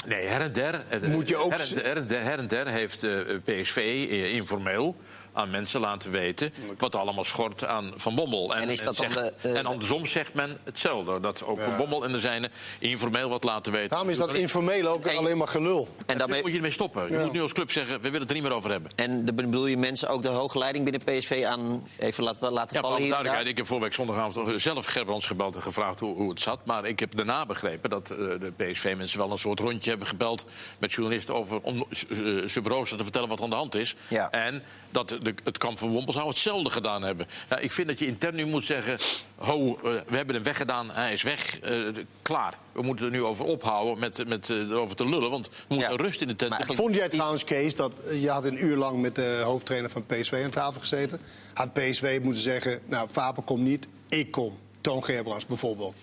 Nee, 0.05 0.27
her 0.27 0.41
en 0.41 0.53
der. 0.53 0.83
eh, 0.89 1.01
Moet 1.01 1.29
je 1.29 1.35
ook 1.37 1.51
her, 1.57 1.85
en, 1.85 1.95
en 1.95 2.07
der, 2.07 2.21
her 2.23 2.37
en 2.39 2.47
der 2.47 2.67
heeft 2.67 3.03
eh, 3.03 3.19
PSV 3.43 3.77
eh, 3.77 4.33
informeel 4.35 4.95
aan 5.37 5.49
mensen 5.49 5.79
laten 5.79 6.11
weten 6.11 6.53
wat 6.77 6.93
er 6.93 6.99
allemaal 6.99 7.23
schort 7.23 7.65
aan 7.65 7.91
Van 7.95 8.15
Bommel. 8.15 8.55
En 8.55 8.69
is 8.69 8.83
dat 8.83 8.97
dan 8.97 9.09
zegt- 9.11 9.41
de, 9.41 9.49
eh, 9.49 9.57
en 9.57 9.65
andersom 9.65 10.05
zegt 10.05 10.33
men 10.33 10.57
hetzelfde. 10.63 11.19
Dat 11.19 11.43
ook 11.45 11.61
Van 11.61 11.77
Bommel 11.77 12.03
en 12.05 12.11
de 12.11 12.19
zijne 12.19 12.49
informeel 12.79 13.29
wat 13.29 13.43
laten 13.43 13.71
weten. 13.71 13.89
Daarom 13.89 14.09
is 14.09 14.17
dat 14.17 14.33
informeel 14.33 14.87
ook 14.87 15.05
En- 15.05 15.17
alleen 15.17 15.37
maar 15.37 15.47
gelul. 15.47 15.87
En, 15.97 16.03
Daar 16.05 16.17
daarmee, 16.17 16.41
moet 16.41 16.49
je 16.49 16.55
ermee 16.55 16.71
stoppen. 16.71 17.11
Je 17.11 17.17
moet 17.17 17.31
nu 17.31 17.41
als 17.41 17.53
club 17.53 17.71
zeggen, 17.71 17.95
we 17.95 18.01
willen 18.01 18.19
het 18.19 18.29
er 18.29 18.35
niet 18.35 18.43
meer 18.43 18.53
over 18.53 18.71
hebben. 18.71 18.91
en 18.95 19.25
dan 19.25 19.35
bedoel 19.35 19.65
je 19.67 19.77
mensen 19.77 20.09
ook 20.09 20.21
de 20.21 20.27
hoge 20.27 20.57
leiding 20.57 20.83
binnen 20.89 21.01
PSV 21.19 21.43
aan 21.47 21.87
even 21.97 22.23
laten, 22.23 22.51
laten 22.51 22.75
Ja, 22.75 22.81
vallen 22.81 22.95
alle 22.97 23.05
hier 23.05 23.15
en 23.15 23.23
duidelijkheid, 23.23 23.47
ik 23.47 23.57
heb 23.57 23.67
vorige 23.67 23.85
week 23.85 23.93
zondagavond 23.95 24.61
zelf 24.61 24.85
Gerbrands 24.85 25.27
gebeld 25.27 25.55
en 25.55 25.61
gevraagd 25.61 25.99
hoe, 25.99 26.15
hoe 26.15 26.29
het 26.29 26.41
zat. 26.41 26.59
Maar 26.65 26.85
ik 26.85 26.99
heb 26.99 27.15
daarna 27.15 27.45
begrepen 27.45 27.89
dat 27.89 28.09
eh, 28.09 28.17
de 28.17 28.51
PSV-mensen 28.57 29.19
wel 29.19 29.31
een 29.31 29.37
soort 29.37 29.59
rondje 29.59 29.89
hebben 29.89 30.07
gebeld 30.07 30.45
met 30.79 30.91
journalisten 30.91 31.35
over 31.35 31.59
om 31.61 31.85
uh, 32.09 32.47
Sub 32.47 32.65
Rosa 32.65 32.95
te 32.97 33.03
vertellen 33.03 33.29
wat 33.29 33.37
er 33.37 33.43
aan 33.43 33.49
de 33.49 33.55
hand 33.55 33.75
is. 33.75 33.95
Ja. 34.07 34.31
En 34.31 34.63
dat 34.97 35.09
de 35.09 35.33
het 35.43 35.57
kamp 35.57 35.77
van 35.77 35.89
Wompel 35.89 36.13
zou 36.13 36.27
hetzelfde 36.27 36.69
gedaan 36.69 37.01
hebben. 37.03 37.27
Ja, 37.49 37.57
ik 37.57 37.71
vind 37.71 37.87
dat 37.87 37.99
je 37.99 38.05
intern 38.05 38.35
nu 38.35 38.45
moet 38.45 38.65
zeggen... 38.65 38.97
ho, 39.35 39.67
eh, 39.67 39.81
we 39.83 40.15
hebben 40.15 40.35
hem 40.35 40.43
weggedaan, 40.43 40.89
hij 40.91 41.13
is 41.13 41.23
weg, 41.23 41.59
eh, 41.59 41.79
klaar. 42.21 42.53
We 42.71 42.81
moeten 42.81 43.05
er 43.05 43.11
nu 43.11 43.23
over 43.23 43.45
ophouden 43.45 43.99
met, 43.99 44.27
met 44.27 44.49
eh, 44.49 44.57
erover 44.57 44.95
te 44.95 45.05
lullen... 45.09 45.29
want 45.29 45.47
we 45.47 45.53
moeten 45.67 45.91
Ja. 45.91 45.95
rust 46.03 46.21
in 46.21 46.27
de 46.27 46.35
tent. 46.35 46.51
Maar 46.51 46.75
Vond 46.75 46.95
jij 46.95 47.09
trouwens, 47.09 47.43
Kees, 47.43 47.75
dat 47.75 47.91
je 48.19 48.29
had 48.29 48.45
een 48.45 48.65
uur 48.65 48.75
lang 48.77 49.01
met 49.01 49.15
de 49.15 49.41
hoofdtrainer 49.43 49.89
van 49.89 50.05
PSV 50.05 50.41
aan 50.43 50.49
tafel 50.49 50.79
gezeten? 50.79 51.19
Had 51.53 51.73
PSV 51.73 52.19
moeten 52.23 52.41
zeggen, 52.41 52.79
nou, 52.85 53.09
Faber 53.09 53.43
komt 53.43 53.63
niet, 53.63 53.87
ik 54.09 54.31
kom. 54.31 54.57
Toon 54.81 55.03
Gerbrands 55.03 55.45
bijvoorbeeld. 55.45 55.95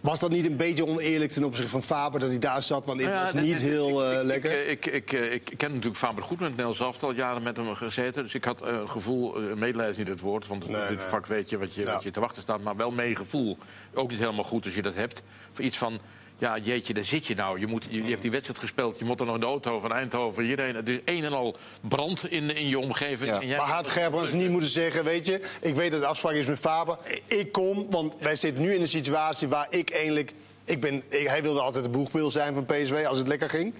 Was 0.00 0.18
dat 0.20 0.30
niet 0.30 0.46
een 0.46 0.56
beetje 0.56 0.86
oneerlijk 0.86 1.30
ten 1.32 1.44
opzichte 1.44 1.70
van 1.70 1.82
Faber 1.82 2.20
dat 2.20 2.28
hij 2.28 2.38
daar 2.38 2.62
zat? 2.62 2.84
Want 2.84 3.00
het 3.00 3.10
ja, 3.10 3.22
was 3.22 3.32
niet 3.32 3.58
heel 3.60 4.10
ik- 4.12 4.18
eh, 4.18 4.24
lekker. 4.24 4.66
Ik, 4.68 4.86
ik, 4.86 5.12
ik, 5.12 5.50
ik 5.50 5.58
ken 5.58 5.68
natuurlijk 5.70 5.96
Faber 5.96 6.22
goed 6.22 6.38
met 6.40 6.48
Nederlands 6.48 6.80
elftal, 6.80 7.12
jaren 7.14 7.42
met 7.42 7.56
hem 7.56 7.74
gezeten. 7.74 8.22
Dus 8.22 8.34
ik 8.34 8.44
had 8.44 8.62
eh, 8.66 8.88
gevoel, 8.90 9.36
eh, 9.36 9.42
medelijden 9.54 9.88
is 9.92 9.96
niet 9.98 10.08
het 10.08 10.20
woord, 10.20 10.46
want 10.46 10.68
Nee, 10.68 10.80
dit 10.88 10.88
nee. 10.98 11.06
vak 11.06 11.26
weet 11.26 11.50
je 11.50 11.58
wat, 11.58 11.74
je 11.74 11.82
Ja. 11.82 11.92
wat 11.92 12.02
je 12.02 12.10
te 12.10 12.20
wachten 12.20 12.42
staat. 12.42 12.60
Maar 12.62 12.76
wel 12.76 12.90
meegevoel. 12.90 13.58
Ook 13.94 14.10
niet 14.10 14.18
helemaal 14.18 14.44
goed 14.44 14.64
als 14.64 14.74
je 14.74 14.82
dat 14.82 14.94
hebt. 14.94 15.22
Voor 15.52 15.64
iets 15.64 15.78
van, 15.78 15.98
ja 16.38 16.58
jeetje, 16.58 16.94
daar 16.94 17.04
zit 17.04 17.26
je 17.26 17.34
nou. 17.34 17.60
Je, 17.60 17.66
moet, 17.66 17.86
je, 17.90 18.02
je 18.02 18.10
hebt 18.10 18.22
die 18.22 18.30
wedstrijd 18.30 18.58
gespeeld, 18.60 18.98
je 18.98 19.04
moet 19.04 19.20
er 19.20 19.26
nog 19.26 19.34
in 19.34 19.40
de 19.40 19.46
auto 19.46 19.80
van 19.80 19.92
Eindhoven, 19.92 20.44
hierheen. 20.44 20.74
Het 20.74 20.88
is 20.88 20.98
een 21.04 21.24
en 21.24 21.32
al 21.32 21.56
brand 21.88 22.30
in, 22.30 22.56
in 22.56 22.68
je 22.68 22.78
omgeving. 22.78 23.30
Ja. 23.30 23.40
En 23.40 23.46
jij- 23.46 23.56
Maar 23.58 23.66
had 23.68 23.88
Gerbrands 23.88 24.32
niet 24.32 24.50
moeten 24.50 24.70
zeggen, 24.70 25.04
weet 25.04 25.26
je, 25.26 25.40
ik 25.60 25.74
weet 25.74 25.90
dat 25.90 26.00
de 26.00 26.06
afspraak 26.06 26.34
is 26.34 26.46
met 26.46 26.58
Faber. 26.58 26.98
Ik 27.26 27.52
kom, 27.52 27.86
want 27.90 28.14
wij 28.20 28.34
zitten 28.36 28.62
nu 28.62 28.74
in 28.74 28.80
een 28.80 28.88
situatie 28.88 29.48
waar 29.48 29.66
ik 29.70 29.90
eigenlijk... 29.90 30.32
Ik 30.64 30.80
ben, 30.80 31.02
ik- 31.08 31.26
hij 31.26 31.42
wilde 31.42 31.60
altijd 31.60 31.84
de 31.84 31.90
boegpil 31.90 32.30
zijn 32.30 32.54
van 32.54 32.64
PSV 32.64 33.04
als 33.08 33.18
het 33.18 33.28
lekker 33.28 33.50
ging. 33.50 33.74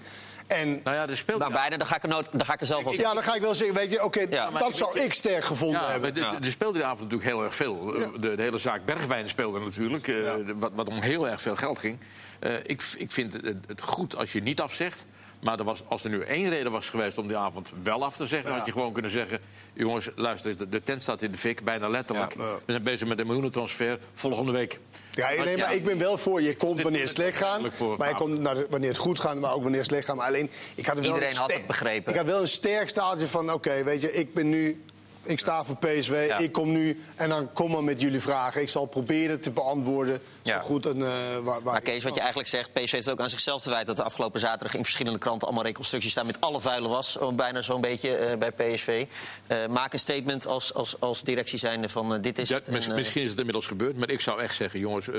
En 0.49 0.81
Nou 0.83 0.95
ja, 0.95 1.07
er 1.07 1.17
speelt... 1.17 1.39
Maar 1.39 1.51
bijna, 1.51 1.77
dan 1.77 1.87
ga 1.87 1.95
ik 1.95 2.03
er, 2.03 2.09
nooit, 2.09 2.27
dan 2.31 2.45
ga 2.45 2.53
ik 2.53 2.59
er 2.61 2.65
zelf 2.65 2.83
wel 2.83 2.93
ja, 2.93 3.13
dan 3.13 3.23
ga 3.23 3.35
ik 3.35 3.41
wel 3.41 3.53
zeggen, 3.53 3.75
weet 3.77 3.91
je, 3.91 4.03
oké, 4.03 4.25
Ja, 4.29 4.49
dat 4.49 4.77
zou 4.77 4.99
ik 4.99 5.13
sterk 5.13 5.43
gevonden 5.43 5.81
Ja, 5.81 5.91
hebben. 5.91 6.13
maar 6.13 6.31
de- 6.31 6.37
de- 6.39 6.45
er 6.45 6.51
speelde 6.51 6.73
die 6.77 6.83
avond 6.85 7.01
natuurlijk 7.01 7.29
heel 7.29 7.43
erg 7.43 7.55
veel. 7.55 7.85
De, 8.19 8.35
de 8.35 8.41
hele 8.41 8.57
zaak 8.57 8.85
Bergwijn 8.85 9.29
speelde 9.29 9.59
natuurlijk, 9.59 10.07
eh, 10.07 10.23
Ja. 10.23 10.35
de- 10.35 10.55
wat, 10.57 10.71
wat 10.75 10.89
om 10.89 10.99
heel 11.01 11.29
erg 11.29 11.41
veel 11.41 11.55
geld 11.55 11.79
ging. 11.79 11.99
Eh, 12.39 12.53
ik, 12.63 12.83
ik 12.97 13.11
vind 13.11 13.33
het, 13.33 13.55
het 13.67 13.81
goed 13.81 14.15
als 14.15 14.31
je 14.31 14.41
niet 14.41 14.61
afzegt. 14.61 15.05
Maar 15.39 15.59
er 15.59 15.63
was, 15.63 15.83
als 15.87 16.03
er 16.03 16.09
nu 16.09 16.21
één 16.21 16.49
reden 16.49 16.71
was 16.71 16.89
geweest 16.89 17.17
om 17.17 17.27
die 17.27 17.37
avond 17.37 17.71
wel 17.83 18.03
af 18.03 18.15
te 18.15 18.27
zeggen... 18.27 18.49
Ja. 18.49 18.57
had 18.57 18.65
je 18.65 18.71
gewoon 18.71 18.93
kunnen 18.93 19.11
zeggen... 19.11 19.39
jongens, 19.73 20.09
luister, 20.15 20.57
de, 20.57 20.69
de 20.69 20.83
tent 20.83 21.01
staat 21.01 21.21
in 21.21 21.31
de 21.31 21.37
fik, 21.37 21.63
bijna 21.63 21.87
letterlijk. 21.89 22.35
Ja. 22.37 22.43
Ja. 22.43 22.53
We 22.65 22.71
zijn 22.71 22.83
bezig 22.83 23.07
met 23.07 23.19
een 23.19 23.25
miljoenentransfer, 23.25 23.99
volgende 24.13 24.51
week. 24.51 24.79
Ja, 25.11 25.29
nee, 25.29 25.37
maar 25.37 25.57
ja, 25.57 25.69
ik 25.69 25.83
ben 25.83 25.97
wel 25.97 26.17
voor. 26.17 26.41
Je 26.41 26.55
komt 26.55 26.81
wanneer 26.81 27.01
het 27.01 27.09
slecht 27.09 27.37
gaat. 27.37 27.61
Maar 27.97 28.09
je 28.09 28.15
komt 28.15 28.39
naar 28.39 28.55
de- 28.55 28.67
wanneer 28.69 28.89
het 28.89 28.97
goed 28.97 29.19
gaat, 29.19 29.35
maar 29.35 29.53
ook 29.53 29.61
wanneer 29.61 29.79
het 29.79 29.89
slecht 29.89 30.05
gaat. 30.05 30.15
Maar 30.15 30.27
alleen, 30.27 30.49
ik 30.75 30.85
had 30.85 30.95
er 30.97 31.01
wel 31.03 31.13
Iedereen 31.13 31.33
een 31.35 31.39
had 31.41 31.53
het 31.53 31.67
begrepen. 31.67 32.11
Ik 32.11 32.17
had 32.17 32.27
wel 32.27 32.41
een 32.41 32.47
sterk 32.47 32.89
staaltje 32.89 33.27
van, 33.27 33.53
oké, 33.53 33.83
weet 33.83 34.01
je, 34.01 34.11
ik 34.13 34.33
ben 34.33 34.49
nu... 34.49 34.83
Ik 35.29 35.39
sta 35.39 35.63
voor 35.63 35.75
PSV, 35.77 36.25
Ja. 36.27 36.37
ik 36.37 36.51
kom 36.51 36.71
nu 36.71 36.99
en 37.15 37.29
dan 37.29 37.53
kom 37.53 37.71
maar 37.71 37.83
met 37.83 38.01
jullie 38.01 38.19
vragen. 38.21 38.61
Ik 38.61 38.69
zal 38.69 38.85
proberen 38.85 39.39
te 39.39 39.51
beantwoorden 39.51 40.21
zo 40.43 40.53
Ja. 40.53 40.59
goed 40.59 40.85
en, 40.85 41.01
eh, 41.01 41.07
waar, 41.33 41.43
waar 41.43 41.61
Maar 41.63 41.81
Kees, 41.81 42.03
wat 42.03 42.13
je 42.13 42.19
eigenlijk 42.19 42.49
zegt, 42.49 42.73
PSV 42.73 42.91
heeft 42.91 43.05
het 43.05 43.09
ook 43.09 43.19
aan 43.19 43.29
zichzelf 43.29 43.61
te 43.61 43.69
wijten... 43.69 43.87
dat 43.87 43.97
de 43.97 44.03
afgelopen 44.03 44.39
zaterdag 44.39 44.73
in 44.75 44.83
verschillende 44.83 45.19
kranten 45.19 45.47
allemaal 45.47 45.65
reconstructies 45.65 46.11
staan... 46.11 46.25
met 46.25 46.41
alle 46.41 46.61
vuile 46.61 46.87
was, 46.87 47.17
bijna 47.33 47.61
zo'n 47.61 47.81
beetje 47.81 48.15
eh, 48.15 48.37
bij 48.37 48.51
PSV. 48.51 49.05
Eh, 49.47 49.67
maak 49.67 49.93
een 49.93 49.99
statement 49.99 50.47
als, 50.47 50.73
als, 50.73 50.99
als 50.99 51.23
directie 51.23 51.57
zijnde 51.59 51.89
van 51.89 52.21
dit 52.21 52.39
is 52.39 52.49
Ja, 52.49 52.55
het. 52.55 52.69
mis- 52.71 52.87
en, 52.87 52.95
misschien 52.95 53.21
is 53.23 53.29
het 53.29 53.37
inmiddels 53.37 53.67
gebeurd, 53.67 53.97
maar 53.97 54.09
ik 54.09 54.21
zou 54.21 54.41
echt 54.41 54.55
zeggen... 54.55 54.79
jongens, 54.79 55.07
eh, 55.07 55.13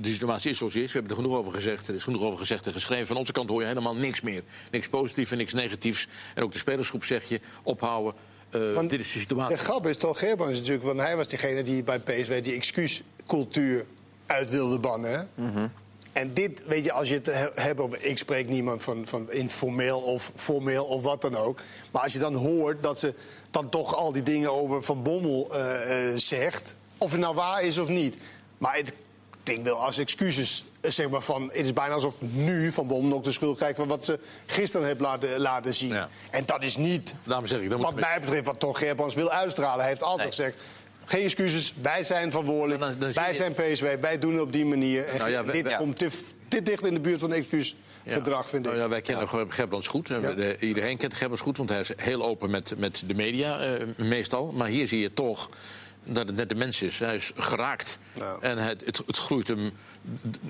de 0.00 0.08
situatie 0.10 0.50
is 0.50 0.58
zoals 0.58 0.72
die 0.72 0.82
is. 0.82 0.92
We 0.92 0.98
hebben 0.98 1.16
er 1.16 1.22
genoeg 1.22 1.38
over 1.38 1.52
gezegd. 1.52 1.88
Er 1.88 1.94
is 1.94 2.04
genoeg 2.04 2.22
over 2.22 2.38
gezegd 2.38 2.66
en 2.66 2.72
geschreven. 2.72 3.06
Van 3.06 3.16
onze 3.16 3.32
kant 3.32 3.48
hoor 3.48 3.60
je 3.60 3.66
helemaal 3.66 3.94
niks 3.96 4.20
meer. 4.20 4.42
Niks 4.70 4.88
positiefs 4.88 5.30
en 5.30 5.36
niks 5.38 5.52
negatiefs. 5.52 6.06
En 6.34 6.42
ook 6.42 6.52
de 6.52 6.58
spelersgroep 6.58 7.04
zeg 7.04 7.28
je, 7.28 7.40
ophouden. 7.62 8.14
Eh, 8.50 8.78
dit 8.88 9.00
is 9.00 9.12
de 9.12 9.18
situatie. 9.18 9.56
De 9.56 9.62
grap 9.62 9.86
is 9.86 9.96
toch, 9.96 10.18
Gerbrands 10.18 10.58
natuurlijk, 10.58 10.84
want 10.84 11.00
hij 11.00 11.16
was 11.16 11.28
degene 11.28 11.62
die 11.62 11.82
bij 11.82 11.98
PSV 11.98 12.42
die 12.42 12.54
excuuscultuur 12.54 13.84
uit 14.26 14.50
wilde 14.50 14.78
bannen. 14.78 15.28
Mhm. 15.34 15.66
En 16.12 16.34
dit, 16.34 16.62
weet 16.66 16.84
je, 16.84 16.92
als 16.92 17.08
je 17.08 17.14
het 17.14 17.26
he- 17.26 17.48
hebt 17.54 17.80
over. 17.80 18.04
Ik 18.04 18.18
spreek 18.18 18.48
niemand 18.48 18.82
van, 18.82 19.06
van 19.06 19.32
informeel 19.32 19.98
of 19.98 20.32
formeel 20.34 20.84
of 20.84 21.02
wat 21.02 21.20
dan 21.20 21.36
ook. 21.36 21.58
Maar 21.92 22.02
als 22.02 22.12
je 22.12 22.18
dan 22.18 22.34
hoort 22.34 22.82
dat 22.82 22.98
ze 22.98 23.14
dan 23.50 23.68
toch 23.68 23.94
al 23.96 24.12
die 24.12 24.22
dingen 24.22 24.52
over 24.52 24.82
Van 24.82 25.02
Bommel 25.02 25.48
eh, 25.54 26.10
eh, 26.12 26.18
zegt. 26.18 26.74
Of 26.98 27.10
het 27.10 27.20
nou 27.20 27.34
waar 27.34 27.62
is 27.62 27.78
of 27.78 27.88
niet. 27.88 28.16
Maar 28.58 28.76
het, 28.76 28.88
ik 28.88 28.94
denk 29.42 29.64
wel 29.64 29.84
als 29.84 29.98
excuses. 29.98 30.64
Eh, 30.86 30.90
Zeg 30.92 31.08
maar 31.08 31.20
van, 31.22 31.42
het 31.42 31.54
is 31.66 31.72
bijna 31.72 31.94
alsof 31.94 32.20
nu 32.20 32.72
Van 32.72 32.86
Bommel 32.86 33.16
ook 33.16 33.24
de 33.24 33.32
schuld 33.32 33.56
krijgt 33.56 33.76
van 33.76 33.88
wat 33.88 34.04
ze 34.04 34.18
gisteren 34.46 34.86
heeft 34.86 35.00
laten, 35.00 35.38
laten 35.40 35.74
zien. 35.74 35.88
Ja. 35.92 36.08
En 36.30 36.42
dat 36.46 36.64
is 36.64 36.76
niet 36.76 37.14
Daarom 37.22 37.46
zeg 37.46 37.60
ik, 37.60 37.70
dan 37.70 37.78
moet 37.80 37.86
wat 37.90 38.00
mij 38.00 38.20
betreft, 38.20 38.44
wat 38.46 38.60
Tom 38.60 38.74
Gerbrands 38.74 39.14
wil 39.14 39.30
uitstralen. 39.30 39.78
Hij 39.80 39.88
heeft 39.88 40.02
altijd 40.02 40.18
Nee. 40.18 40.28
gezegd, 40.28 40.62
geen 41.04 41.22
excuses, 41.22 41.72
wij 41.82 42.04
zijn 42.04 42.30
verantwoordelijk. 42.30 42.80
Dan- 42.80 42.94
dan 42.98 43.12
zie 43.12 43.20
wij 43.22 43.30
je- 43.30 43.36
zijn 43.36 43.52
PSV, 43.54 43.96
wij 44.00 44.18
doen 44.18 44.32
het 44.32 44.42
op 44.42 44.52
die 44.52 44.64
manier. 44.64 45.04
En 45.06 45.18
Nou 45.18 45.30
ja, 45.30 45.42
dit 45.42 45.76
komt 45.76 45.98
te, 45.98 46.08
te 46.48 46.62
dicht 46.62 46.86
in 46.86 46.94
de 46.94 47.00
buurt 47.00 47.20
van 47.20 47.32
excuusgedrag, 47.32 48.48
vind 48.48 48.64
ik. 48.64 48.70
Nou 48.70 48.82
ja, 48.82 48.88
wij 48.88 49.02
kennen. 49.02 49.28
Gerbrands 49.48 49.86
goed. 49.86 50.06
De- 50.08 50.56
iedereen 50.60 50.96
kent 50.96 51.14
Gerbrands 51.14 51.42
goed, 51.42 51.56
want 51.56 51.68
hij 51.70 51.80
is 51.80 51.90
heel 51.96 52.24
open 52.24 52.50
met, 52.50 52.74
met 52.76 53.02
de 53.06 53.14
media 53.14 53.58
eh, 53.60 53.70
meestal. 53.96 54.52
Maar 54.52 54.68
hier 54.68 54.88
zie 54.88 55.00
je 55.00 55.12
toch 55.14 55.50
dat 56.06 56.26
het 56.26 56.36
net 56.36 56.48
de 56.48 56.54
mens 56.54 56.82
is. 56.82 56.98
Hij 56.98 57.14
is 57.14 57.32
geraakt. 57.36 57.98
Ja. 58.12 58.36
En 58.40 58.58
het, 58.58 58.82
het, 58.84 59.02
het 59.06 59.16
groeit 59.16 59.48
hem 59.48 59.72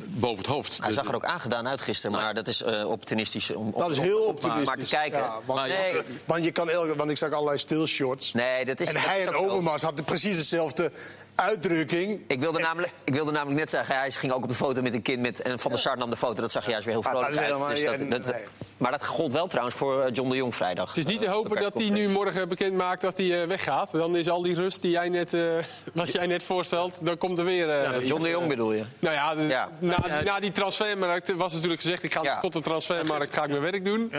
boven 0.07 0.39
het 0.39 0.47
hoofd. 0.47 0.79
Hij 0.83 0.93
zag 0.93 1.09
er 1.09 1.15
ook 1.15 1.25
aangedaan 1.25 1.69
uit 1.69 1.81
gisteren, 1.81 2.17
maar 2.17 2.35
dat 2.35 2.49
is 2.49 2.63
eh, 2.63 2.89
optimistisch. 2.89 3.51
Om, 3.51 3.73
Dat 3.77 3.91
is 3.91 3.99
heel 3.99 4.21
optimistisch. 4.21 4.67
Maar 4.67 4.77
te 4.79 4.85
kijken. 4.85 5.19
Ja, 5.19 5.41
want, 5.45 5.59
Maar 5.61 5.69
nee, 5.69 6.03
want, 6.25 6.45
je 6.45 6.51
kan 6.51 6.71
elke, 6.71 6.97
want 6.97 7.11
ik 7.11 7.17
zag 7.17 7.33
allerlei 7.33 7.59
stilshots. 7.59 8.33
nee, 8.33 8.65
dat 8.65 8.81
is 8.81 8.89
en 8.89 8.95
dat 8.95 9.05
hij 9.05 9.21
is 9.21 9.27
en. 9.27 9.35
Overmars 9.35 9.83
hadden 9.83 10.05
precies 10.05 10.37
dezelfde 10.37 10.93
uitdrukking. 11.37 12.21
Ik 12.27 12.41
wilde, 12.41 12.59
namelijk, 12.59 12.93
ik 13.05 13.15
wilde 13.15 13.33
namelijk 13.33 13.59
net 13.59 13.71
zeggen, 13.71 13.97
hij 13.97 14.11
ging 14.11 14.33
ook 14.33 14.43
op 14.43 14.49
de 14.49 14.55
foto 14.55 14.83
met 14.83 14.95
een 14.95 15.03
kind. 15.03 15.21
Met, 15.21 15.43
en 15.43 15.59
Van 15.59 15.71
der 15.71 15.81
Sar 15.81 15.97
nam 15.99 16.11
de 16.11 16.17
foto, 16.17 16.41
dat 16.41 16.53
zag 16.53 16.65
je 16.65 16.71
juist 16.71 16.85
weer 16.87 16.95
heel 16.95 17.05
Ah, 17.05 17.11
vrolijk 17.11 17.31
uit. 17.37 17.47
helemaal- 17.47 17.69
Dus 17.69 17.85
dat, 17.85 18.11
dat, 18.11 18.33
nee. 18.35 18.45
maar 18.77 18.91
dat 18.91 19.07
gold 19.07 19.33
wel 19.33 19.47
trouwens 19.47 19.77
voor 19.77 20.03
eh, 20.03 20.15
John 20.15 20.31
de 20.31 20.37
Jong 20.37 20.55
vrijdag. 20.55 20.89
Het 20.89 20.97
is 20.97 21.07
niet 21.07 21.19
te 21.21 21.27
Eh, 21.27 21.33
hopen 21.33 21.61
dat 21.63 21.75
hij 21.75 21.89
nu 21.91 22.09
morgen 22.09 22.49
bekend 22.49 22.75
maakt 22.75 23.01
dat 23.01 23.17
hij 23.17 23.43
eh, 23.43 23.49
weggaat. 23.49 23.93
Dan 23.93 24.17
is 24.17 24.29
al 24.29 24.43
die 24.43 24.55
rust 24.55 24.83
die 24.83 24.91
jij 24.91 25.09
net, 25.09 25.33
eh, 25.35 25.41
wat 25.93 26.13
jij 26.13 26.27
net 26.27 26.43
voorstelt, 26.43 27.07
dan 27.07 27.19
komt 27.19 27.39
er 27.39 27.45
weer... 27.45 27.71
eh, 27.71 28.07
John 28.07 28.23
de 28.23 28.29
Jong 28.29 28.49
bedoel 28.49 28.73
je? 28.73 28.85
Nou 28.99 29.15
ja. 29.15 29.69
Na, 29.79 30.23
na 30.25 30.41
die 30.41 30.53
transfermarkt 30.53 31.35
was 31.35 31.53
natuurlijk 31.53 31.81
gezegd... 31.81 32.03
ik 32.03 32.13
ga 32.13 32.23
Ja. 32.23 32.41
tot 32.41 32.53
de 32.53 32.61
transfermarkt 32.61 33.35
ga 33.35 33.43
ik 33.43 33.49
mijn 33.51 33.61
werk 33.63 33.85
doen. 33.85 34.13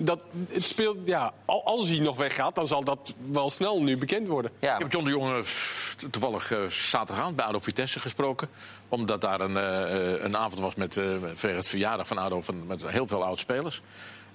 Dat, 0.00 0.18
het 0.48 0.66
speelt, 0.66 0.96
ja, 1.04 1.32
al- 1.44 1.64
als 1.64 1.88
hij 1.88 1.98
nog 1.98 2.16
weggaat, 2.16 2.54
dan 2.54 2.66
zal 2.66 2.84
dat 2.84 3.14
wel 3.32 3.50
snel 3.50 3.82
nu 3.82 3.96
bekend 3.98 4.28
worden. 4.28 4.50
Ja, 4.60 4.74
Ik 4.74 4.78
heb 4.82 4.92
John 4.92 5.04
de 5.04 5.10
Jong 5.10 5.32
eh, 5.32 5.42
toevallig 6.10 6.50
eh, 6.50 6.64
zaterdagavond 6.66 7.36
bij 7.36 7.44
ADO 7.44 7.58
Vitesse 7.58 8.00
gesproken. 8.00 8.48
Omdat 8.88 9.20
daar 9.20 9.40
een, 9.40 9.56
eh, 9.56 10.22
een 10.24 10.36
avond 10.36 10.60
was 10.60 10.74
met, 10.74 10.96
eh 10.96 11.04
vanwege 11.10 11.46
het 11.46 11.68
verjaardag 11.68 12.06
van 12.06 12.18
ADO 12.18 12.40
van, 12.42 12.66
met 12.66 12.86
heel 12.88 13.06
veel 13.06 13.24
oud-spelers. 13.24 13.80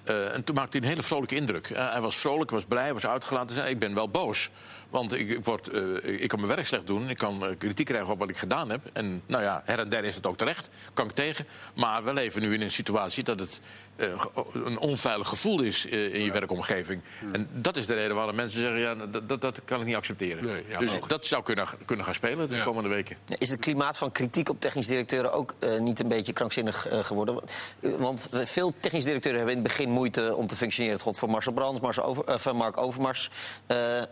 Eh, 0.04 0.34
en 0.34 0.44
toen 0.44 0.54
maakte 0.54 0.76
hij 0.78 0.86
een 0.86 0.92
hele 0.92 1.02
vrolijke 1.06 1.34
indruk. 1.36 1.70
Eh, 1.70 1.90
hij 1.92 2.00
was 2.00 2.16
vrolijk, 2.16 2.50
was 2.50 2.64
blij, 2.64 2.92
was 2.92 3.06
uitgelaten. 3.06 3.48
Hij 3.48 3.56
zei, 3.56 3.70
ik 3.70 3.78
ben 3.78 3.94
wel 3.94 4.08
boos. 4.08 4.50
Want 4.90 5.12
ik, 5.12 5.28
ik, 5.28 5.44
word, 5.44 5.68
eh, 5.68 5.82
ik 6.22 6.28
kan 6.28 6.40
mijn 6.40 6.54
werk 6.54 6.66
slecht 6.66 6.86
doen. 6.86 7.08
Ik 7.10 7.16
kan 7.16 7.46
eh, 7.46 7.56
kritiek 7.58 7.86
krijgen 7.86 8.12
op 8.12 8.18
wat 8.18 8.28
ik 8.28 8.36
gedaan 8.36 8.70
heb. 8.70 8.80
En 8.92 9.22
nou 9.26 9.42
ja, 9.42 9.62
her 9.64 9.78
en 9.78 9.88
der 9.88 10.04
is 10.04 10.14
het 10.14 10.26
ook 10.26 10.36
terecht. 10.36 10.70
Kan 10.92 11.04
ik 11.06 11.12
tegen. 11.12 11.46
Maar 11.74 12.04
we 12.04 12.12
leven 12.12 12.40
nu 12.42 12.54
in 12.54 12.60
een 12.60 12.70
situatie 12.70 13.24
dat 13.24 13.40
het 13.40 13.60
eh, 13.96 14.24
een 14.52 14.78
onveilig 14.78 15.28
gevoel 15.28 15.60
is 15.62 15.86
eh, 15.88 16.14
in 16.14 16.24
je 16.24 16.32
werkomgeving. 16.32 17.00
En 17.32 17.48
dat 17.52 17.76
is 17.76 17.86
de 17.86 17.94
reden 17.94 18.16
waarom 18.16 18.34
mensen 18.34 18.60
zeggen, 18.60 18.78
ja, 18.80 18.94
dat, 18.94 19.28
dat, 19.28 19.40
dat 19.40 19.60
kan 19.64 19.80
ik 19.80 19.86
niet 19.86 19.94
accepteren. 19.94 20.46
Nee, 20.46 20.64
ja, 20.68 20.78
dus 20.78 20.92
logisch. 20.92 21.08
dat 21.08 21.26
zou 21.26 21.42
kunnen, 21.42 21.66
kunnen 21.84 22.04
gaan 22.04 22.14
spelen 22.14 22.48
de 22.48 22.56
Ja. 22.56 22.64
komende 22.64 22.88
weken. 22.88 23.16
Is 23.38 23.50
het 23.50 23.60
klimaat 23.60 23.98
van 23.98 24.12
kritiek 24.12 24.48
op 24.48 24.60
technisch 24.60 24.86
directeuren 24.86 25.32
ook 25.32 25.54
eh, 25.58 25.78
niet 25.78 26.00
een 26.00 26.08
beetje 26.08 26.32
krankzinnig 26.32 26.88
eh, 26.88 27.04
geworden? 27.04 27.40
Want 27.80 28.28
veel 28.32 28.72
technisch 28.80 29.04
directeuren 29.04 29.40
hebben 29.40 29.56
in 29.58 29.62
het 29.64 29.72
begin 29.76 29.90
moeite 29.94 30.34
om 30.36 30.46
te 30.46 30.56
functioneren. 30.56 30.96
Het 30.96 31.04
god 31.04 31.18
voor 31.18 31.30
Marcel 31.30 31.52
Brands, 31.52 31.80
Marcel 31.80 32.04
Over, 32.04 32.24
eh, 32.24 32.38
van 32.38 32.56
Mark 32.56 32.76
Overmars. 32.76 33.30
Eh, 33.66 33.98
eh, 34.00 34.06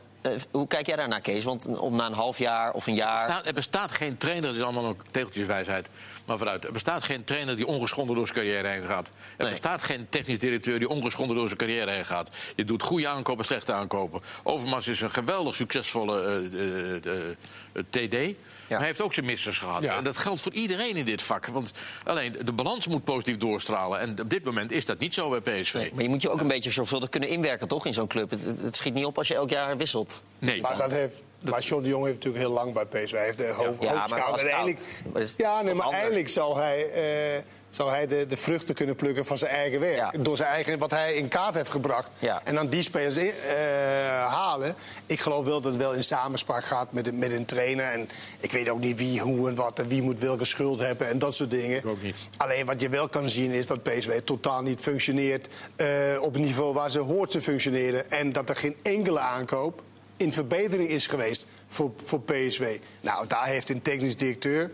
hoe 0.50 0.66
kijk 0.66 0.86
jij 0.86 0.96
daarnaar, 0.96 1.20
Kees? 1.20 1.44
Want 1.44 1.66
om 1.78 1.96
na 1.96 2.06
een 2.06 2.12
half 2.12 2.38
jaar 2.38 2.72
of 2.72 2.86
een 2.86 2.94
jaar... 2.94 3.28
Nou, 3.28 3.44
er 3.44 3.52
bestaat 3.52 3.92
geen 3.92 4.16
trainer, 4.16 4.42
dat 4.42 4.54
is 4.54 4.62
allemaal 4.62 4.86
ook 4.86 5.02
tegeltjeswijsheid, 5.10 5.88
maar 6.24 6.36
vooruit. 6.38 6.64
Er 6.64 6.72
bestaat 6.72 7.04
geen 7.04 7.24
trainer 7.24 7.56
die 7.56 7.66
ongeschonden 7.66 8.16
door 8.16 8.26
zijn 8.26 8.38
carrière 8.38 8.68
heen 8.68 8.86
gaat. 8.86 9.06
Er 9.06 9.44
Nee. 9.44 9.50
bestaat 9.50 9.82
geen 9.82 10.06
technisch 10.08 10.38
directeur 10.38 10.78
die 10.78 10.88
ongeschonden 10.88 11.36
door 11.36 11.46
zijn 11.46 11.58
carrière 11.58 11.90
heen 11.90 12.04
gaat. 12.04 12.30
Je 12.56 12.64
doet 12.64 12.82
goede 12.82 13.08
aankopen, 13.08 13.44
slechte 13.44 13.72
aankopen. 13.72 14.20
Overmars 14.42 14.88
is 14.88 15.00
een 15.00 15.10
geweldig 15.10 15.54
succesvolle 15.54 16.48
TD. 17.90 18.34
Maar 18.72 18.80
hij 18.80 18.88
heeft 18.88 19.00
ook 19.00 19.14
zijn 19.14 19.26
missers 19.26 19.58
gehad. 19.58 19.82
Ja. 19.82 19.96
En 19.96 20.04
dat 20.04 20.16
geldt 20.16 20.40
voor 20.40 20.52
iedereen 20.52 20.96
in 20.96 21.04
dit 21.04 21.22
vak. 21.22 21.46
Want 21.46 21.72
alleen 22.04 22.36
de 22.44 22.52
balans 22.52 22.86
moet 22.86 23.04
positief 23.04 23.36
doorstralen. 23.36 24.00
En 24.00 24.20
op 24.20 24.30
dit 24.30 24.44
moment 24.44 24.72
is 24.72 24.86
dat 24.86 24.98
niet 24.98 25.14
zo 25.14 25.40
bij 25.40 25.60
PSV. 25.60 25.74
Nee, 25.74 25.90
maar 25.94 26.02
je 26.02 26.08
moet 26.08 26.22
je 26.22 26.30
ook 26.30 26.40
een 26.40 26.48
beetje 26.48 26.70
zorgvuldig 26.70 27.08
kunnen 27.08 27.28
inwerken, 27.28 27.68
toch, 27.68 27.86
in 27.86 27.94
zo'n 27.94 28.06
club? 28.06 28.30
Het, 28.30 28.76
schiet 28.76 28.94
niet 28.94 29.04
op 29.04 29.18
als 29.18 29.28
je 29.28 29.34
elk 29.34 29.50
jaar 29.50 29.76
wisselt. 29.76 30.22
Nee. 30.38 30.60
Maar, 30.60 30.76
dat 30.76 30.90
heeft, 30.90 31.24
maar 31.40 31.60
John 31.60 31.82
de 31.82 31.88
Jong 31.88 32.04
heeft 32.04 32.14
natuurlijk 32.16 32.44
heel 32.44 32.52
lang 32.52 32.72
bij 32.72 32.86
PSV. 32.86 33.12
Hij 33.12 33.24
heeft 33.24 33.38
de 33.38 33.52
hoofd, 33.56 33.82
Ja, 33.82 34.06
maar 34.06 34.18
eigenlijk- 34.18 34.86
ja, 35.36 35.62
nee, 35.62 35.74
maar 35.74 35.90
eigenlijk 35.90 36.28
zal 36.28 36.56
hij... 36.56 36.90
eh, 36.90 37.42
zou 37.74 37.90
hij 37.90 38.06
de, 38.06 38.26
de 38.26 38.36
vruchten 38.36 38.74
kunnen 38.74 38.94
plukken 38.94 39.24
van 39.24 39.38
zijn 39.38 39.50
eigen 39.50 39.80
werk. 39.80 39.96
Ja. 39.96 40.12
Door 40.18 40.36
zijn 40.36 40.48
eigen, 40.48 40.78
wat 40.78 40.90
hij 40.90 41.14
in 41.14 41.28
kaart 41.28 41.54
heeft 41.54 41.70
gebracht. 41.70 42.10
Ja. 42.18 42.40
En 42.44 42.54
dan 42.54 42.68
die 42.68 42.82
spelers 42.82 43.16
in- 43.16 43.32
eh, 43.48 43.56
halen. 44.26 44.74
Ik 45.06 45.20
geloof 45.20 45.44
wel 45.44 45.60
dat 45.60 45.72
het 45.72 45.80
wel 45.82 45.92
in 45.92 46.04
samenspraak 46.04 46.64
gaat 46.64 46.92
met, 46.92 47.06
een- 47.06 47.18
met 47.18 47.32
een 47.32 47.44
trainer. 47.44 47.84
En 47.86 48.08
ik 48.40 48.52
weet 48.52 48.68
ook 48.68 48.80
niet 48.80 48.98
wie, 48.98 49.20
hoe 49.20 49.48
en 49.48 49.54
wat 49.54 49.78
en 49.78 49.88
wie 49.88 50.02
moet 50.02 50.18
welke 50.18 50.44
schuld 50.44 50.78
hebben 50.78 51.08
en 51.08 51.18
dat 51.18 51.34
soort 51.34 51.50
dingen. 51.50 51.76
Ik 51.78 51.86
ook 51.86 52.02
niet. 52.02 52.16
Alleen 52.36 52.66
wat 52.66 52.80
je 52.80 52.88
wel 52.88 53.08
kan 53.08 53.28
zien 53.28 53.50
is 53.50 53.66
dat 53.66 53.82
PSV 53.82 54.20
totaal 54.24 54.62
niet 54.62 54.80
functioneert 54.80 55.48
eh, 55.76 55.86
op 56.20 56.32
het 56.34 56.42
niveau 56.42 56.74
waar 56.74 56.90
ze 56.90 56.98
hoort 56.98 57.30
te 57.30 57.42
functioneren. 57.42 58.10
En 58.10 58.32
dat 58.32 58.48
er 58.48 58.56
geen 58.56 58.76
enkele 58.82 59.18
aankoop 59.20 59.82
in 60.16 60.32
verbetering 60.32 60.88
is 60.88 61.06
geweest 61.06 61.46
voor, 61.68 61.90
voor 62.04 62.20
PSV. 62.20 62.78
Nou, 63.00 63.26
daar 63.26 63.46
heeft 63.46 63.68
een 63.68 63.82
technisch 63.82 64.16
directeur 64.16 64.70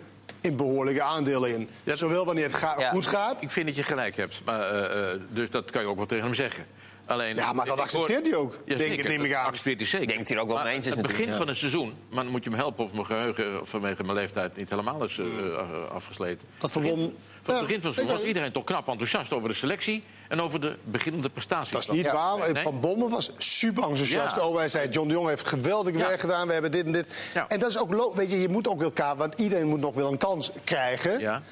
in 0.50 0.56
behoorlijke 0.56 1.02
aandelen 1.02 1.50
in. 1.54 1.68
Ja. 1.84 1.94
Zowel 1.94 2.24
wanneer 2.24 2.44
het 2.44 2.54
ga- 2.54 2.74
Ja. 2.78 2.90
goed 2.90 3.06
gaat. 3.06 3.42
Ik 3.42 3.50
vind 3.50 3.66
dat 3.66 3.76
je 3.76 3.82
gelijk 3.82 4.16
hebt. 4.16 4.40
Maar, 4.44 4.60
eh, 4.60 5.12
eh, 5.12 5.20
dus 5.28 5.50
dat 5.50 5.70
kan 5.70 5.82
je 5.82 5.88
ook 5.88 5.96
wel 5.96 6.06
tegen 6.06 6.24
hem 6.24 6.34
zeggen. 6.34 6.64
Alleen, 7.06 7.34
Ja, 7.36 7.52
maar 7.52 7.66
dat 7.66 7.78
accepteert 7.78 8.26
hij 8.26 8.36
ook, 8.36 8.52
denk 8.66 8.80
ik, 8.80 8.86
zeker, 8.86 9.08
neem 9.08 9.24
ik 9.24 9.30
dat 9.30 9.38
aan. 9.40 9.46
accepteert 9.46 9.78
hij 9.78 9.86
zeker. 9.88 10.02
Ik 10.02 10.08
denk 10.08 10.18
dat 10.18 10.28
hij 10.28 10.36
er 10.36 10.42
ook 10.42 10.48
wel 10.48 10.62
mee 10.64 10.74
eens 10.74 10.86
is 10.86 10.92
Het 10.94 11.06
begin 11.06 11.26
ja. 11.26 11.36
van 11.36 11.48
een 11.48 11.56
seizoen, 11.56 11.94
maar 12.10 12.22
dan 12.22 12.32
moet 12.32 12.44
je 12.44 12.50
me 12.50 12.56
helpen 12.56 12.84
of 12.84 12.92
mijn 12.92 13.06
geheugen 13.06 13.66
vanwege 13.66 14.02
mijn 14.04 14.16
leeftijd 14.18 14.56
niet 14.56 14.70
helemaal 14.70 15.04
is 15.04 15.18
eh, 15.18 15.26
eh, 15.26 15.90
afgesleten. 15.92 16.48
Dat 16.58 16.70
verbond- 16.70 17.12
Van 17.42 17.54
Ja, 17.54 17.60
het 17.60 17.66
begin 17.68 17.80
van 17.82 17.90
het 17.90 17.94
seizoen 17.98 18.16
was 18.16 18.22
iedereen 18.26 18.52
toch 18.52 18.64
knap 18.64 18.88
enthousiast 18.88 19.32
over 19.32 19.48
de 19.48 19.54
selectie 19.54 20.02
en 20.28 20.40
over 20.40 20.60
de 20.60 20.76
beginnende 20.84 21.28
prestaties. 21.28 21.72
Dat 21.72 21.80
is 21.80 21.88
niet 21.88 22.10
waar. 22.10 22.52
Nee. 22.52 22.62
Van 22.62 22.80
Bommel 22.80 23.10
was 23.10 23.32
super 23.38 23.82
enthousiast 23.82 24.36
Ja. 24.36 24.42
over. 24.42 24.58
Hij 24.58 24.68
zei, 24.68 24.88
John 24.88 25.08
de 25.08 25.14
Jong 25.14 25.28
heeft 25.28 25.46
geweldig 25.46 25.92
Ja. 25.94 25.98
werk 26.06 26.20
gedaan. 26.20 26.46
We 26.46 26.52
hebben 26.52 26.70
dit 26.72 26.84
en 26.86 26.92
dit. 26.92 27.14
En 27.48 27.58
dat 27.58 27.70
is 27.70 27.78
ook... 27.78 28.14
Weet 28.14 28.30
je, 28.30 28.40
je 28.40 28.48
moet 28.48 28.68
ook 28.68 28.82
elkaar... 28.82 29.16
Want 29.16 29.40
iedereen 29.40 29.66
moet 29.66 29.80
nog 29.80 29.94
wel 29.94 30.12
een 30.12 30.18
kans 30.18 30.50
krijgen. 30.64 31.18
Ja. 31.18 31.42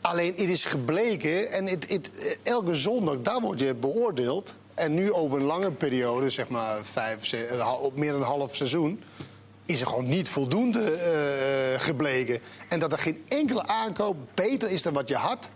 Alleen, 0.00 0.30
het 0.36 0.48
is 0.50 0.64
gebleken... 0.64 1.50
En 1.50 1.66
het, 1.66 1.88
het, 1.88 2.38
elke 2.42 2.74
zondag, 2.74 3.16
daar 3.22 3.40
word 3.40 3.58
je 3.60 3.74
beoordeeld. 3.74 4.54
En 4.74 4.94
nu 4.94 5.12
over 5.12 5.38
een 5.38 5.46
lange 5.46 5.70
periode, 5.70 6.30
zeg 6.30 6.48
maar 6.48 6.84
vijf, 6.84 7.34
op 7.80 7.96
meer 7.96 8.12
dan 8.12 8.20
een 8.20 8.26
half 8.26 8.56
seizoen... 8.56 9.02
is 9.66 9.80
er 9.80 9.86
gewoon 9.86 10.08
niet 10.08 10.28
voldoende 10.28 10.92
eh, 10.92 11.80
gebleken. 11.80 12.40
En 12.68 12.78
dat 12.78 12.92
er 12.92 12.98
geen 12.98 13.24
enkele 13.28 13.66
aankoop 13.66 14.16
beter 14.34 14.70
is 14.70 14.82
dan 14.82 14.92
wat 14.92 15.08
je 15.08 15.16
had... 15.16 15.50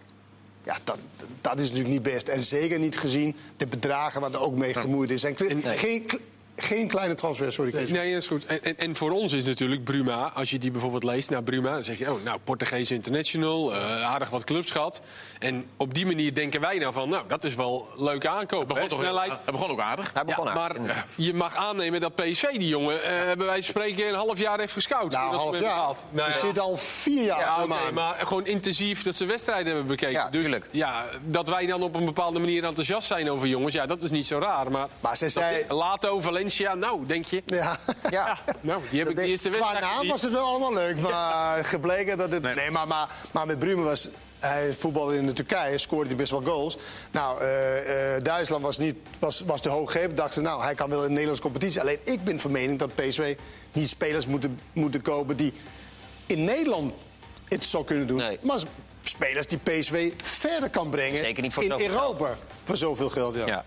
Ja, 0.65 0.77
dat, 0.85 0.99
dat 1.41 1.61
is 1.61 1.69
natuurlijk 1.69 1.95
niet 1.95 2.03
best. 2.03 2.29
En 2.29 2.43
zeker 2.43 2.79
niet 2.79 2.99
gezien 2.99 3.37
de 3.57 3.67
bedragen 3.67 4.21
waar 4.21 4.33
er 4.33 4.41
ook 4.41 4.57
mee 4.57 4.75
gemoeid 4.75 5.11
is. 5.11 5.25
En, 5.25 5.37
geen, 5.63 6.07
geen 6.57 6.89
kleine 6.89 7.15
transfer, 7.15 7.53
sorry. 7.53 7.71
Kees. 7.71 7.91
Nee, 7.91 8.13
dat 8.13 8.23
is 8.23 8.29
goed. 8.29 8.47
En, 8.47 8.65
en, 8.65 8.79
en 8.79 8.97
voor 8.97 9.11
ons 9.11 9.33
is 9.33 9.47
natuurlijk 9.47 9.85
Bruma, 9.85 10.31
als 10.35 10.51
je 10.51 10.59
die 10.59 10.71
bijvoorbeeld 10.71 11.05
leest 11.05 11.31
naar 11.31 11.43
Bruma, 11.43 11.73
dan 11.73 11.85
zeg 11.85 11.99
je, 11.99 12.13
oh, 12.13 12.23
nou, 12.25 12.39
Portugees 12.45 12.91
international, 12.91 13.73
eh, 13.75 14.03
aardig 14.05 14.31
wat 14.31 14.45
clubs 14.45 14.71
gehad. 14.71 15.01
En 15.39 15.67
op 15.77 15.95
die 15.95 16.07
manier 16.07 16.35
denken 16.35 16.61
wij 16.61 16.79
nou 16.79 16.93
van, 16.93 17.09
nou, 17.09 17.25
dat 17.29 17.45
is 17.45 17.55
wel 17.55 17.89
een 17.97 18.05
leuke 18.05 18.29
aankoop. 18.29 18.69
Hij 18.75 18.83
begon, 18.83 18.99
snelheid. 19.03 19.33
hij 19.45 19.53
begon 19.53 19.71
ook 19.71 19.81
aardig. 19.81 20.11
Hij 20.15 20.25
begon 20.25 20.45
Ja, 20.47 20.53
aardig, 20.53 20.83
maar 20.83 21.07
je 21.17 21.35
mag 21.35 21.55
aannemen 21.57 22.01
dat 22.01 22.15
PSV 22.15 22.47
die 22.59 22.69
jongen, 22.69 23.03
eh 23.03 23.11
bij 23.37 23.47
wijze 23.47 23.73
van 23.73 23.83
spreken, 23.83 24.09
een 24.09 24.15
half 24.15 24.39
jaar 24.39 24.59
heeft 24.59 24.73
gescout. 24.73 25.13
Nou, 25.13 25.25
Dat 25.25 25.35
is 25.35 25.41
half 25.41 25.61
jaar. 25.61 25.95
Nou, 26.11 26.31
Ze 26.33 26.39
ja. 26.39 26.45
zitten 26.45 26.63
al 26.63 26.77
vier 26.77 27.25
jaar 27.25 27.39
Ja, 27.41 27.47
aan. 27.57 27.95
maar 27.95 28.17
gewoon 28.27 28.47
intensief 28.47 29.03
dat 29.03 29.15
ze 29.15 29.27
wedstrijden 29.27 29.67
hebben 29.67 29.87
bekeken. 29.87 30.13
Ja, 30.13 30.29
dus 30.31 30.41
tuurlijk. 30.43 30.69
ja, 30.71 31.05
dat 31.25 31.49
wij 31.49 31.67
dan 31.67 31.83
op 31.83 31.95
een 31.95 32.05
bepaalde 32.05 32.39
manier 32.39 32.65
enthousiast 32.65 33.07
zijn 33.07 33.31
over 33.31 33.47
jongens, 33.47 33.75
ja, 33.75 33.87
dat 33.87 34.03
is 34.03 34.11
niet 34.11 34.27
zo 34.27 34.39
raar. 34.39 34.71
Maar, 34.71 34.89
Maar 35.01 35.17
zij 35.17 35.29
zei- 35.29 35.65
Lato, 35.69 36.21
Valencia, 36.51 36.75
nou, 36.75 37.07
denk 37.07 37.27
je? 37.27 37.43
Ja. 37.47 37.79
Ja. 38.11 38.39
Nou, 38.61 38.83
die 38.91 38.99
heb 38.99 39.09
ik 39.09 39.17
de 39.17 39.23
eerste 39.23 39.49
Qua 39.49 39.59
wedstrijd 39.59 39.85
naam 39.85 39.95
gezien. 39.95 40.11
was 40.11 40.23
het 40.23 40.33
wel 40.33 40.47
allemaal 40.47 40.73
leuk, 40.73 41.01
maar 41.01 41.65
gebleken 41.65 42.19
dat 42.19 42.31
het... 42.31 42.43
Nee. 42.43 42.55
Nee, 42.55 42.71
maar, 42.71 42.87
maar, 42.87 43.09
maar 43.31 43.47
met 43.47 43.59
Bruma 43.59 43.83
was... 43.83 44.09
Hij 44.39 44.73
voetbalde 44.73 45.17
in 45.17 45.27
de 45.27 45.33
Turkije, 45.33 45.79
scoorde 45.79 46.09
hij 46.09 46.17
best 46.17 46.31
wel 46.31 46.43
goals. 46.43 46.77
Nou, 47.11 47.41
eh, 47.41 48.17
eh, 48.17 48.25
Duitsland 48.25 48.63
was, 48.63 48.79
niet, 48.79 48.97
was, 49.19 49.43
was 49.47 49.61
te 49.61 49.69
hoog 49.69 49.93
gegrepen. 49.93 50.17
Dachten, 50.17 50.43
nou, 50.43 50.63
hij 50.63 50.75
kan 50.75 50.89
wel 50.89 50.99
in 50.99 51.05
de 51.05 51.11
Nederlandse 51.11 51.43
competitie. 51.43 51.81
Alleen 51.81 51.99
ik 52.03 52.25
ben 52.25 52.41
van 52.41 52.51
mening 52.51 52.79
dat 52.79 52.95
PSV 52.95 53.37
niet 53.73 53.89
spelers 53.89 54.27
moeten, 54.27 54.59
moeten 54.73 55.03
kopen... 55.03 55.37
die 55.37 55.53
in 56.27 56.45
Nederland 56.45 56.93
het 57.49 57.65
zou 57.65 57.85
kunnen 57.85 58.07
doen. 58.07 58.17
Nee. 58.17 58.39
Maar 58.43 58.61
spelers 59.03 59.47
die 59.47 59.59
PSV 59.59 60.13
verder 60.23 60.71
kan 60.71 60.91
brengen 60.91 61.19
Zeker 61.19 61.43
niet 61.43 61.55
voor 61.55 61.63
in 61.65 61.81
Europa. 61.81 62.37
Voor 62.65 62.77
zoveel 62.77 63.11
geld, 63.11 63.35
ja. 63.35 63.47
Ja, 63.47 63.65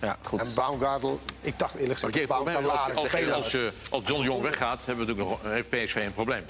ja 0.00 0.16
goed. 0.22 0.40
En 0.40 0.54
Baumgartel, 0.54 1.20
ik 1.40 1.58
dacht 1.58 1.74
eerlijk 1.74 1.98
gezegd... 2.00 2.26
probleem 2.26 2.66
als, 3.32 3.54
eh, 3.54 3.60
als 3.90 4.02
John 4.06 4.22
Jong 4.22 4.42
weggaat, 4.42 4.84
hebben 4.84 5.06
we 5.06 5.12
natuurlijk 5.12 5.42
nog, 5.42 5.52
heeft 5.52 5.68
PSV 5.68 5.94
een 5.96 6.14
probleem. 6.14 6.44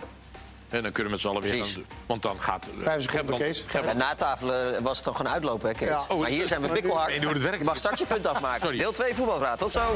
En 0.69 0.83
dan 0.83 0.93
kunnen 0.93 1.05
we 1.05 1.11
met 1.11 1.21
z'n 1.21 1.29
allen 1.29 1.43
weer 1.43 1.65
gaan... 1.65 1.85
Want 2.07 2.23
dan 2.23 2.41
gaat... 2.41 2.67
eh, 2.79 2.83
Vijf 2.85 3.03
seconden, 3.03 3.37
Kees. 3.39 3.65
En 3.73 3.97
na 3.97 4.15
tafel 4.15 4.55
eh, 4.55 4.81
was 4.81 4.97
het 4.97 5.07
toch 5.07 5.19
een 5.19 5.29
uitlopen, 5.29 5.69
hè, 5.69 5.75
Kees? 5.75 5.89
Ja. 5.89 6.05
maar 6.19 6.29
hier 6.29 6.49
zijn 6.49 6.63
we 6.63 6.69
bikkelhard. 6.69 7.43
Werkt. 7.43 7.59
Je 7.59 7.65
mag 7.65 7.77
straks 7.77 7.99
je 7.99 8.07
punt 8.07 8.27
afmaken. 8.27 8.61
Sorry. 8.61 8.79
Deel 8.79 8.93
2 8.93 9.15
voetbalpraat. 9.15 9.59
Tot 9.59 9.73
zo. 9.73 9.81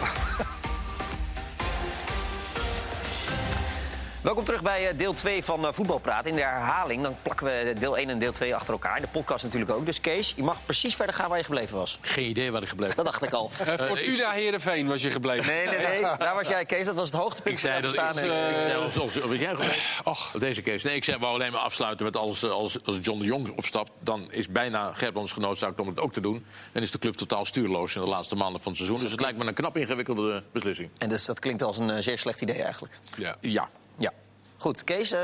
Welkom 4.22 4.44
terug 4.44 4.62
bij 4.62 4.88
eh, 4.88 4.98
deel 4.98 5.12
2 5.12 5.44
van 5.44 5.66
eh, 5.66 5.72
Voetbalpraat. 5.72 6.26
In 6.26 6.34
de 6.34 6.40
herhaling 6.40 7.02
dan 7.02 7.16
plakken 7.22 7.46
we 7.46 7.72
deel 7.78 7.96
1 7.96 8.08
en 8.08 8.18
deel 8.18 8.32
2 8.32 8.54
achter 8.54 8.72
elkaar. 8.72 9.00
De 9.00 9.06
podcast 9.06 9.44
natuurlijk 9.44 9.72
ook. 9.72 9.86
Dus 9.86 10.00
Kees, 10.00 10.32
je 10.36 10.42
mag 10.42 10.56
precies 10.64 10.94
verder 10.94 11.14
gaan 11.14 11.28
waar 11.28 11.38
je 11.38 11.44
gebleven 11.44 11.76
was. 11.76 11.98
Geen 12.00 12.28
idee 12.28 12.52
waar 12.52 12.62
ik 12.62 12.68
gebleven 12.68 12.96
Dat 12.96 13.04
dacht 13.04 13.22
ik 13.22 13.32
al. 13.32 13.50
Eh, 13.60 13.86
Fortuna 13.86 14.30
Heerenveen 14.30 14.88
was 14.88 15.02
je 15.02 15.10
gebleven. 15.10 15.46
Nee, 15.46 15.66
nee, 15.66 15.86
nee. 15.86 16.00
Daar 16.18 16.34
was 16.34 16.48
jij, 16.48 16.64
Kees. 16.64 16.84
Dat 16.84 16.94
was 16.94 17.10
het 17.10 17.20
hoogtepunt 17.20 17.54
Ik 17.54 17.60
zei 17.60 17.80
dat 17.80 17.96
het 17.96 18.16
ik, 18.16 18.22
ik, 18.22 18.28
zei 18.62 18.74
als, 18.74 18.98
als, 18.98 19.22
als 19.22 19.38
jij 19.38 19.56
Och. 20.04 20.30
Deze 20.38 20.62
case. 20.62 20.86
Nee, 20.86 20.96
ik 20.96 21.04
zei 21.04 21.18
wou 21.18 21.34
alleen 21.34 21.52
maar 21.52 21.60
afsluiten 21.60 22.04
met 22.04 22.16
als, 22.16 22.42
eh, 22.42 22.50
als, 22.50 22.84
als 22.84 22.98
John 23.02 23.18
de 23.18 23.24
Jong 23.24 23.56
opstapt, 23.56 23.90
dan 24.00 24.32
is 24.32 24.48
bijna 24.48 24.92
Gerbrands 24.92 25.32
genoodzaakt 25.32 25.80
om 25.80 25.86
het 25.86 26.00
ook 26.00 26.12
te 26.12 26.20
doen. 26.20 26.46
En 26.72 26.82
is 26.82 26.90
de 26.90 26.98
club 26.98 27.14
totaal 27.14 27.44
stuurloos 27.44 27.94
in 27.94 28.00
de 28.00 28.08
laatste 28.08 28.36
maanden 28.36 28.60
van 28.60 28.72
het 28.72 28.80
seizoen. 28.80 29.00
Dus 29.00 29.10
het 29.10 29.20
lijkt 29.20 29.38
me 29.38 29.46
een 29.46 29.54
knap 29.54 29.76
ingewikkelde 29.76 30.42
beslissing. 30.52 30.90
En 30.98 31.08
dus 31.08 31.24
dat 31.24 31.38
klinkt 31.38 31.62
als 31.62 31.78
een 31.78 31.90
eh, 31.90 32.02
zeer 32.02 32.18
slecht 32.18 32.40
idee 32.40 32.62
eigenlijk. 32.62 32.98
Ja. 33.16 33.36
Ja. 33.40 33.68
Ja. 34.00 34.12
Goed, 34.56 34.84
Kees, 34.84 35.12
eh 35.12 35.20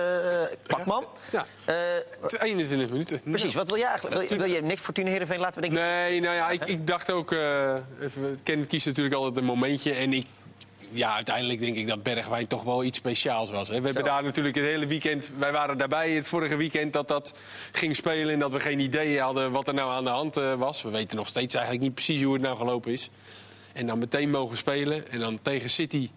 Pakman. 0.67 1.05
Ja. 1.33 1.47
Eh, 1.65 1.75
21 2.41 2.91
minuten. 2.91 3.21
precies, 3.21 3.55
wat 3.55 3.69
wil 3.69 3.79
jij 3.79 3.89
eigenlijk? 3.89 4.29
Wil, 4.29 4.39
wil 4.39 4.49
je 4.49 4.62
niks 4.62 4.81
Fortuna 4.81 5.11
Heerenveen 5.11 5.39
laten 5.39 5.62
we 5.62 5.69
denken? 5.69 5.87
Nee, 5.87 6.21
nou 6.21 6.35
ja, 6.35 6.51
ik, 6.51 6.65
ik 6.65 6.87
dacht 6.87 7.12
ook... 7.12 7.33
eh 7.33 7.75
even, 8.01 8.39
Kenneth 8.43 8.67
kiest 8.67 8.87
natuurlijk 8.87 9.15
altijd 9.15 9.37
een 9.37 9.45
momentje. 9.45 9.93
En 9.93 10.12
ik, 10.12 10.27
ja, 10.91 11.15
uiteindelijk 11.15 11.61
denk 11.61 11.77
ik 11.77 11.87
dat 11.87 12.03
Bergwijn 12.03 12.47
toch 12.47 12.62
wel 12.62 12.85
iets 12.85 12.99
speciaals 12.99 13.51
was. 13.51 13.69
Hè. 13.69 13.79
We 13.79 13.85
hebben 13.87 14.05
daar 14.05 14.23
natuurlijk 14.23 14.57
het 14.57 14.65
hele 14.65 14.87
weekend... 14.87 15.29
Wij 15.39 15.53
waren 15.53 15.79
daarbij 15.79 16.11
het 16.11 16.27
vorige 16.27 16.57
weekend 16.57 16.93
dat 16.93 17.09
dat 17.09 17.39
ging 17.73 17.97
spelen... 17.97 18.33
en 18.33 18.39
dat 18.39 18.53
we 18.53 18.61
geen 18.61 18.81
idee 18.81 19.21
hadden 19.21 19.51
wat 19.51 19.69
er 19.69 19.75
nou 19.75 19.91
aan 19.91 20.05
de 20.05 20.11
hand 20.11 20.37
eh, 20.37 20.55
was. 20.55 20.83
We 20.83 20.91
weten 20.91 21.17
nog 21.17 21.29
steeds 21.29 21.55
eigenlijk 21.55 21.85
niet 21.85 21.95
precies 21.95 22.23
hoe 22.23 22.33
het 22.33 22.43
nou 22.43 22.57
gelopen 22.57 22.93
is. 22.93 23.11
En 23.73 23.87
dan 23.87 23.99
meteen 23.99 24.31
mogen 24.31 24.57
spelen 24.57 25.11
en 25.11 25.21
dan 25.21 25.39
tegen 25.43 25.71
City 25.71 26.11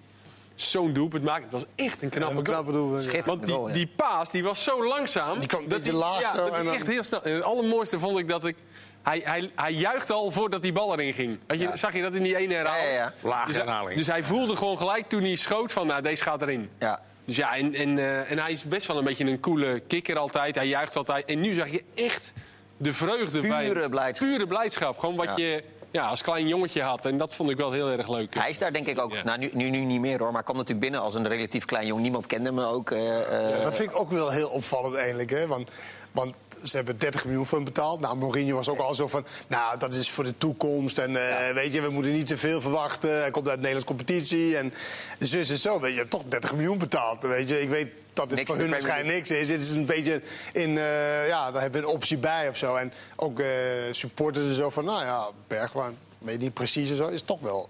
zo'n 0.62 0.94
doelpunt 0.94 1.24
maken. 1.24 1.44
Het 1.44 1.52
was 1.52 1.64
echt 1.76 2.02
een 2.02 2.10
knappe 2.10 2.36
Een 2.38 2.44
knappe 2.44 2.72
doelpunt, 2.72 3.26
Want 3.26 3.46
die, 3.46 3.72
die 3.72 3.88
paas 3.96 4.32
die 4.32 4.44
was 4.44 4.64
zo 4.64 4.88
langzaam. 4.88 5.40
Die 5.40 5.50
kwam 5.50 5.68
dat 5.68 5.84
die- 5.84 5.94
laag 5.94 6.22
ja, 6.22 6.30
zo 6.30 6.38
dat 6.38 6.54
en 6.54 6.66
dan- 6.66 6.74
echt 6.74 6.88
heel 6.88 7.04
snel. 7.04 7.24
En 7.24 7.34
het 7.34 7.44
allermooiste 7.44 8.00
vond 8.00 8.18
ik 8.20 8.28
dat 8.28 8.46
ik. 8.46 8.58
Hij, 9.04 9.22
hij, 9.24 9.52
hij 9.56 9.72
juichte 9.74 10.14
al 10.14 10.32
voordat 10.32 10.62
die 10.62 10.72
bal 10.72 10.94
erin 10.94 11.14
ging. 11.14 11.40
Je, 11.48 11.70
Zag 11.74 11.94
je 11.94 12.02
dat 12.02 12.14
in 12.14 12.24
die 12.24 12.38
ene 12.38 12.54
herhaling? 12.54 12.88
Ja, 12.88 12.94
ja, 12.94 13.14
Lage 13.22 13.46
Dus, 13.46 13.56
hij- 13.56 13.64
herhaling. 13.66 13.98
dus 13.98 14.08
hij 14.08 14.24
voelde 14.24 14.56
gewoon 14.56 14.78
gelijk 14.78 15.10
toen 15.10 15.22
hij 15.22 15.36
schoot 15.36 15.72
van, 15.72 15.88
nou, 15.88 16.02
deze 16.02 16.24
gaat 16.24 16.42
erin. 16.42 16.70
Ja. 16.80 17.02
Dus 17.26 17.36
ja, 17.36 17.56
en, 17.56 17.74
en, 17.74 17.98
eh, 17.98 18.32
en 18.32 18.40
hij 18.40 18.52
is 18.52 18.64
best 18.64 18.88
wel 18.88 18.98
een 18.98 19.04
beetje 19.04 19.26
een 19.26 19.40
coole 19.40 19.80
kikker 19.88 20.18
altijd. 20.18 20.56
Hij 20.56 20.68
juicht 20.68 20.96
altijd. 20.96 21.26
En 21.26 21.40
nu 21.40 21.54
zag 21.54 21.70
je 21.72 21.84
echt 21.96 22.34
de 22.78 22.94
vreugde 22.94 23.42
bij... 23.42 23.66
Pure 23.66 23.90
blijdschap. 23.90 24.28
Pure 24.28 24.48
blijdschap. 24.48 24.98
Gewoon 25.00 25.16
wat 25.16 25.26
Ja. 25.26 25.34
je 25.36 25.64
ja, 25.92 26.08
als 26.08 26.22
klein 26.22 26.48
jongetje 26.48 26.82
had. 26.82 27.06
En 27.06 27.18
dat 27.18 27.36
vond 27.36 27.50
ik 27.50 27.58
wel 27.58 27.72
heel 27.72 27.90
erg 27.90 28.08
leuk. 28.10 28.34
Hij 28.36 28.50
is 28.50 28.60
daar 28.60 28.74
denk 28.74 28.88
ik 28.88 29.02
ook, 29.02 29.14
Ja. 29.14 29.24
nou, 29.24 29.38
nu, 29.40 29.50
nu, 29.54 29.70
nu 29.70 29.80
niet 29.80 30.00
meer 30.00 30.20
hoor, 30.20 30.32
maar 30.32 30.44
kwam 30.44 30.56
natuurlijk 30.56 30.82
binnen 30.82 31.02
als 31.02 31.16
een 31.16 31.28
relatief 31.28 31.66
klein 31.66 31.86
jong. 31.88 32.02
Niemand 32.02 32.26
kende 32.28 32.50
hem 32.50 32.60
ook. 32.60 32.92
eh, 32.92 33.56
eh, 33.56 33.64
Dat 33.64 33.76
vind 33.76 33.90
ik 33.92 34.00
ook 34.00 34.12
wel 34.12 34.30
heel 34.30 34.50
opvallend 34.50 34.96
eigenlijk. 34.96 35.30
Hè? 35.30 35.48
Want, 35.48 35.70
want 36.12 36.36
ze 36.64 36.76
hebben 36.76 36.98
30 37.00 37.26
miljoen 37.26 37.46
voor 37.46 37.58
hem 37.58 37.66
betaald. 37.68 38.00
Nou, 38.00 38.18
Mourinho 38.18 38.56
was 38.56 38.70
ook 38.70 38.80
al 38.80 38.96
zo 38.96 39.08
van... 39.08 39.26
Nou, 39.48 39.78
dat 39.78 39.94
is 39.94 40.10
voor 40.10 40.24
de 40.24 40.38
toekomst. 40.38 40.98
En 40.98 41.16
eh, 41.48 41.54
weet 41.54 41.74
je, 41.74 41.82
we 41.82 41.90
moeten 41.90 42.12
niet 42.12 42.28
te 42.28 42.38
veel 42.38 42.62
verwachten. 42.62 43.20
Hij 43.20 43.32
komt 43.32 43.48
uit 43.50 43.62
de 43.62 43.68
Nederlandse 43.68 43.96
competitie. 43.96 44.58
En 44.58 44.74
dus 45.20 45.34
is 45.34 45.50
het 45.50 45.60
zo. 45.60 45.80
Weet 45.80 45.96
je, 45.96 46.08
toch 46.08 46.24
30 46.28 46.54
miljoen 46.54 46.78
betaald. 46.78 47.24
Weet 47.24 47.50
je, 47.50 47.62
ik 47.62 47.70
weet 47.70 47.88
dat 48.28 48.38
Niks 48.38 48.50
voor 48.50 48.60
hun 48.60 48.70
waarschijnlijk 48.70 49.14
niks 49.16 49.32
is. 49.32 49.50
Het 49.50 49.62
is 49.62 49.72
een 49.72 49.86
beetje 49.86 50.22
in... 50.54 50.78
eh, 50.78 51.28
ja, 51.28 51.52
daar 51.52 51.62
hebben 51.62 51.82
we 51.82 51.88
een 51.88 51.94
optie 51.94 52.18
bij 52.18 52.48
of 52.50 52.58
zo. 52.58 52.76
En 52.76 52.94
ook 53.16 53.40
eh, 53.40 53.48
supporters 53.92 54.48
en 54.48 54.54
zo 54.54 54.70
van... 54.70 54.86
Nou 54.86 55.06
ja, 55.06 55.30
Bergwijn, 55.48 55.98
weet 56.18 56.40
niet 56.40 56.54
precies 56.54 56.90
en 56.90 56.96
zo. 56.96 57.08
Is 57.08 57.22
toch 57.22 57.40
wel 57.40 57.70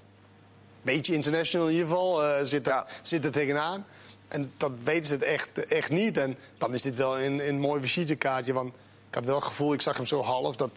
beetje 0.82 1.14
international 1.14 1.68
in 1.68 1.74
ieder 1.74 1.88
geval. 1.90 2.24
eh, 2.24 2.44
zit, 2.44 2.68
er, 2.68 2.74
Ja. 2.74 2.86
zit 3.02 3.26
er 3.26 3.32
tegenaan. 3.32 3.86
En 4.28 4.52
dat 4.58 4.72
weten 4.84 5.06
ze 5.06 5.14
het 5.14 5.24
echt, 5.24 5.66
echt 5.66 5.90
niet. 5.90 6.18
En 6.18 6.38
dan 6.58 6.74
is 6.74 6.82
dit 6.82 6.96
wel 6.96 7.20
een, 7.20 7.48
een 7.48 7.60
mooi 7.60 7.82
visitekaartje. 7.82 8.54
Want 8.54 8.70
ik 9.10 9.16
had 9.16 9.26
wel 9.26 9.36
het 9.36 9.44
gevoel, 9.44 9.74
ik 9.74 9.82
zag 9.82 9.96
hem 9.98 10.06
zo 10.06 10.22
half, 10.24 10.56
dat 10.56 10.70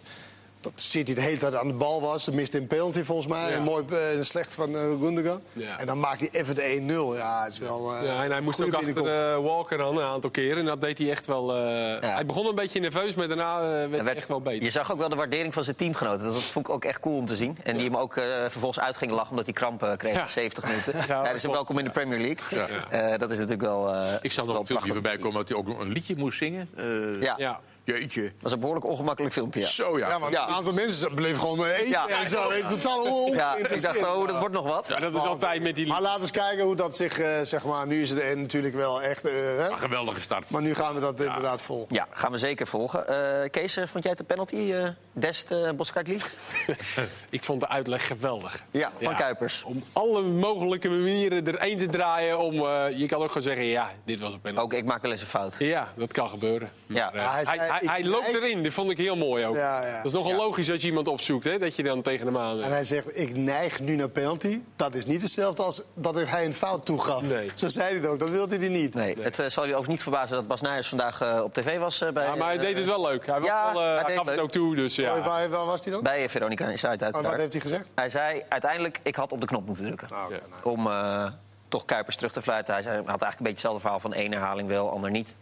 dat 0.63 0.73
City 0.75 1.15
de 1.15 1.21
hele 1.21 1.37
tijd 1.37 1.55
aan 1.55 1.67
de 1.69 1.75
bal 1.75 2.01
was. 2.01 2.25
Ze 2.25 2.35
miste 2.35 2.59
een 2.59 2.67
penalty 2.67 3.03
volgens 3.03 3.27
mij. 3.27 3.51
Ja. 3.51 3.57
Een 3.57 3.63
mooi 3.63 3.85
eh, 3.91 4.13
een 4.13 4.25
slecht 4.25 4.55
van 4.55 4.77
eh 4.77 4.81
Gundogan. 5.03 5.41
Ja. 5.53 5.79
En 5.79 5.87
dan 5.87 6.01
maakt 6.01 6.21
hij 6.21 6.29
even 6.33 6.55
de 6.55 6.81
1-0. 7.15 7.17
Ja, 7.19 7.45
het 7.45 7.53
is 7.53 7.59
wel. 7.59 7.95
eh, 7.97 8.05
Ja, 8.07 8.25
en 8.25 8.31
hij 8.31 8.41
moest 8.41 8.63
ook 8.63 8.75
achter 8.75 9.07
eh, 9.07 9.43
Walker 9.45 9.79
dan 9.79 9.97
een 9.97 10.05
aantal 10.05 10.31
keren. 10.31 10.59
En 10.59 10.65
dat 10.65 10.81
deed 10.81 10.99
hij 10.99 11.11
echt 11.11 11.27
wel... 11.27 11.55
eh, 11.57 12.15
Hij 12.15 12.27
begon 12.27 12.47
een 12.47 12.55
beetje 12.55 12.81
nerveus, 12.81 13.15
maar 13.15 13.29
daarna 13.29 13.57
eh, 13.61 13.89
werd 13.91 14.05
hij 14.05 14.15
echt 14.17 14.29
wel 14.29 14.41
beter. 14.41 14.63
Je 14.63 14.71
zag 14.71 14.93
ook 14.93 14.99
wel 14.99 15.09
de 15.09 15.17
waardering 15.17 15.55
van 15.55 15.65
zijn 15.65 15.77
teamgenoten. 15.77 16.25
Dat 16.25 16.43
vond 16.43 16.67
ik 16.69 16.73
ook 16.75 16.85
echt 16.85 17.01
cool 17.01 17.17
om 17.17 17.27
te 17.27 17.37
zien. 17.37 17.59
En 17.63 17.77
die 17.77 17.87
hem 17.87 17.97
ook 17.97 18.17
eh, 18.17 18.25
vervolgens 18.49 18.81
uit 18.85 18.97
ging 18.97 19.11
lachen 19.11 19.31
omdat 19.31 19.45
hij 19.45 19.55
krampen 19.55 19.97
kreeg 19.97 20.15
Ja. 20.15 20.21
na 20.21 20.29
70 20.29 20.65
minuten. 20.65 20.95
Zeiden 21.07 21.41
ze 21.41 21.51
welkom 21.51 21.79
in 21.79 21.85
de 21.85 21.91
Premier 21.91 22.19
League. 22.19 22.61
Eh, 22.91 23.19
dat 23.19 23.31
is 23.31 23.37
natuurlijk 23.39 23.63
wel. 23.69 23.95
eh, 23.95 24.13
Ik 24.23 24.33
zag 24.33 24.45
nog 24.45 24.53
wel 24.53 24.61
een 24.63 24.67
filmpje 24.69 24.93
voorbij 24.93 25.17
komen 25.19 25.37
dat 25.39 25.49
hij 25.49 25.59
ook 25.59 25.67
nog 25.67 25.79
een 25.79 25.93
liedje 25.93 26.17
moest 26.17 26.39
zingen. 26.39 26.69
Eh, 26.77 27.21
Ja. 27.37 27.61
Ja. 27.85 27.95
Jeetje. 27.95 28.23
Dat 28.23 28.33
was 28.43 28.53
een 28.53 28.59
behoorlijk 28.61 28.87
ongemakkelijk 28.87 29.35
filmpje. 29.35 29.61
Ja, 29.61 29.67
Zo 29.67 29.99
ja. 29.99 30.09
Ja, 30.09 30.19
want 30.21 30.33
Ja. 30.33 30.49
een 30.49 30.55
aantal 30.55 30.73
mensen 30.73 31.15
bleef 31.15 31.39
gewoon 31.39 31.65
eten 31.65 31.89
Ja. 31.89 32.09
en 32.09 32.27
zo. 32.27 32.51
Heeft 32.51 32.69
totaal 32.69 33.27
Ja, 33.33 33.57
ik 33.57 33.83
dacht, 33.83 33.99
oh, 33.99 34.27
dat 34.27 34.39
wordt 34.39 34.55
nog 34.55 34.65
wat. 34.65 34.89
Ja, 34.89 34.99
dat 34.99 35.15
is 35.15 35.21
altijd 35.21 35.63
met 35.63 35.75
die... 35.75 35.87
Maar 35.87 36.01
laten 36.01 36.17
we 36.17 36.21
eens 36.23 36.31
kijken 36.31 36.65
hoe 36.65 36.77
dat 36.77 36.97
zich, 36.97 37.19
eh, 37.19 37.29
zeg 37.43 37.65
maar, 37.65 37.87
nu 37.87 38.01
is 38.01 38.11
het 38.11 38.19
er 38.21 38.37
natuurlijk 38.37 38.75
wel 38.75 39.03
echt. 39.03 39.25
eh, 39.25 39.33
hè? 39.33 39.71
Een 39.71 39.77
geweldige 39.79 40.21
start. 40.21 40.51
Maar 40.51 40.63
nu 40.63 40.75
gaan 40.75 40.95
we 40.95 41.01
dat 41.01 41.21
inderdaad 41.21 41.63
volgen. 41.63 41.95
Ja, 41.95 42.07
gaan 42.11 42.33
we 42.33 42.39
zeker 42.39 42.67
volgen. 42.67 43.09
Eh, 43.43 43.51
Kees, 43.51 43.75
vond 43.75 44.03
jij 44.03 44.11
het 44.13 44.19
een 44.21 44.27
penalty, 44.27 44.73
eh 44.73 44.89
Dest 45.15 45.51
uh? 45.51 45.71
Ik 47.31 47.43
vond 47.45 47.61
de 47.61 47.69
uitleg 47.69 48.07
geweldig. 48.07 48.63
Ja, 48.71 48.93
van 49.01 49.15
Kuipers. 49.15 49.63
Om 49.63 49.85
alle 49.93 50.23
mogelijke 50.23 50.89
manieren 50.89 51.47
er 51.47 51.55
één 51.57 51.79
te 51.79 51.89
draaien. 51.89 52.39
Om, 52.39 52.55
eh, 52.67 52.85
je 52.99 53.07
kan 53.07 53.21
ook 53.21 53.27
gewoon 53.29 53.43
zeggen, 53.43 53.65
ja, 53.65 53.91
dit 54.05 54.21
was 54.21 54.33
een 54.33 54.41
penalty. 54.41 54.63
Ook 54.65 54.73
ik 54.73 54.85
maak 54.85 55.03
wel 55.03 55.11
eens 55.11 55.21
een 55.21 55.27
fout. 55.27 55.57
Ja, 55.59 55.93
dat 55.97 56.13
kan 56.13 56.29
gebeuren. 56.29 56.71
Ja. 56.87 57.11
Maar, 57.11 57.21
Ja, 57.23 57.27
hij 57.33 57.35
hij, 57.35 57.45
zei, 57.45 57.71
hij, 57.73 57.89
hij 57.91 58.05
loopt 58.05 58.29
erin, 58.35 58.63
dat 58.63 58.73
vond 58.73 58.91
ik 58.91 58.99
heel 58.99 59.17
mooi 59.17 59.47
ook. 59.47 59.55
Ja, 59.57 59.87
ja. 59.87 59.97
Dat 59.97 60.07
is 60.07 60.13
nogal 60.13 60.35
logisch 60.37 60.71
als 60.71 60.81
je 60.81 60.87
iemand 60.87 61.09
opzoekt, 61.09 61.45
hè, 61.45 61.59
dat 61.59 61.77
je 61.77 61.83
dan 61.83 62.03
tegen 62.03 62.27
hem 62.27 62.39
aan... 62.39 62.59
eh, 62.59 62.65
En 62.67 62.71
hij 62.73 62.85
zegt, 62.85 63.19
ik 63.19 63.37
neig 63.37 63.81
nu 63.81 63.97
naar 63.97 64.09
penalty. 64.09 64.61
Dat 64.77 64.95
is 64.95 65.07
niet 65.07 65.23
hetzelfde 65.23 65.63
als 65.63 65.83
dat 65.95 66.15
hij 66.15 66.45
een 66.45 66.55
fout 66.55 66.85
toegaf. 66.87 67.23
Nee. 67.23 67.51
Zo 67.55 67.69
zei 67.69 67.87
hij 67.87 67.97
het 67.97 68.07
ook, 68.07 68.19
dat 68.19 68.29
wilde 68.31 68.57
hij 68.59 68.69
niet. 68.69 68.95
Nee, 68.95 69.17
het 69.21 69.39
eh, 69.39 69.47
zal 69.49 69.63
je 69.65 69.69
overigens 69.75 69.89
niet 69.89 70.03
verbazen 70.03 70.37
dat 70.37 70.47
Bas 70.47 70.61
Nijers 70.61 70.89
vandaag 70.89 71.21
eh, 71.21 71.41
op 71.45 71.55
tv 71.55 71.79
was 71.79 72.01
eh, 72.01 72.11
bij, 72.11 72.25
ja, 72.27 72.35
maar 72.35 72.47
hij 72.49 72.59
deed 72.59 72.77
het 72.77 72.87
wel 72.87 73.03
leuk. 73.07 73.27
Hij, 73.27 73.41
was 73.41 73.49
wel, 73.49 73.59
eh, 73.69 73.75
hij 73.77 73.95
hij 73.95 74.05
deed 74.05 74.17
gaf 74.17 74.25
het 74.27 74.35
het 74.35 74.45
ook 74.45 74.51
toe, 74.51 74.77
dus 74.77 74.95
ja. 74.97 75.17
Oh, 75.17 75.27
Waar, 75.27 75.49
waar 75.51 75.65
was 75.67 75.85
hij 75.85 75.93
dan? 75.93 76.03
bij 76.03 76.29
Veronica 76.29 76.67
Inside 76.69 76.87
Oh, 76.93 76.99
wat 76.99 77.03
uiteraard. 77.15 77.39
heeft 77.39 77.53
hij 77.53 77.63
gezegd? 77.63 77.91
Hij 77.95 78.11
zei 78.11 78.43
uiteindelijk, 78.49 79.01
ik 79.03 79.17
had 79.17 79.33
op 79.33 79.41
de 79.41 79.47
knop 79.47 79.67
moeten 79.67 79.85
drukken. 79.85 80.09
Ja. 80.11 80.27
nou. 80.29 80.41
Om 80.77 80.87
eh, 80.87 81.25
toch 81.69 81.85
Kuipers 81.85 82.17
terug 82.17 82.33
te 82.33 82.43
fluiten. 82.43 82.75
Hij 82.75 82.83
zei, 82.83 82.97
had 82.97 83.07
eigenlijk 83.07 83.31
een 83.33 83.37
beetje 83.39 83.51
hetzelfde 83.53 83.81
verhaal 83.81 84.01
van 84.01 84.13
één 84.15 84.33
herhaling 84.33 84.69
wel, 84.69 84.91
ander 84.91 85.11
niet. 85.11 85.35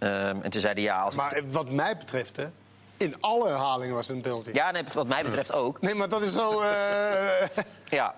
Ehm, 0.00 0.40
en 0.42 0.50
toen 0.50 0.60
zei 0.60 0.74
hij 0.74 0.82
ja, 0.82 0.98
als 1.02 1.14
Maar 1.14 1.40
wat 1.50 1.70
mij 1.70 1.96
betreft, 1.96 2.36
hè, 2.36 2.46
in 2.96 3.14
alle 3.20 3.48
herhalingen 3.48 3.94
was 3.94 4.08
het 4.08 4.16
een 4.16 4.22
penalty. 4.22 4.50
Ja, 4.52 4.70
nee, 4.70 4.82
wat 4.92 5.06
mij 5.06 5.22
betreft 5.22 5.52
ook. 5.52 5.80
Nee, 5.80 5.94
maar 5.94 6.08
dat 6.08 6.22
is 6.22 6.32
zo... 6.32 6.60
eh, 6.60 7.48
Ja, 7.98 8.14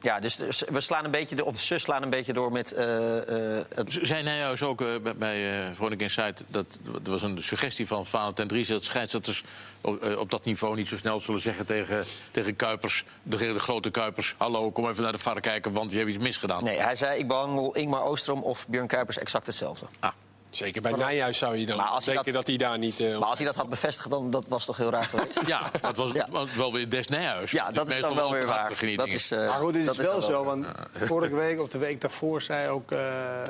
ja 0.00 0.20
dus 0.20 0.36
we 0.68 0.80
slaan 0.80 1.04
een 1.04 1.10
beetje, 1.10 1.36
de, 1.36 1.44
of 1.44 1.60
ze 1.60 1.78
slaan 1.78 2.02
een 2.02 2.10
beetje 2.10 2.32
door 2.32 2.52
met 2.52 2.72
eh, 2.72 3.56
eh, 3.58 3.64
het 3.74 3.98
Zei 4.02 4.22
Nijhuis 4.22 4.62
ook 4.62 4.84
bij, 5.18 5.66
eh 5.66 5.74
Veronica 5.74 6.02
Insight... 6.02 6.44
dat 6.46 6.78
er 7.04 7.10
was 7.10 7.22
een 7.22 7.42
suggestie 7.42 7.86
van 7.86 8.06
Falen 8.06 8.34
ten 8.34 8.48
Dries... 8.48 8.68
dat 8.68 8.84
scheidsrechters 8.84 9.44
op, 9.80 10.04
op 10.18 10.30
dat 10.30 10.44
niveau 10.44 10.76
niet 10.76 10.88
zo 10.88 10.96
snel 10.96 11.20
zullen 11.20 11.40
zeggen 11.40 11.66
tegen, 11.66 12.04
tegen 12.30 12.56
Kuipers... 12.56 13.04
De, 13.22 13.36
de 13.36 13.58
grote 13.58 13.90
Kuipers, 13.90 14.34
hallo, 14.38 14.70
kom 14.70 14.88
even 14.88 15.02
naar 15.02 15.12
de 15.12 15.18
VAR 15.18 15.40
kijken... 15.40 15.72
want 15.72 15.92
je 15.92 15.98
hebt 15.98 16.10
iets 16.10 16.18
misgedaan. 16.22 16.64
Nee, 16.64 16.80
hij 16.80 16.96
zei 16.96 17.18
ik 17.18 17.28
behandel 17.28 17.74
Ingmar 17.74 18.02
Oostrom 18.02 18.42
of 18.42 18.68
Björn 18.68 18.86
Kuipers 18.86 19.18
exact 19.18 19.46
hetzelfde. 19.46 19.86
Ah, 20.00 20.12
Zeker 20.56 20.82
bij 20.82 20.92
Nijhuis 20.92 21.38
zou 21.38 21.56
je 21.56 21.66
dan 21.66 21.76
Maar 21.76 21.86
als 21.86 22.04
hij 22.06 22.14
zeker 22.16 22.32
dat... 22.32 22.46
dat- 22.46 22.56
hij 22.56 22.66
daar 22.68 22.78
niet... 22.78 23.00
eh, 23.00 23.18
Maar 23.18 23.28
als 23.28 23.38
hij 23.38 23.46
dat 23.46 23.56
had 23.56 23.68
bevestigd, 23.68 24.10
dan 24.10 24.30
dat 24.30 24.48
was 24.48 24.64
toch 24.64 24.76
heel 24.76 24.90
raar 24.90 25.04
geweest? 25.04 25.40
ja, 25.46 25.70
het 25.82 25.96
was 25.96 26.12
Ja. 26.20 26.26
wel 26.56 26.72
weer 26.72 26.88
des 26.88 27.08
Nijhuis. 27.08 27.50
Ja, 27.50 27.70
dat 27.70 27.90
is 27.90 28.00
dan 28.00 28.14
wel 28.14 28.32
weer 28.32 28.46
waar. 28.46 28.68
Dat 28.96 29.06
is, 29.06 29.30
eh, 29.30 29.38
maar 29.38 29.58
goed, 29.58 29.72
dit 29.72 29.86
dat 29.86 29.94
is 29.98 30.00
wel 30.04 30.12
dan 30.12 30.22
zo, 30.22 30.44
want 30.44 30.66
vorige 31.12 31.34
week 31.34 31.60
of 31.60 31.68
de 31.68 31.78
week 31.78 32.00
daarvoor 32.00 32.42
zei 32.42 32.68
ook... 32.68 32.92
eh, 32.92 33.42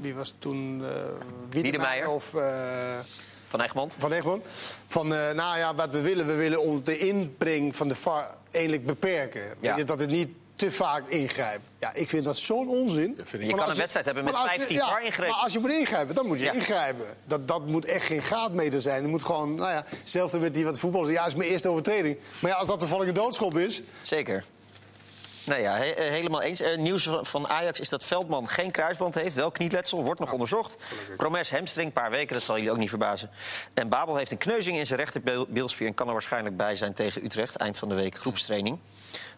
wie 0.00 0.14
was 0.14 0.28
het 0.28 0.40
toen? 0.40 0.84
eh 0.84 0.90
Wiedemeyer 1.50 2.08
of... 2.08 2.34
eh, 2.34 2.98
Van 3.46 3.60
Egmond? 3.60 3.94
Van 3.98 4.12
Egmond. 4.12 4.44
Van, 4.86 5.14
eh, 5.14 5.30
nou 5.30 5.58
ja, 5.58 5.74
wat 5.74 5.92
we 5.92 6.00
willen, 6.00 6.26
we 6.26 6.34
willen 6.34 6.60
ons 6.60 6.82
de 6.84 6.98
inbreng 6.98 7.76
van 7.76 7.88
de 7.88 7.94
VAR 7.94 8.34
eigenlijk 8.50 8.86
beperken. 8.86 9.42
Ja. 9.42 9.54
Weet 9.70 9.76
je, 9.76 9.84
dat 9.84 10.00
het 10.00 10.10
niet 10.10 10.28
te 10.54 10.70
vaak 10.72 11.08
ingrijpt. 11.08 11.64
Ja, 11.78 11.94
ik 11.94 12.08
vind 12.08 12.24
dat 12.24 12.36
zo'n 12.36 12.68
onzin. 12.68 13.14
vind 13.24 13.42
ik- 13.42 13.50
Je 13.50 13.56
kan 13.56 13.70
een 13.70 13.76
wedstrijd 13.76 14.04
hebben 14.06 14.24
met 14.24 14.32
want 14.32 14.44
als 14.44 14.54
je- 14.54 14.58
15 14.60 14.76
ja, 14.78 14.88
VAR 14.88 15.04
ingrepen. 15.04 15.32
Maar 15.34 15.42
als 15.42 15.52
je 15.52 15.58
moet 15.58 15.70
ingrijpen, 15.70 16.14
dan 16.14 16.26
moet 16.26 16.38
je 16.38 16.44
Ja. 16.44 16.52
ingrijpen. 16.52 17.04
Dat, 17.26 17.48
dat 17.48 17.66
moet 17.66 17.84
echt 17.84 18.06
geen 18.06 18.22
gaatmeter 18.22 18.80
zijn. 18.80 19.02
Het 19.02 19.10
moet 19.10 19.24
gewoon, 19.24 19.54
nou 19.54 19.70
ja, 19.72 19.84
hetzelfde 19.88 20.38
met 20.38 20.54
die 20.54 20.64
wat 20.64 20.78
voetballers. 20.78 21.10
Ja, 21.12 21.26
is 21.26 21.34
mijn 21.34 21.50
eerste 21.50 21.68
overtreding. 21.68 22.18
Maar 22.38 22.50
ja, 22.50 22.56
als 22.56 22.68
dat 22.68 22.78
toevallig 22.80 23.08
een 23.08 23.14
doodschop 23.14 23.58
is... 23.58 23.82
Zeker. 24.02 24.44
Nee, 25.46 25.60
ja, 25.62 25.76
he- 25.76 25.94
helemaal 26.02 26.42
eens. 26.42 26.60
Eh, 26.60 26.76
nieuws 26.76 27.02
van- 27.04 27.26
van 27.26 27.48
Ajax 27.48 27.80
is 27.80 27.88
dat 27.88 28.04
Veldman 28.04 28.48
geen 28.48 28.70
kruisband 28.70 29.14
heeft. 29.14 29.34
Wel 29.34 29.50
knieletsel, 29.50 30.02
wordt 30.02 30.20
nog 30.20 30.32
onderzocht. 30.32 30.74
Promes 31.16 31.50
hamstring, 31.50 31.86
een 31.86 31.92
paar 31.92 32.10
weken, 32.10 32.34
dat 32.34 32.42
zal 32.42 32.54
jullie 32.56 32.70
ook 32.70 32.76
niet 32.76 32.88
verbazen. 32.88 33.30
En 33.74 33.88
Babel 33.88 34.16
heeft 34.16 34.30
een 34.30 34.38
kneuzing 34.38 34.76
in 34.78 34.86
zijn 34.86 34.98
rechterbeelspier... 34.98 35.86
en 35.86 35.94
kan 35.94 36.06
er 36.06 36.12
waarschijnlijk 36.12 36.56
bij 36.56 36.76
zijn 36.76 36.92
tegen 36.92 37.24
Utrecht. 37.24 37.56
Eind 37.56 37.78
van 37.78 37.88
de 37.88 37.94
week, 37.94 38.14
groepstraining. 38.16 38.78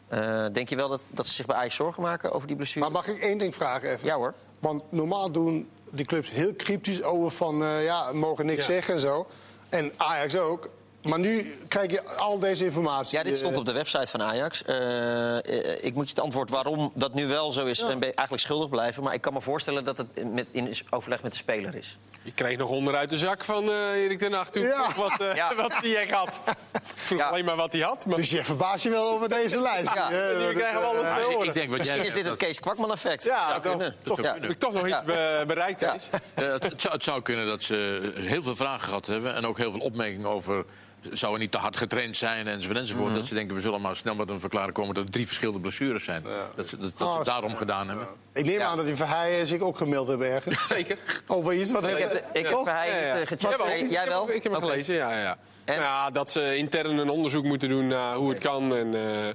Eh, 0.08 0.44
denk 0.52 0.68
je 0.68 0.76
wel 0.76 0.88
dat, 0.88 1.02
dat 1.12 1.26
ze 1.26 1.32
zich 1.34 1.46
bij 1.46 1.56
Ajax 1.56 1.74
zorgen 1.74 2.02
maken 2.02 2.32
over 2.32 2.46
die 2.46 2.56
blessure? 2.56 2.80
Maar 2.80 2.90
mag 2.90 3.08
ik 3.08 3.18
één 3.22 3.38
ding 3.38 3.54
vragen 3.54 3.90
even? 3.90 4.06
Ja 4.06 4.14
hoor. 4.16 4.34
Want 4.58 4.82
normaal 4.92 5.30
doen 5.30 5.68
die 5.90 6.04
clubs 6.06 6.30
heel 6.30 6.56
cryptisch 6.56 7.02
over 7.02 7.30
van... 7.30 7.62
eh, 7.62 7.84
ja, 7.84 8.10
we 8.12 8.16
mogen 8.18 8.46
niks 8.46 8.66
Ja. 8.66 8.72
zeggen 8.72 8.94
en 8.94 9.00
zo. 9.00 9.26
En 9.68 9.92
Ajax 9.96 10.36
ook. 10.36 10.68
Maar 11.06 11.18
nu 11.18 11.58
krijg 11.68 11.90
je 11.90 12.02
al 12.04 12.38
deze 12.38 12.64
informatie. 12.64 13.18
Ja, 13.18 13.24
dit 13.24 13.36
stond 13.38 13.56
op 13.56 13.66
de 13.66 13.72
website 13.72 14.06
van 14.06 14.22
Ajax. 14.22 14.62
Eh, 14.64 15.36
eh, 15.36 15.84
ik 15.84 15.94
moet 15.94 16.04
je 16.08 16.14
het 16.14 16.20
antwoord 16.24 16.50
waarom 16.50 16.92
dat 16.94 17.14
nu 17.14 17.26
wel 17.26 17.52
zo 17.52 17.64
is... 17.66 17.78
Ja. 17.80 17.88
en 17.88 17.98
ben- 17.98 18.14
eigenlijk 18.14 18.40
schuldig 18.40 18.68
blijven. 18.68 19.02
Maar 19.02 19.14
ik 19.14 19.20
kan 19.20 19.32
me 19.32 19.40
voorstellen 19.40 19.84
dat 19.84 19.98
het 19.98 20.32
met, 20.32 20.48
in 20.50 20.74
overleg 20.90 21.22
met 21.22 21.32
de 21.32 21.38
speler 21.38 21.74
is. 21.74 21.98
Je 22.22 22.32
kreeg 22.32 22.56
nog 22.56 22.68
onderuit 22.70 23.08
de 23.10 23.18
zak 23.18 23.44
van 23.44 23.64
eh, 23.70 23.92
Erik 24.02 24.18
ten 24.18 24.32
Hag 24.32 24.50
toen 24.50 24.62
Ja. 24.62 24.90
vroeg 24.90 25.08
wat, 25.08 25.20
eh 25.20 25.34
Ja. 25.42 25.54
wat 25.54 25.74
Ziyech 25.82 26.10
had. 26.10 26.40
Vroeg 26.94 27.18
Ja. 27.18 27.28
alleen 27.28 27.44
maar 27.44 27.56
wat 27.56 27.72
hij 27.72 27.82
had. 27.82 28.06
Maar 28.06 28.16
Dus 28.16 28.30
je 28.30 28.44
verbaast 28.44 28.82
je 28.84 28.90
wel 28.90 29.10
over 29.10 29.28
deze 29.28 29.60
lijst. 29.60 29.94
Ja, 29.94 30.08
nu 30.08 30.52
krijgen 30.54 30.80
we 30.80 30.86
alles 30.86 31.08
te 31.24 31.36
dus 31.36 31.46
ik, 31.48 31.54
denk 31.54 31.68
wat 31.68 31.78
Misschien 31.78 31.98
jij 31.98 32.06
is 32.06 32.14
dit 32.14 32.28
het 32.28 32.36
Kees 32.36 32.60
Kwakman-effect. 32.60 33.24
Ja, 33.24 33.48
Zou 33.48 33.60
kunnen. 33.60 33.94
toch 34.02 34.22
Ja. 34.22 34.32
heb 34.32 34.50
ik 34.50 34.58
toch 34.58 34.72
nog 34.72 34.86
iets 34.88 35.02
be- 35.04 35.44
bereikt, 35.46 35.80
Ja. 35.80 35.92
Kees. 35.92 36.08
Het, 36.34 36.62
het 36.62 36.80
zou, 36.80 36.94
het 36.94 37.02
zou 37.04 37.22
kunnen 37.22 37.46
dat 37.46 37.62
ze 37.62 38.12
heel 38.14 38.42
veel 38.42 38.56
vragen 38.56 38.88
gehad 38.88 39.06
hebben... 39.06 39.34
en 39.34 39.46
ook 39.46 39.58
heel 39.58 39.70
veel 39.70 39.80
opmerkingen 39.80 40.28
over... 40.28 40.64
zou 41.12 41.32
er 41.32 41.38
niet 41.38 41.50
te 41.50 41.58
hard 41.58 41.76
getraind 41.76 42.16
zijn 42.16 42.46
enzovoort, 42.46 42.78
enzovoort. 42.78 43.06
Mhm. 43.08 43.14
Dat 43.18 43.26
ze 43.26 43.34
denken, 43.34 43.54
we 43.54 43.60
zullen 43.60 43.80
maar 43.80 43.96
snel 43.96 44.14
met 44.14 44.28
een 44.28 44.40
verklaring 44.40 44.72
komen... 44.72 44.94
dat 44.94 45.04
er 45.04 45.10
drie 45.10 45.26
verschillende 45.26 45.60
blessures 45.60 46.04
zijn. 46.04 46.22
Dat, 46.54 46.68
ze- 46.68 46.78
dat, 46.78 46.98
dat 46.98 47.12
ze 47.12 47.18
Oh, 47.18 47.24
daarom 47.24 47.54
gedaan 47.54 47.88
hebben. 47.88 48.06
Ik 48.32 48.44
neem 48.44 48.58
Ja. 48.58 48.66
aan 48.66 48.76
dat 48.76 48.86
die 48.86 48.96
Verheijen 48.96 49.46
zich 49.46 49.60
ook 49.60 49.78
gemeld 49.78 50.08
hebben 50.08 50.30
ergens. 50.30 50.66
Zeker. 50.76 50.98
Over 51.26 51.54
iets 51.54 51.70
wat 51.70 51.82
Ik 51.88 51.96
heeft... 51.96 52.12
heb, 52.12 52.24
ik 52.32 52.46
heb 52.48 52.64
hij 52.64 52.88
Ja, 52.90 52.96
ja. 52.96 53.12
niet 53.12 53.22
eh, 53.22 53.28
gecheckt. 53.28 53.42
Jawel. 53.42 53.66
Nee, 53.66 53.88
Jij 53.88 54.02
Ik 54.04 54.08
wel? 54.08 54.26
heb- 54.26 54.34
Ik 54.36 54.42
heb 54.42 54.52
hem 54.52 54.60
gelezen, 54.62 54.94
ja. 54.94 55.10
ja, 55.12 55.20
ja. 55.20 55.38
En? 55.64 55.74
Nou 55.74 55.80
ja, 55.86 56.10
dat 56.10 56.30
ze 56.30 56.56
intern 56.56 56.98
een 56.98 57.10
onderzoek 57.10 57.44
moeten 57.44 57.68
doen 57.68 57.86
naar 57.86 58.14
hoe 58.14 58.28
het 58.30 58.38
kan. 58.38 58.76
En, 58.76 58.94
eh, 58.94 59.34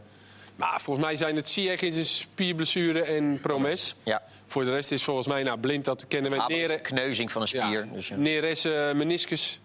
maar 0.55 0.81
volgens 0.81 1.05
mij 1.05 1.15
zijn 1.15 1.35
het 1.35 1.49
Ziyech 1.49 1.81
is 1.81 1.95
een 1.95 2.05
spierblessure 2.05 3.01
en 3.01 3.39
Promes. 3.41 3.95
Ja. 4.03 4.21
Voor 4.47 4.65
de 4.65 4.71
rest 4.71 4.91
is 4.91 5.03
volgens 5.03 5.27
mij 5.27 5.43
nou, 5.43 5.59
blind, 5.59 5.85
dat 5.85 6.07
kennen 6.07 6.31
we. 6.31 6.37
Is 6.37 6.43
Nere, 6.47 6.73
een 6.73 6.81
kneuzing 6.81 7.31
van 7.31 7.41
een 7.41 7.47
ja, 7.51 7.65
spier. 7.65 7.87
Dus, 7.93 8.07
ja. 8.07 8.15
Neres 8.15 8.65
eh, 8.65 8.91
meniscus. 8.91 9.59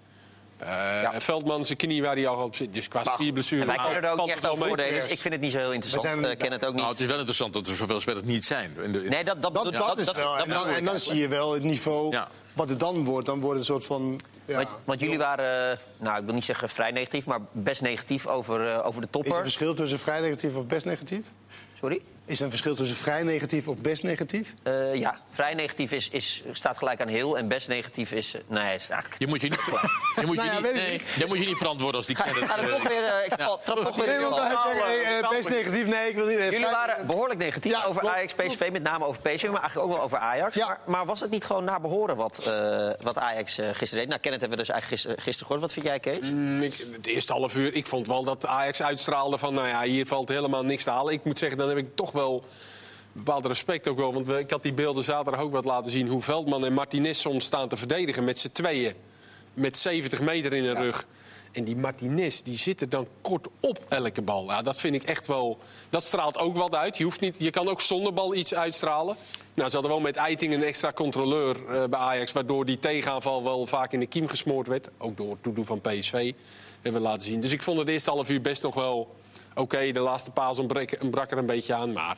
Eh, 0.56 1.08
Veldman 1.18 1.64
zijn 1.64 1.78
knie 1.78 2.02
waar 2.02 2.14
hij 2.16 2.26
al 2.26 2.44
op 2.44 2.56
zit. 2.56 2.72
Dus 2.74 2.88
qua 2.88 3.04
spierblessure... 3.04 3.66
Wij 3.66 3.76
kunnen 3.76 4.02
er 4.02 4.10
ook 4.20 4.28
echt 4.28 4.46
over 4.48 4.70
oordelen, 4.70 4.94
dus 5.00 5.06
ik 5.08 5.18
vind 5.18 5.34
het 5.34 5.42
niet 5.42 5.52
zo 5.52 5.58
heel 5.58 5.72
interessant. 5.72 6.02
We 6.14 6.20
zijn- 6.20 6.32
Ik 6.32 6.38
ken 6.38 6.52
het 6.52 6.64
ook 6.64 6.70
niet. 6.72 6.80
Nou, 6.80 6.90
het 6.92 7.00
is 7.00 7.06
wel 7.06 7.16
interessant 7.16 7.52
dat 7.52 7.66
er 7.66 7.76
zoveel 7.76 8.00
spelers 8.00 8.24
niet 8.24 8.44
zijn. 8.44 8.76
In 8.82 8.92
de, 8.92 9.04
in- 9.04 9.10
Nee, 9.10 9.24
dat, 9.24 9.42
dat, 9.42 9.54
Dat, 9.54 9.64
is 9.64 9.70
wel. 9.78 9.86
dat 9.96 10.44
en 10.44 10.50
dan, 10.50 10.68
en 10.68 10.84
dan 10.84 10.98
zie 10.98 11.16
je 11.20 11.28
wel 11.28 11.52
het 11.52 11.62
niveau 11.62 12.12
Ja. 12.12 12.28
wat 12.52 12.68
het 12.68 12.80
dan 12.80 13.04
wordt. 13.04 13.26
Dan 13.26 13.40
wordt 13.40 13.58
het 13.58 13.68
een 13.68 13.74
soort 13.74 13.86
van... 13.86 14.20
Ja. 14.44 14.56
Want, 14.56 14.68
want 14.84 15.00
jullie 15.00 15.18
waren, 15.18 15.70
eh, 15.72 15.78
nou, 15.98 16.18
ik 16.18 16.24
wil 16.24 16.34
niet 16.34 16.44
zeggen 16.44 16.68
vrij 16.68 16.90
negatief, 16.90 17.26
maar 17.26 17.40
best 17.52 17.82
negatief 17.82 18.26
over, 18.26 18.72
eh, 18.72 18.86
over 18.86 18.86
de 18.86 18.88
Is 18.88 18.94
er 18.96 19.02
een 19.02 19.10
topper. 19.10 19.34
verschil 19.42 19.74
tussen 19.74 19.98
vrij 19.98 20.20
negatief 20.20 20.56
of 20.56 20.66
best 20.66 20.84
negatief? 20.84 21.26
Sorry? 21.80 22.00
Is 22.26 22.38
er 22.38 22.44
een 22.44 22.50
verschil 22.50 22.74
tussen 22.74 22.96
vrij 22.96 23.22
negatief 23.22 23.68
of 23.68 23.76
best 23.76 24.02
negatief? 24.02 24.54
Eh, 24.62 24.94
ja, 24.94 25.18
vrij 25.30 25.54
negatief 25.54 25.92
is, 25.92 26.08
is, 26.08 26.42
staat 26.52 26.78
gelijk 26.78 27.00
aan 27.00 27.08
heel 27.08 27.38
en 27.38 27.48
best 27.48 27.68
negatief 27.68 28.12
is... 28.12 28.34
eh, 28.34 28.40
nee, 28.46 28.74
is 28.74 28.88
eigenlijk... 28.90 29.20
Je 29.20 29.26
moet 29.26 29.40
je 29.40 29.48
niet, 29.48 29.64
je 30.16 30.26
moet 30.26 30.36
je 30.42 30.42
Nou 30.42 30.48
ja, 30.48 30.60
niet, 30.60 31.02
nee, 31.18 31.26
moet 31.26 31.38
je 31.38 31.46
niet 31.46 31.56
verantwoorden 31.56 31.96
als 31.96 32.06
die 32.06 32.16
Ga, 32.16 32.24
kennis, 32.24 32.44
ga 32.50 32.58
er 32.58 32.64
eh, 32.68 32.74
toch 32.74 32.82
weer, 32.88 33.04
eh, 33.04 33.26
ik 33.26 33.32
val, 33.38 33.60
trap 33.64 33.78
toch 33.82 33.96
weer 33.96 34.14
in 34.14 34.20
Nee, 34.20 35.02
eh, 35.02 35.18
eh, 35.18 35.28
best 35.30 35.48
negatief. 35.48 35.86
Nee, 35.86 36.08
ik 36.08 36.14
wil 36.16 36.26
niet... 36.26 36.36
eh, 36.38 36.50
Jullie 36.50 36.66
waren 36.66 37.06
behoorlijk 37.06 37.40
negatief 37.40 37.72
Ja, 37.72 37.84
over 37.84 38.08
Ajax, 38.08 38.34
PSV, 38.34 38.68
met 38.72 38.82
name 38.82 39.04
over 39.04 39.20
PSV, 39.22 39.44
maar 39.48 39.60
eigenlijk 39.60 39.88
ook 39.88 39.94
wel 39.96 40.02
over 40.04 40.18
Ajax. 40.18 40.54
Ja. 40.54 40.66
Maar, 40.66 40.78
maar 40.84 41.06
was 41.06 41.20
het 41.20 41.30
niet 41.30 41.44
gewoon 41.44 41.64
naar 41.64 41.80
behoren 41.80 42.16
wat, 42.16 42.38
eh, 42.46 42.90
wat 43.00 43.18
Ajax 43.18 43.58
eh, 43.58 43.66
gisteren 43.72 43.98
deed? 43.98 44.08
Nou, 44.08 44.20
Kenneth 44.20 44.40
hebben 44.40 44.58
we 44.58 44.64
dus 44.64 44.72
eigenlijk 44.74 44.88
gisteren, 45.02 45.16
gisteren 45.16 45.46
gehoord. 45.46 45.60
Wat 45.60 45.72
vind 45.72 45.86
jij, 45.86 46.00
Kees? 46.00 46.30
Mm, 46.30 46.62
ik, 46.62 46.86
het 46.92 47.06
eerste 47.06 47.32
half 47.32 47.56
uur, 47.56 47.74
ik 47.74 47.86
vond 47.86 48.06
wel 48.06 48.24
dat 48.24 48.46
Ajax 48.46 48.82
uitstraalde 48.82 49.38
van... 49.38 49.54
nou 49.54 49.68
ja, 49.68 49.82
hier 49.82 50.06
valt 50.06 50.28
helemaal 50.28 50.64
niks 50.64 50.84
te 50.84 50.90
halen. 50.90 51.12
Ik 51.12 51.24
moet 51.24 51.38
zeggen, 51.38 51.58
dan 51.58 51.68
heb 51.68 51.76
ik 51.78 51.86
toch 51.94 52.12
wel 52.16 52.44
bepaald 53.16 53.46
respect 53.46 53.88
ook 53.88 53.96
wel. 53.96 54.12
Want 54.12 54.28
ik 54.28 54.50
had 54.50 54.62
die 54.62 54.72
beelden 54.72 55.04
zaterdag 55.04 55.40
ook 55.40 55.52
wat 55.52 55.64
laten 55.64 55.90
zien... 55.90 56.08
hoe 56.08 56.22
Veldman 56.22 56.64
en 56.64 56.72
Martinez 56.72 57.20
soms 57.20 57.44
staan 57.44 57.68
te 57.68 57.76
verdedigen 57.76 58.24
met 58.24 58.38
z'n 58.38 58.50
tweeën. 58.50 58.94
Met 59.54 59.76
70 59.76 60.20
meter 60.20 60.52
in 60.52 60.62
de 60.62 60.74
rug. 60.74 61.06
En 61.52 61.64
die 61.64 61.76
Martinez, 61.76 62.40
die 62.40 62.58
zit 62.58 62.80
er 62.80 62.88
dan 62.88 63.06
kort 63.20 63.46
op 63.60 63.84
elke 63.88 64.22
bal. 64.22 64.44
Ja, 64.44 64.62
dat 64.62 64.80
vind 64.80 64.94
ik 64.94 65.02
echt 65.02 65.26
wel... 65.26 65.58
Dat 65.90 66.04
straalt 66.04 66.38
ook 66.38 66.56
wat 66.56 66.74
uit. 66.74 66.96
Je, 66.96 67.04
hoeft 67.04 67.20
niet, 67.20 67.36
je 67.38 67.50
kan 67.50 67.68
ook 67.68 67.80
zonder 67.80 68.14
bal 68.14 68.34
iets 68.34 68.54
uitstralen. 68.54 69.16
Nou, 69.54 69.68
ze 69.68 69.74
hadden 69.74 69.92
wel 69.92 70.00
met 70.00 70.16
Eiting 70.16 70.52
een 70.52 70.62
extra 70.62 70.92
controleur 70.92 71.56
eh, 71.56 71.84
bij 71.84 71.98
Ajax... 71.98 72.32
waardoor 72.32 72.64
die 72.64 72.78
tegenaanval 72.78 73.44
wel 73.44 73.66
vaak 73.66 73.92
in 73.92 74.00
de 74.00 74.06
kiem 74.06 74.28
gesmoord 74.28 74.66
werd. 74.66 74.88
Ook 74.98 75.16
door 75.16 75.30
het 75.30 75.42
toedoen 75.42 75.66
van 75.66 75.80
PSV, 75.80 76.32
hebben 76.82 77.02
we 77.02 77.08
laten 77.08 77.26
zien. 77.26 77.40
Dus 77.40 77.52
ik 77.52 77.62
vond 77.62 77.78
het 77.78 77.88
eerste 77.88 78.10
half 78.10 78.30
uur 78.30 78.40
best 78.40 78.62
nog 78.62 78.74
wel 78.74 79.14
oké. 79.56 79.92
De 79.92 80.00
laatste 80.00 80.30
paas 80.30 80.58
ontbrak 80.58 81.30
er 81.30 81.38
een 81.38 81.46
beetje 81.46 81.74
aan, 81.74 81.92
maar... 81.92 82.16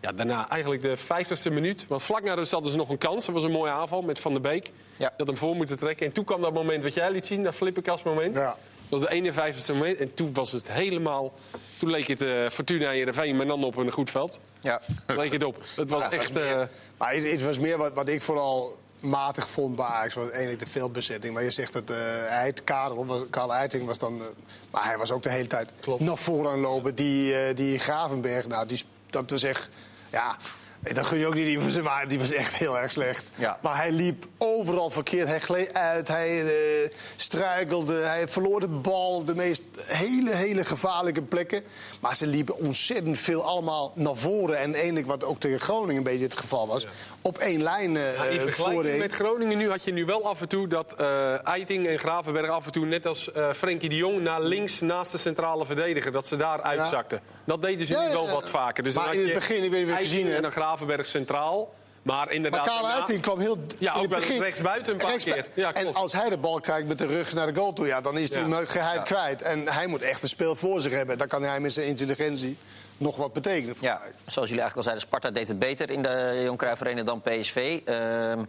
Ja, 0.00 0.12
daarna 0.12 0.48
eigenlijk 0.48 0.82
de 0.82 0.96
50ste 0.98 1.52
minuut. 1.52 1.86
Want 1.88 2.02
vlak 2.02 2.22
na 2.22 2.34
rust 2.34 2.52
hadden 2.52 2.70
ze 2.70 2.76
nog 2.76 2.88
een 2.88 2.98
kans. 2.98 3.26
Dat 3.26 3.34
was 3.34 3.44
een 3.44 3.50
mooie 3.50 3.70
aanval 3.70 4.02
met 4.02 4.20
Van 4.20 4.32
der 4.32 4.42
Beek. 4.42 4.70
Ja. 4.96 5.12
Dat 5.16 5.26
hem 5.26 5.36
voor 5.36 5.56
moeten 5.56 5.76
trekken. 5.78 6.06
En 6.06 6.12
toen 6.12 6.24
kwam 6.24 6.40
dat 6.40 6.52
moment 6.52 6.82
wat 6.82 6.94
jij 6.94 7.10
liet 7.10 7.26
zien, 7.26 7.42
dat 7.42 7.54
flipperkast 7.54 8.04
moment. 8.04 8.34
Ja. 8.34 8.56
Dat 8.88 9.00
was 9.00 9.08
de 9.10 9.32
51ste 9.32 9.72
moment. 9.72 9.98
En 9.98 10.14
toen 10.14 10.32
was 10.32 10.52
het 10.52 10.70
helemaal... 10.72 11.32
Toen 11.78 11.90
leek 11.90 12.06
het 12.06 12.22
uh, 12.22 12.48
Fortuna 12.48 12.90
Heerenveen, 12.90 13.36
maar 13.36 13.46
dan 13.46 13.64
op 13.64 13.76
een 13.76 13.90
goed 13.90 14.10
veld. 14.10 14.40
Ja. 14.60 14.80
Leek 15.06 15.32
het 15.32 15.44
op. 15.44 15.56
Het 15.76 15.90
was 15.90 16.08
echt... 16.08 16.36
eh, 16.36 16.62
Maar 16.96 17.14
het, 17.14 17.30
het 17.30 17.42
was 17.42 17.58
meer 17.58 17.78
wat, 17.78 17.92
wat 17.92 18.08
ik 18.08 18.22
vooral 18.22 18.78
matig 19.00 19.48
vond 19.48 19.76
bij 19.76 19.84
Ajax. 19.84 20.14
was 20.14 20.30
eigenlijk 20.30 20.60
de 20.60 20.66
veelbezetting. 20.66 21.34
Maar 21.34 21.42
je 21.42 21.50
zegt 21.50 21.72
dat 21.72 21.90
eh 21.90 22.40
Eit, 22.40 22.64
Karel, 22.64 23.06
was, 23.06 23.20
Karel 23.30 23.54
Eiting 23.54 23.86
was 23.86 23.98
dan... 23.98 24.20
eh, 24.20 24.26
maar 24.70 24.84
hij 24.84 24.98
was 24.98 25.10
ook 25.12 25.22
de 25.22 25.30
hele 25.30 25.46
tijd 25.46 25.70
nog 25.98 26.20
vooraan 26.20 26.60
lopen. 26.60 26.94
Die, 26.94 27.34
eh, 27.34 27.56
die 27.56 27.78
Gravenberg, 27.78 28.46
nou, 28.46 28.66
die, 28.66 28.84
dat 29.10 29.30
was 29.30 29.42
echt... 29.42 29.68
Ja, 30.10 30.36
dat 30.80 31.06
gun 31.06 31.18
je 31.18 31.26
ook 31.26 31.34
niet 31.34 31.46
iemand, 31.46 31.82
maar 31.82 32.08
die 32.08 32.18
was 32.18 32.32
echt 32.32 32.54
heel 32.54 32.78
erg 32.78 32.92
slecht. 32.92 33.24
Ja. 33.34 33.58
Maar 33.62 33.76
hij 33.76 33.92
liep 33.92 34.26
overal 34.38 34.90
verkeerd. 34.90 35.28
Hij 35.28 35.40
gleed 35.40 35.74
uit, 35.74 36.08
hij 36.08 36.44
eh, 36.46 36.90
struikelde, 37.16 37.94
hij 37.94 38.28
verloor 38.28 38.60
de 38.60 38.68
bal 38.68 39.14
op 39.16 39.26
de 39.26 39.34
meest 39.34 39.62
hele, 39.86 40.34
hele 40.34 40.64
gevaarlijke 40.64 41.22
plekken. 41.22 41.62
Maar 42.00 42.16
ze 42.16 42.26
liepen 42.26 42.58
ontzettend 42.58 43.18
veel 43.18 43.44
allemaal 43.44 43.92
naar 43.94 44.16
voren. 44.16 44.58
En 44.58 44.74
eigenlijk 44.74 45.06
wat 45.06 45.24
ook 45.24 45.40
tegen 45.40 45.60
Groningen 45.60 45.96
een 45.96 46.02
beetje 46.02 46.24
het 46.24 46.38
geval 46.38 46.66
was. 46.66 46.86
Op 47.26 47.38
één 47.38 47.62
lijn 47.62 47.96
eh 47.96 48.02
Ja, 48.02 48.12
vergelijking 48.40 48.54
voorheen. 48.54 48.98
met 48.98 49.12
Groningen 49.12 49.58
nu 49.58 49.70
had 49.70 49.84
je 49.84 49.92
nu 49.92 50.04
wel 50.04 50.28
af 50.28 50.40
en 50.40 50.48
toe 50.48 50.68
dat 50.68 50.92
eh 50.98 51.46
Eiting 51.46 51.86
en 51.86 51.98
Gravenberg 51.98 52.50
af 52.50 52.66
en 52.66 52.72
toe, 52.72 52.86
net 52.86 53.06
als 53.06 53.32
eh 53.32 53.52
Frenkie 53.52 53.88
de 53.88 53.96
Jong, 53.96 54.20
naar 54.20 54.42
links 54.42 54.80
naast 54.80 55.12
de 55.12 55.18
centrale 55.18 55.66
verdediger, 55.66 56.12
dat 56.12 56.26
ze 56.26 56.36
daar 56.36 56.62
uitzakten. 56.62 57.20
Dat 57.44 57.62
deden 57.62 57.86
ze 57.86 57.92
Ja, 57.92 58.06
nu 58.06 58.12
wel 58.12 58.28
wat 58.30 58.50
vaker. 58.50 58.82
Dus 58.84 58.94
Maar 58.94 59.04
dan 59.04 59.12
had 59.14 59.22
in 59.22 59.28
het 59.30 59.38
begin, 59.38 59.64
ik 59.64 59.70
weet 59.70 59.88
Eiting 59.88 59.98
gezien 59.98 60.32
en 60.32 60.42
dan 60.42 60.50
Gravenberg 60.52 61.06
centraal. 61.06 61.74
Maar 62.02 62.30
inderdaad. 62.32 62.60
Maar 62.60 62.68
Karel 62.68 62.82
daarna- 62.82 62.98
Uiting 62.98 63.22
kwam 63.22 63.38
heel... 63.40 63.58
Ja, 63.78 63.94
ook 63.94 64.06
wel 64.10 64.18
rechtsbuiten 64.20 64.92
een 64.92 64.98
paar 64.98 65.16
keer. 65.16 65.46
Ja, 65.54 65.72
en 65.74 65.94
als 65.94 66.12
hij 66.12 66.28
de 66.28 66.36
bal 66.36 66.60
krijgt 66.60 66.86
met 66.86 66.98
de 66.98 67.06
rug 67.06 67.34
naar 67.34 67.46
de 67.52 67.60
goal 67.60 67.72
toe... 67.72 67.86
Ja, 67.86 68.00
dan 68.00 68.18
is 68.18 68.34
hij 68.34 68.46
Ja. 68.48 68.64
geheid 68.64 69.02
kwijt. 69.02 69.42
En 69.42 69.68
hij 69.68 69.86
moet 69.86 70.02
echt 70.02 70.22
een 70.22 70.28
speel 70.28 70.56
voor 70.56 70.80
zich 70.80 70.92
hebben. 70.92 71.18
Dan 71.18 71.28
kan 71.28 71.42
hij 71.42 71.60
met 71.60 71.72
zijn 71.72 71.86
intelligentie 71.86 72.56
nog 72.96 73.16
wat 73.16 73.32
betekenen. 73.32 73.76
Voor 73.76 73.84
Ja, 73.86 73.98
mij. 74.02 74.12
zoals 74.26 74.48
jullie 74.48 74.62
eigenlijk 74.62 74.76
al 74.76 74.82
zeiden, 74.82 75.02
Sparta 75.02 75.30
deed 75.30 75.48
het 75.48 75.58
beter 75.58 75.90
in 75.90 76.02
de 76.02 76.52
Cruijff 76.56 76.80
Arena 76.80 77.02
dan 77.02 77.20
PSV. 77.22 77.80
Ehm, 77.84 78.42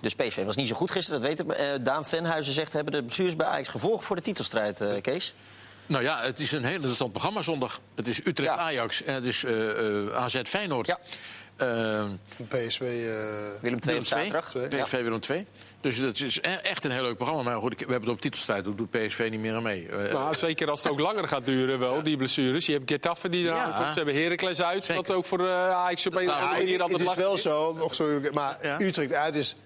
dus 0.00 0.14
PSV 0.14 0.44
was 0.44 0.56
niet 0.56 0.68
zo 0.68 0.74
goed 0.74 0.90
gisteren, 0.90 1.20
dat 1.20 1.28
weten 1.28 1.46
we. 1.46 1.54
Eh, 1.54 1.68
Daan 1.80 2.04
Venhuizen 2.06 2.52
zegt, 2.52 2.72
hebben 2.72 2.92
de 2.92 3.02
bestuurders 3.02 3.36
bij 3.36 3.46
Ajax 3.46 3.68
gevolgen 3.68 4.04
voor 4.04 4.16
de 4.16 4.22
titelstrijd, 4.22 4.80
eh, 4.80 5.00
Kees? 5.00 5.34
Nou 5.86 6.02
ja, 6.04 6.22
het 6.22 6.38
is 6.38 6.52
een 6.52 6.62
hele 6.64 6.74
interessant 6.74 7.10
programma 7.12 7.42
zondag. 7.42 7.80
Het 7.94 8.08
is 8.08 8.26
Utrecht-Ajax 8.26 9.02
en 9.02 9.14
het 9.14 9.24
is 9.24 9.44
eh, 9.44 10.06
eh, 10.06 10.14
AZ-Feyenoord. 10.14 10.86
Ja. 10.86 10.98
Eh, 11.62 12.04
PSV... 12.48 12.80
eh, 12.80 12.86
Willem 13.60 13.78
II 13.88 13.98
op 13.98 14.04
zaterdag. 14.06 14.52
PSV 14.68 15.02
Willem 15.02 15.20
2. 15.20 15.46
Dus 15.80 16.00
dat 16.00 16.20
is 16.20 16.36
e- 16.36 16.40
echt 16.62 16.84
een 16.84 16.90
heel 16.90 17.02
leuk 17.02 17.16
programma. 17.16 17.42
Maar 17.42 17.60
goed, 17.60 17.72
we 17.72 17.78
hebben 17.78 18.00
het 18.00 18.08
op 18.10 18.20
titelstrijd. 18.20 18.64
Doet 18.64 18.90
PSV 18.90 19.28
niet 19.30 19.40
meer 19.40 19.54
aan 19.54 19.62
mee. 19.62 19.88
Eh, 19.88 20.14
Maar 20.14 20.34
zeker 20.36 20.70
als 20.70 20.82
het 20.82 20.92
ook 20.92 20.98
langer 21.00 21.28
gaat 21.28 21.46
duren, 21.46 21.78
wel, 21.78 22.02
die 22.02 22.16
blessures. 22.16 22.66
Je 22.66 22.72
hebt 22.72 22.90
Getafe 22.90 23.28
die 23.28 23.44
eraan 23.46 23.68
Ja. 23.68 23.76
komt. 23.76 23.88
Ze 23.88 23.94
hebben 23.94 24.14
Heracles 24.22 24.62
uit. 24.62 24.84
Zeker. 24.84 25.02
Wat 25.02 25.12
ook 25.12 25.24
voor 25.26 25.46
eh, 25.48 25.68
Ajax 25.70 26.06
op 26.06 26.14
een 26.16 26.18
of 26.20 26.24
Ja, 26.26 26.32
andere 26.32 26.48
het, 26.48 26.58
manier 26.58 26.72
het 26.72 26.82
altijd 26.82 27.00
is 27.00 27.06
lastig 27.06 27.24
wel 27.24 27.38
zo, 27.38 28.30
maar 28.32 28.58
Ja. 28.62 28.80
Utrecht 28.80 29.12
uit 29.12 29.34
is 29.34 29.56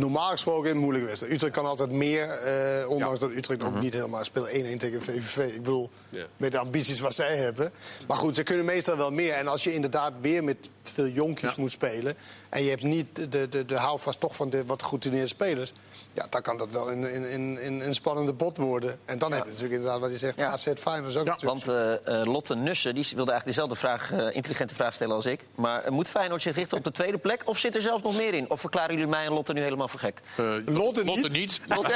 normaal 0.00 0.30
gesproken 0.30 0.70
een 0.70 0.76
moeilijke 0.76 1.06
wedstrijd. 1.06 1.34
Utrecht 1.34 1.54
kan 1.54 1.64
altijd 1.66 1.90
meer, 1.90 2.28
eh, 2.30 2.88
ondanks 2.88 3.20
dat 3.20 3.30
Utrecht 3.30 3.64
ook 3.64 3.80
niet 3.80 3.94
helemaal 3.94 4.24
speelt 4.24 4.48
1-1 4.52 4.78
tegen 4.78 5.02
VVV. 5.02 5.54
Ik 5.54 5.62
bedoel, 5.62 5.90
met 6.36 6.52
de 6.52 6.58
ambities 6.58 7.00
wat 7.00 7.14
zij 7.14 7.36
hebben. 7.36 7.72
Maar 8.08 8.16
goed, 8.16 8.34
ze 8.34 8.42
kunnen 8.42 8.64
meestal 8.64 8.96
wel 8.96 9.10
meer. 9.10 9.32
En 9.32 9.48
als 9.48 9.64
je 9.64 9.74
inderdaad 9.74 10.12
weer 10.20 10.44
met 10.44 10.70
veel 10.82 11.08
jonkjes 11.08 11.50
Ja. 11.50 11.60
moet 11.60 11.70
spelen... 11.70 12.14
en 12.48 12.62
je 12.62 12.70
hebt 12.70 12.82
niet 12.82 13.32
de, 13.32 13.48
de, 13.48 13.64
de 13.64 13.76
houvast 13.76 14.20
toch 14.20 14.36
van 14.36 14.50
de 14.50 14.64
wat 14.64 14.82
geroutineerde 14.82 15.28
spelers... 15.28 15.72
ja, 16.14 16.26
dan 16.30 16.42
kan 16.42 16.56
dat 16.56 16.68
wel 16.70 16.90
een, 16.90 17.02
een, 17.14 17.34
een, 17.34 17.66
een, 17.66 17.86
een 17.86 17.94
spannende 17.94 18.34
pot 18.34 18.56
worden. 18.56 18.98
En 19.04 19.18
dan 19.18 19.32
heb 19.32 19.44
je 19.44 19.48
natuurlijk 19.50 19.74
inderdaad 19.74 20.00
wat 20.00 20.10
je 20.10 20.16
zegt, 20.16 20.36
Ja. 20.36 20.50
AZ 20.50 20.68
Feyenoord 20.78 21.16
ook 21.16 21.26
natuurlijk... 21.26 21.64
Want 21.64 21.68
eh, 22.06 22.20
eh, 22.20 22.26
Lotte 22.26 22.54
Nussen 22.54 22.94
die 22.94 23.04
wilde 23.14 23.30
eigenlijk 23.30 23.44
dezelfde 23.44 23.76
vraag, 23.76 24.12
eh, 24.12 24.36
intelligente 24.36 24.74
vraag 24.74 24.94
stellen 24.94 25.14
als 25.14 25.26
ik. 25.26 25.40
Maar 25.54 25.92
moet 25.92 26.08
Feyenoord 26.10 26.42
zich 26.42 26.54
richten 26.54 26.78
op 26.78 26.84
de 26.84 26.90
tweede 26.90 27.18
plek? 27.18 27.42
Of 27.44 27.58
zit 27.58 27.74
er 27.74 27.82
zelfs 27.82 28.02
nog 28.02 28.16
meer 28.16 28.34
in? 28.34 28.50
Of 28.50 28.60
verklaren 28.60 28.94
jullie 28.94 29.10
mij 29.10 29.24
en 29.24 29.32
Lotte 29.32 29.52
nu 29.52 29.62
helemaal 29.62 29.88
voor 29.88 30.00
gek? 30.00 30.20
eh, 30.36 30.44
Lotte 30.64 31.04
Lotte 31.04 31.28
niet? 31.28 31.32
niet. 31.32 31.60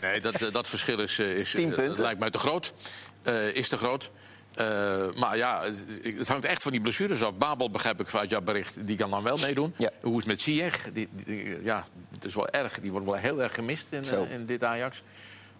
Nee, 0.00 0.20
dat, 0.20 0.52
dat 0.52 0.68
verschil 0.68 0.98
is, 0.98 1.18
is 1.18 1.50
punten. 1.52 2.00
lijkt 2.02 2.20
mij 2.20 2.30
te 2.30 2.38
groot. 2.38 2.72
Eh, 3.22 3.54
is 3.54 3.68
te 3.68 3.76
groot. 3.76 4.10
Eh, 4.58 5.12
maar 5.14 5.36
ja, 5.36 5.62
het, 5.62 5.84
het 6.02 6.28
hangt 6.28 6.44
echt 6.44 6.62
van 6.62 6.72
die 6.72 6.80
blessures 6.80 7.22
af. 7.22 7.34
Babel 7.34 7.70
begrijp 7.70 8.00
ik 8.00 8.06
vanuit 8.06 8.30
jouw 8.30 8.40
bericht, 8.40 8.86
die 8.86 8.96
kan 8.96 9.10
dan 9.10 9.22
wel 9.22 9.36
meedoen. 9.38 9.74
Ja. 9.76 9.90
Hoe 10.02 10.10
is 10.12 10.16
het 10.18 10.26
met 10.26 10.40
Ziyech? 10.40 10.92
Die, 10.92 11.08
die- 11.12 11.62
ja, 11.62 11.84
het 12.14 12.24
is 12.24 12.34
wel 12.34 12.48
erg. 12.48 12.80
Die 12.80 12.90
wordt 12.90 13.06
wel 13.06 13.14
heel 13.14 13.42
erg 13.42 13.54
gemist 13.54 13.86
in, 13.90 14.04
eh, 14.04 14.32
in 14.32 14.46
dit 14.46 14.64
Ajax. 14.64 15.02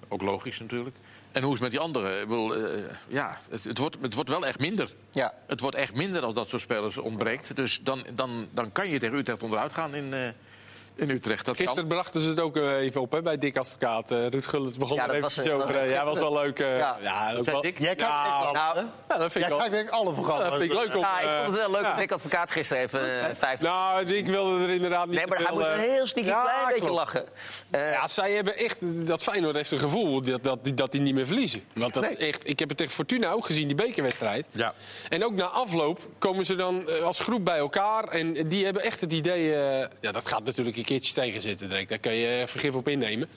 Ook 0.09 0.23
logisch 0.23 0.59
natuurlijk. 0.61 0.97
En 1.33 1.43
hoe 1.43 1.55
is 1.55 1.61
het 1.61 1.63
met 1.63 1.71
die 1.71 1.81
anderen? 1.81 2.21
Ik 2.21 2.29
bedoel, 2.29 2.55
eh, 2.57 2.81
ja, 3.09 3.39
het, 3.51 3.65
het, 3.65 3.79
wordt, 3.79 3.97
het 4.01 4.15
wordt 4.15 4.31
wel 4.31 4.47
echt 4.47 4.59
minder. 4.59 4.95
Ja. 5.11 5.35
Het 5.47 5.61
wordt 5.61 5.77
echt 5.77 5.95
minder 5.95 6.23
als 6.23 6.35
dat 6.35 6.49
soort 6.49 6.63
spelers 6.63 6.99
ontbreekt. 6.99 7.57
Dus 7.57 7.81
dan, 7.83 8.07
dan, 8.15 8.49
dan 8.53 8.73
kan 8.73 8.89
je 8.89 8.99
tegen 8.99 9.17
Utrecht 9.19 9.43
onderuit 9.43 9.73
gaan 9.73 9.95
in, 9.95 10.15
in 10.99 11.11
Utrecht. 11.11 11.45
Dat 11.47 11.57
kan. 11.57 11.65
Gisteren 11.65 11.89
brachten 11.89 12.21
ze 12.21 12.29
het 12.29 12.41
ook 12.41 12.57
eh, 12.57 12.73
even 12.77 13.01
op 13.01 13.13
hè, 13.13 13.23
bij 13.23 13.39
Dick 13.39 13.57
Advocaat. 13.57 14.11
Eh 14.11 14.27
Ruud 14.27 14.45
Gullets 14.47 14.77
begon 14.79 14.97
Ja, 14.97 15.03
er 15.09 15.21
dat 15.21 15.39
even 15.39 15.55
over. 15.55 15.67
was- 15.67 15.77
eh, 15.77 15.91
ja, 15.91 16.05
was 16.05 16.19
wel 16.19 16.33
leuk. 16.33 16.59
Ja. 16.59 16.99
ja, 17.03 17.35
ook 17.37 17.45
wel- 17.45 17.61
Dick? 17.61 17.79
Jij 17.79 17.95
kijkt 17.95 18.13
nou, 18.53 18.77
hè? 18.79 18.81
Ja, 19.09 19.19
dat 19.19 19.33
vind 19.33 19.45
ik 19.45 19.51
wel. 19.51 19.69
denk 19.71 19.89
alle 19.91 20.09
Ja, 20.09 20.15
programma's. 20.15 20.51
dat 20.51 20.59
vind 20.61 20.73
ik 20.73 20.79
leuk 20.79 20.95
om... 20.95 21.01
Ja, 21.01 21.21
ik 21.21 21.29
vond 21.45 21.47
het 21.57 21.57
wel 21.57 21.71
leuk 21.71 21.83
ja. 21.83 21.89
dat 21.89 21.99
Dick 21.99 22.13
Advocaat 22.13 22.51
gisteren 22.51 22.83
even 22.83 23.21
eh, 23.21 23.25
50... 23.35 23.69
Nou, 23.69 24.03
ik 24.05 24.27
wilde 24.27 24.63
er 24.65 24.71
inderdaad 24.71 25.07
niet 25.07 25.17
nee, 25.17 25.27
maar 25.27 25.39
hij 25.39 25.53
moest 25.53 25.67
een 25.67 25.79
heel 25.79 26.07
sneaky 26.07 26.29
ja, 26.31 26.43
klein 26.43 26.67
beetje 26.67 26.81
klopt. 26.81 26.95
lachen. 26.95 27.25
Eh, 27.71 27.93
Ja, 27.93 28.09
zij 28.09 28.33
hebben 28.33 28.57
echt, 28.57 28.77
dat 29.07 29.23
Feyenoord 29.23 29.55
heeft 29.55 29.71
een 29.71 29.79
gevoel 29.79 30.23
dat, 30.23 30.43
dat, 30.45 30.65
die- 30.65 30.75
dat 30.75 30.93
die 30.93 31.01
niet 31.01 31.15
meer 31.15 31.27
verliezen. 31.27 31.65
Want 31.75 31.95
dat 31.95 32.03
Nee. 32.03 32.17
echt, 32.17 32.49
ik 32.49 32.59
heb 32.59 32.69
het 32.69 32.79
tegen 32.79 32.93
Fortuna 32.93 33.31
ook 33.31 33.47
gezien, 33.47 33.67
die 33.67 33.77
bekerwedstrijd. 33.77 34.47
Ja. 34.51 34.75
En 35.09 35.25
ook 35.25 35.33
na 35.33 35.45
afloop 35.47 36.01
komen 36.19 36.45
ze 36.45 36.55
dan 36.55 37.03
als 37.03 37.21
groep 37.21 37.45
bij 37.45 37.59
elkaar. 37.59 38.05
En 38.09 38.33
die 38.49 38.65
hebben 38.65 38.83
echt 38.83 39.01
het 39.01 39.13
idee, 39.13 39.45
ja, 40.01 40.13
dat 40.13 40.27
gaat 40.29 40.45
natuurlijk 40.45 40.77
een 40.89 40.97
keertje 40.97 41.15
tegenzitten 41.23 41.69
direct. 41.69 41.89
Daar 41.89 41.99
kan 41.99 42.15
je 42.15 42.27
eh, 42.41 42.47
vergif 42.47 42.75
op 42.75 42.89
innemen. 42.89 43.29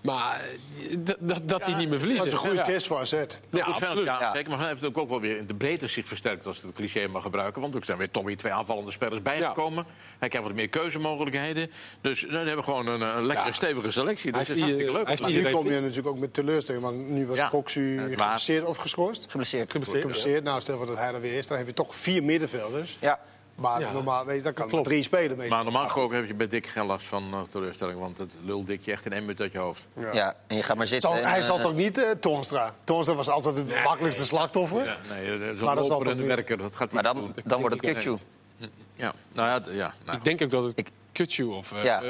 Maar 0.00 0.40
eh, 0.40 0.96
dat, 0.98 1.16
dat, 1.20 1.48
dat 1.48 1.64
die 1.64 1.74
niet 1.74 1.88
meer 1.88 1.98
verliezen. 1.98 2.24
Dat 2.24 2.34
is 2.34 2.40
een 2.42 2.48
goede 2.48 2.62
kerst 2.62 2.86
voor 2.86 2.98
AZ. 2.98 3.12
Ja, 3.50 3.64
absoluut. 3.64 4.04
ja, 4.04 4.20
Ja. 4.20 4.30
Kijk, 4.30 4.48
maar 4.48 4.58
hij 4.58 4.68
heeft 4.68 4.84
ook 4.96 5.08
wel 5.08 5.20
weer 5.20 5.36
in 5.36 5.46
de 5.46 5.54
breedte 5.54 5.86
zich 5.86 6.08
versterkt, 6.08 6.46
als 6.46 6.56
ik 6.58 6.62
het 6.62 6.74
cliché 6.74 7.06
mag 7.08 7.22
gebruiken. 7.22 7.60
Want 7.62 7.76
er 7.76 7.84
zijn 7.84 7.98
weer 7.98 8.10
toch 8.10 8.24
weer 8.24 8.36
twee 8.36 8.52
aanvallende 8.52 8.90
spelers 8.90 9.22
bijgekomen. 9.22 9.84
Hij 10.18 10.28
krijgt 10.28 10.46
wat 10.46 10.56
meer 10.56 10.68
keuzemogelijkheden. 10.68 11.70
Dus 12.00 12.20
nou, 12.22 12.32
we 12.32 12.46
hebben 12.46 12.64
gewoon 12.64 12.86
een, 12.86 13.00
een 13.00 13.24
lekkere, 13.26 13.48
Ja. 13.48 13.54
stevige 13.54 13.90
selectie. 13.90 14.32
Dat 14.32 14.46
Hij 14.46 14.54
is 14.56 14.60
hartstikke 14.62 14.90
eh, 14.92 14.96
leuk. 14.96 15.06
hij 15.20 15.28
Iedereen 15.28 15.52
kom 15.52 15.70
je 15.70 15.80
natuurlijk 15.80 16.06
ook 16.06 16.18
met 16.18 16.34
teleurstelling. 16.34 16.82
Want 16.84 17.08
nu 17.08 17.26
was 17.26 17.38
maar- 17.38 17.50
geblesseerd 18.10 18.64
of 18.64 18.76
geschorst. 18.76 19.24
geblesseerd. 19.30 19.70
Geblesseerd. 19.72 20.44
Nou, 20.44 20.60
stel 20.60 20.86
dat 20.86 20.96
hij 20.98 21.14
er 21.14 21.20
weer 21.20 21.38
is. 21.38 21.46
Dan 21.46 21.58
heb 21.58 21.66
je 21.66 21.72
toch 21.72 21.96
vier 21.96 22.22
middenvelders. 22.22 22.96
Ja. 23.00 23.20
Maar 23.54 23.80
Ja. 23.80 23.92
normaal, 23.92 24.24
weet 24.24 24.36
je, 24.36 24.42
dan 24.42 24.52
kan 24.52 24.68
Klopt. 24.68 24.84
drie 24.84 25.02
spelen. 25.02 25.36
Mee. 25.36 25.48
Maar 25.48 25.64
normaal 25.64 25.84
gesproken 25.84 26.16
heb 26.16 26.26
je 26.26 26.34
bij 26.34 26.48
Dick 26.48 26.66
geen 26.66 26.86
last 26.86 27.06
van 27.06 27.22
eh, 27.32 27.40
teleurstelling. 27.40 27.98
Want 27.98 28.18
het 28.18 28.34
lul 28.44 28.64
dik 28.64 28.84
je 28.84 28.92
echt 28.92 29.06
in 29.06 29.12
één 29.12 29.20
minuut 29.20 29.40
uit 29.40 29.52
je 29.52 29.58
hoofd. 29.58 29.86
Ja. 30.12 30.36
en 30.46 30.56
je 30.56 30.62
gaat 30.62 30.76
maar 30.76 30.86
zitten. 30.86 31.10
Zal- 31.10 31.18
en, 31.18 31.28
hij 31.28 31.38
eh, 31.38 31.44
zal 31.44 31.58
toch 31.58 31.74
niet 31.74 31.98
eh 31.98 32.10
Toornstra? 32.10 32.74
Toornstra 32.84 33.14
was 33.14 33.28
altijd 33.28 33.56
het 33.56 33.82
makkelijkste 33.84 34.24
slachtoffer. 34.26 34.84
Ja, 34.84 34.96
nee, 35.10 35.38
eh, 35.50 35.56
zo'n 35.56 35.74
dat 35.74 35.88
loper 35.88 36.10
en 36.10 36.16
niet- 36.16 36.26
werker, 36.26 36.58
dat 36.58 36.76
gaat 36.76 36.92
hij 36.92 37.02
Maar 37.02 37.14
niet 37.14 37.34
dan, 37.34 37.42
dan 37.44 37.60
wordt 37.60 37.74
het 37.74 37.84
Nee. 37.84 37.94
Kukju. 37.94 38.16
Ja, 38.94 39.12
nou 39.32 39.48
ja, 39.48 39.72
ja 39.72 39.94
nou, 40.04 40.18
Ik 40.18 40.24
denk 40.24 40.42
ook 40.42 40.50
dat 40.50 40.64
het 40.64 40.78
Ik- 40.78 40.88
Kutsu 41.14 41.44
of 41.44 41.72
uh, 41.72 41.84
Ja. 41.84 42.00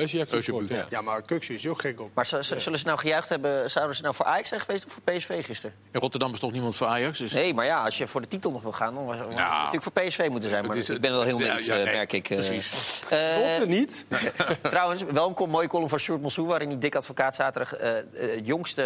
Ja. 0.69 0.85
Ja, 0.91 1.01
maar 1.01 1.23
Kuksu 1.23 1.55
is 1.55 1.69
ook 1.69 1.81
gek 1.81 2.01
op. 2.01 2.11
Maar 2.15 2.27
zullen 2.27 2.79
ze 2.79 2.85
nou 2.87 2.99
gejuicht 2.99 3.29
hebben? 3.29 3.71
Zouden 3.71 3.97
ze 3.97 4.03
nou 4.03 4.15
voor 4.15 4.27
Ajax 4.27 4.49
zijn 4.49 4.61
geweest 4.61 4.85
of 4.87 4.93
voor 4.93 5.03
PSV 5.03 5.45
gisteren? 5.45 5.77
in 5.91 6.01
Rotterdam 6.01 6.33
is 6.33 6.39
toch 6.41 6.53
niemand 6.53 6.77
voor 6.77 6.87
Ajax? 6.87 7.19
Dus 7.19 7.33
Nee, 7.33 7.55
maar 7.55 7.65
ja, 7.65 7.85
als 7.85 7.99
je 7.99 8.07
voor 8.07 8.21
de 8.21 8.29
titel 8.29 8.51
nog 8.51 8.63
wil 8.63 8.73
gaan, 8.73 8.95
dan 8.95 9.05
was 9.05 9.19
het 9.19 9.29
natuurlijk 9.29 9.83
voor 9.83 9.93
PSV 9.93 10.27
moeten 10.31 10.49
zijn. 10.51 10.67
Maar 10.67 10.77
is- 10.77 10.89
ik 10.91 11.01
ben 11.01 11.11
wel 11.11 11.23
heel 11.23 11.39
ja, 11.39 11.47
naïef, 11.47 11.67
ja, 11.67 11.77
eh, 11.79 11.85
nee, 11.85 11.95
merk 11.95 12.13
ik. 12.13 12.31
eh. 12.31 12.37
precies. 12.37 13.01
Eh, 13.09 13.19
Lotte 13.39 13.67
niet? 13.67 14.05
Trouwens, 14.63 15.03
wel 15.03 15.35
een 15.39 15.51
mooie 15.51 15.69
column 15.69 15.89
van 15.89 15.99
Sjoerd 15.99 16.21
Monsou... 16.21 16.47
waarin 16.47 16.69
die 16.69 16.79
dik 16.79 16.95
advocaat 16.95 17.35
zaterdag 17.35 17.71
het, 17.79 18.07
jongste, 18.47 18.83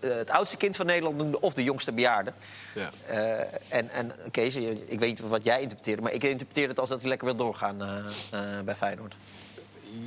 het 0.00 0.30
oudste 0.30 0.56
kind 0.56 0.76
van 0.76 0.86
Nederland 0.86 1.16
noemde... 1.16 1.40
of 1.40 1.54
de 1.54 1.62
jongste 1.62 1.92
bejaarde. 1.92 2.32
Ja. 2.74 2.90
Eh, 3.06 3.40
en, 3.68 3.90
en 3.90 4.12
Kees, 4.30 4.56
ik 4.56 4.98
weet 4.98 5.00
niet 5.00 5.20
wat 5.20 5.44
jij 5.44 5.60
interpreteerde... 5.60 6.02
maar 6.02 6.12
ik 6.12 6.24
interpreteer 6.24 6.68
het 6.68 6.78
als 6.80 6.88
dat 6.88 7.00
hij 7.00 7.08
lekker 7.08 7.26
wil 7.26 7.36
doorgaan 7.36 7.82
eh, 7.82 7.88
eh, 8.30 8.60
bij 8.64 8.74
Feyenoord. 8.76 9.14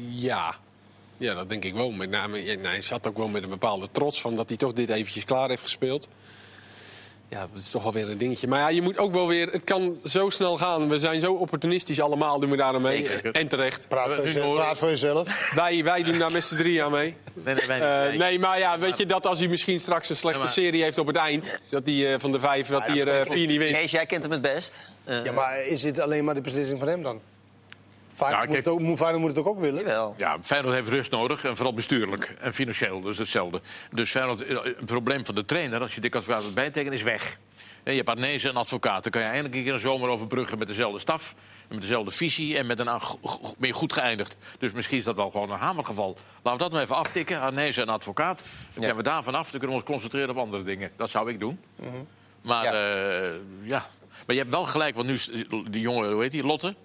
Ja. 0.10 0.56
Ja, 1.18 1.34
dat 1.34 1.50
denk 1.50 1.64
ik 1.66 1.74
wel. 1.74 1.92
Met 1.92 2.10
name, 2.10 2.44
ja, 2.46 2.54
nou, 2.54 2.68
hij 2.68 2.82
zat 2.82 3.08
ook 3.08 3.18
wel 3.18 3.28
met 3.28 3.44
een 3.44 3.50
bepaalde 3.50 3.88
trots 3.92 4.22
van 4.22 4.36
dat 4.36 4.48
hij 4.50 4.58
toch 4.58 4.74
dit 4.74 4.90
eventjes 4.90 5.26
klaar 5.26 5.50
heeft 5.50 5.62
gespeeld. 5.62 6.08
Ja, 7.30 7.40
dat 7.52 7.60
is 7.60 7.70
toch 7.72 7.84
wel 7.84 7.94
weer 7.94 8.10
een 8.10 8.18
dingetje. 8.18 8.48
Maar 8.48 8.60
ja, 8.60 8.68
je 8.70 8.82
moet 8.82 8.98
ook 8.98 9.14
wel 9.14 9.28
weer... 9.28 9.48
Het 9.52 9.64
kan 9.64 9.96
zo 10.06 10.30
snel 10.30 10.58
gaan. 10.58 10.90
We 10.90 11.00
zijn 11.00 11.20
zo 11.20 11.34
opportunistisch 11.34 12.02
allemaal, 12.02 12.40
doen 12.40 12.50
we 12.50 12.58
daar 12.58 12.74
aan 12.74 12.82
mee. 12.82 13.06
Zeker. 13.06 13.32
En 13.32 13.48
terecht. 13.48 13.88
Praat 13.88 14.12
voor, 14.14 14.24
Nu 14.24 14.32
jezelf, 14.32 14.56
praat 14.56 14.78
voor 14.78 14.88
jezelf. 14.90 15.52
Wij, 15.56 15.84
wij 15.84 16.04
doen 16.04 16.18
daar 16.20 16.32
met 16.32 16.44
z'n 16.44 16.56
drie 16.56 16.84
aan 16.84 16.92
mee. 16.92 17.16
Nee, 17.34 17.56
nee, 17.56 17.68
nee, 17.68 17.80
Eh, 17.82 18.08
nee. 18.08 18.18
nee, 18.18 18.40
maar 18.40 18.60
ja, 18.60 18.80
weet 18.80 18.98
je 18.98 19.06
dat 19.06 19.26
als 19.26 19.40
hij 19.40 19.48
misschien 19.48 19.80
straks 19.80 20.10
een 20.10 20.16
slechte 20.16 20.40
Ja, 20.42 20.48
serie 20.48 20.84
heeft 20.84 20.98
op 20.98 21.08
het 21.08 21.16
eind... 21.16 21.60
dat 21.70 21.82
hij 21.86 22.14
eh, 22.14 22.20
van 22.20 22.32
de 22.32 22.40
vijf, 22.40 22.68
dat 22.68 22.88
hij 22.88 23.02
er 23.02 23.22
eh, 23.22 23.32
vier 23.32 23.48
niet 23.48 23.58
wint. 23.58 23.76
Kees, 23.78 23.92
jij 23.92 24.06
kent 24.06 24.24
hem 24.24 24.32
het 24.32 24.42
best. 24.42 24.90
Eh, 25.04 25.26
Ja, 25.26 25.32
maar 25.32 25.66
is 25.66 25.82
dit 25.82 26.00
alleen 26.00 26.24
maar 26.26 26.34
de 26.36 26.42
beslissing 26.42 26.80
van 26.80 26.88
hem 26.88 27.04
dan? 27.04 27.22
Feyenoord, 28.14 28.50
Ja, 28.50 28.56
moet, 28.56 28.68
ook, 28.68 28.80
moet- 28.80 28.98
Feyenoord 28.98 29.22
moet 29.22 29.30
het 29.30 29.40
ook, 29.40 29.48
ook 29.48 29.60
willen. 29.60 29.80
Jawel. 29.82 30.14
Ja, 30.18 30.38
Feyenoord 30.42 30.74
heeft 30.76 30.90
rust 30.90 31.12
nodig, 31.12 31.44
en 31.44 31.56
vooral 31.56 31.74
bestuurlijk 31.74 32.36
en 32.40 32.54
financieel. 32.54 33.02
Dus 33.02 33.18
hetzelfde. 33.18 33.62
Dus 33.92 34.12
Feyenoord, 34.12 34.44
eh, 34.46 34.58
een 34.64 34.86
probleem 34.86 35.26
van 35.26 35.36
de 35.36 35.46
trainer, 35.46 35.82
als 35.82 35.96
je 35.96 36.02
dik 36.02 36.16
als 36.16 36.28
advocaat 36.28 36.54
bijtekent, 36.54 36.94
is 36.94 37.04
weg. 37.04 37.38
En 37.84 37.92
je 37.92 37.98
hebt 37.98 38.10
Arnezen 38.10 38.50
en 38.50 38.56
advocaat. 38.56 39.04
Dan 39.04 39.12
kan 39.12 39.22
je 39.22 39.28
eindelijk 39.28 39.56
een 39.56 39.64
keer 39.64 39.74
een 39.74 39.80
zomer 39.80 40.10
overbruggen 40.10 40.58
met 40.58 40.68
dezelfde 40.68 41.00
staf... 41.00 41.36
en 41.68 41.68
met 41.76 41.82
dezelfde 41.82 42.12
visie 42.12 42.58
en 42.58 42.66
met 42.66 42.80
een 42.80 43.00
meer 43.58 43.74
goed 43.74 43.94
geëindigd. 43.94 44.38
Dus 44.60 44.72
misschien 44.72 44.98
is 44.98 45.04
dat 45.04 45.16
wel 45.16 45.30
gewoon 45.32 45.52
een 45.52 45.58
hamergeval. 45.58 46.18
Laten 46.36 46.52
we 46.52 46.58
dat 46.58 46.72
nou 46.72 46.84
even 46.84 46.96
aftikken, 46.96 47.40
Arnezen 47.40 47.84
en 47.84 47.90
advocaat. 47.90 48.44
Dan 48.74 48.84
zijn 48.84 48.96
we 48.96 49.04
daar 49.04 49.24
vanaf, 49.24 49.42
dan 49.52 49.60
kunnen 49.60 49.70
we 49.70 49.84
ons 49.84 49.92
concentreren 49.92 50.30
op 50.30 50.38
andere 50.38 50.64
dingen. 50.64 50.92
Dat 50.96 51.10
zou 51.10 51.30
ik 51.30 51.40
doen. 51.40 51.60
Maar 52.42 52.64
Ja. 52.64 52.74
ja. 52.74 53.32
ja. 53.62 53.86
Maar 54.26 54.36
je 54.36 54.42
hebt 54.42 54.50
wel 54.50 54.66
gelijk, 54.66 54.96
want 54.96 55.08
nu 55.08 55.18
die 55.70 55.82
jongen, 55.82 56.12
hoe 56.12 56.22
heet 56.22 56.32
die, 56.32 56.46
Lotte... 56.46 56.76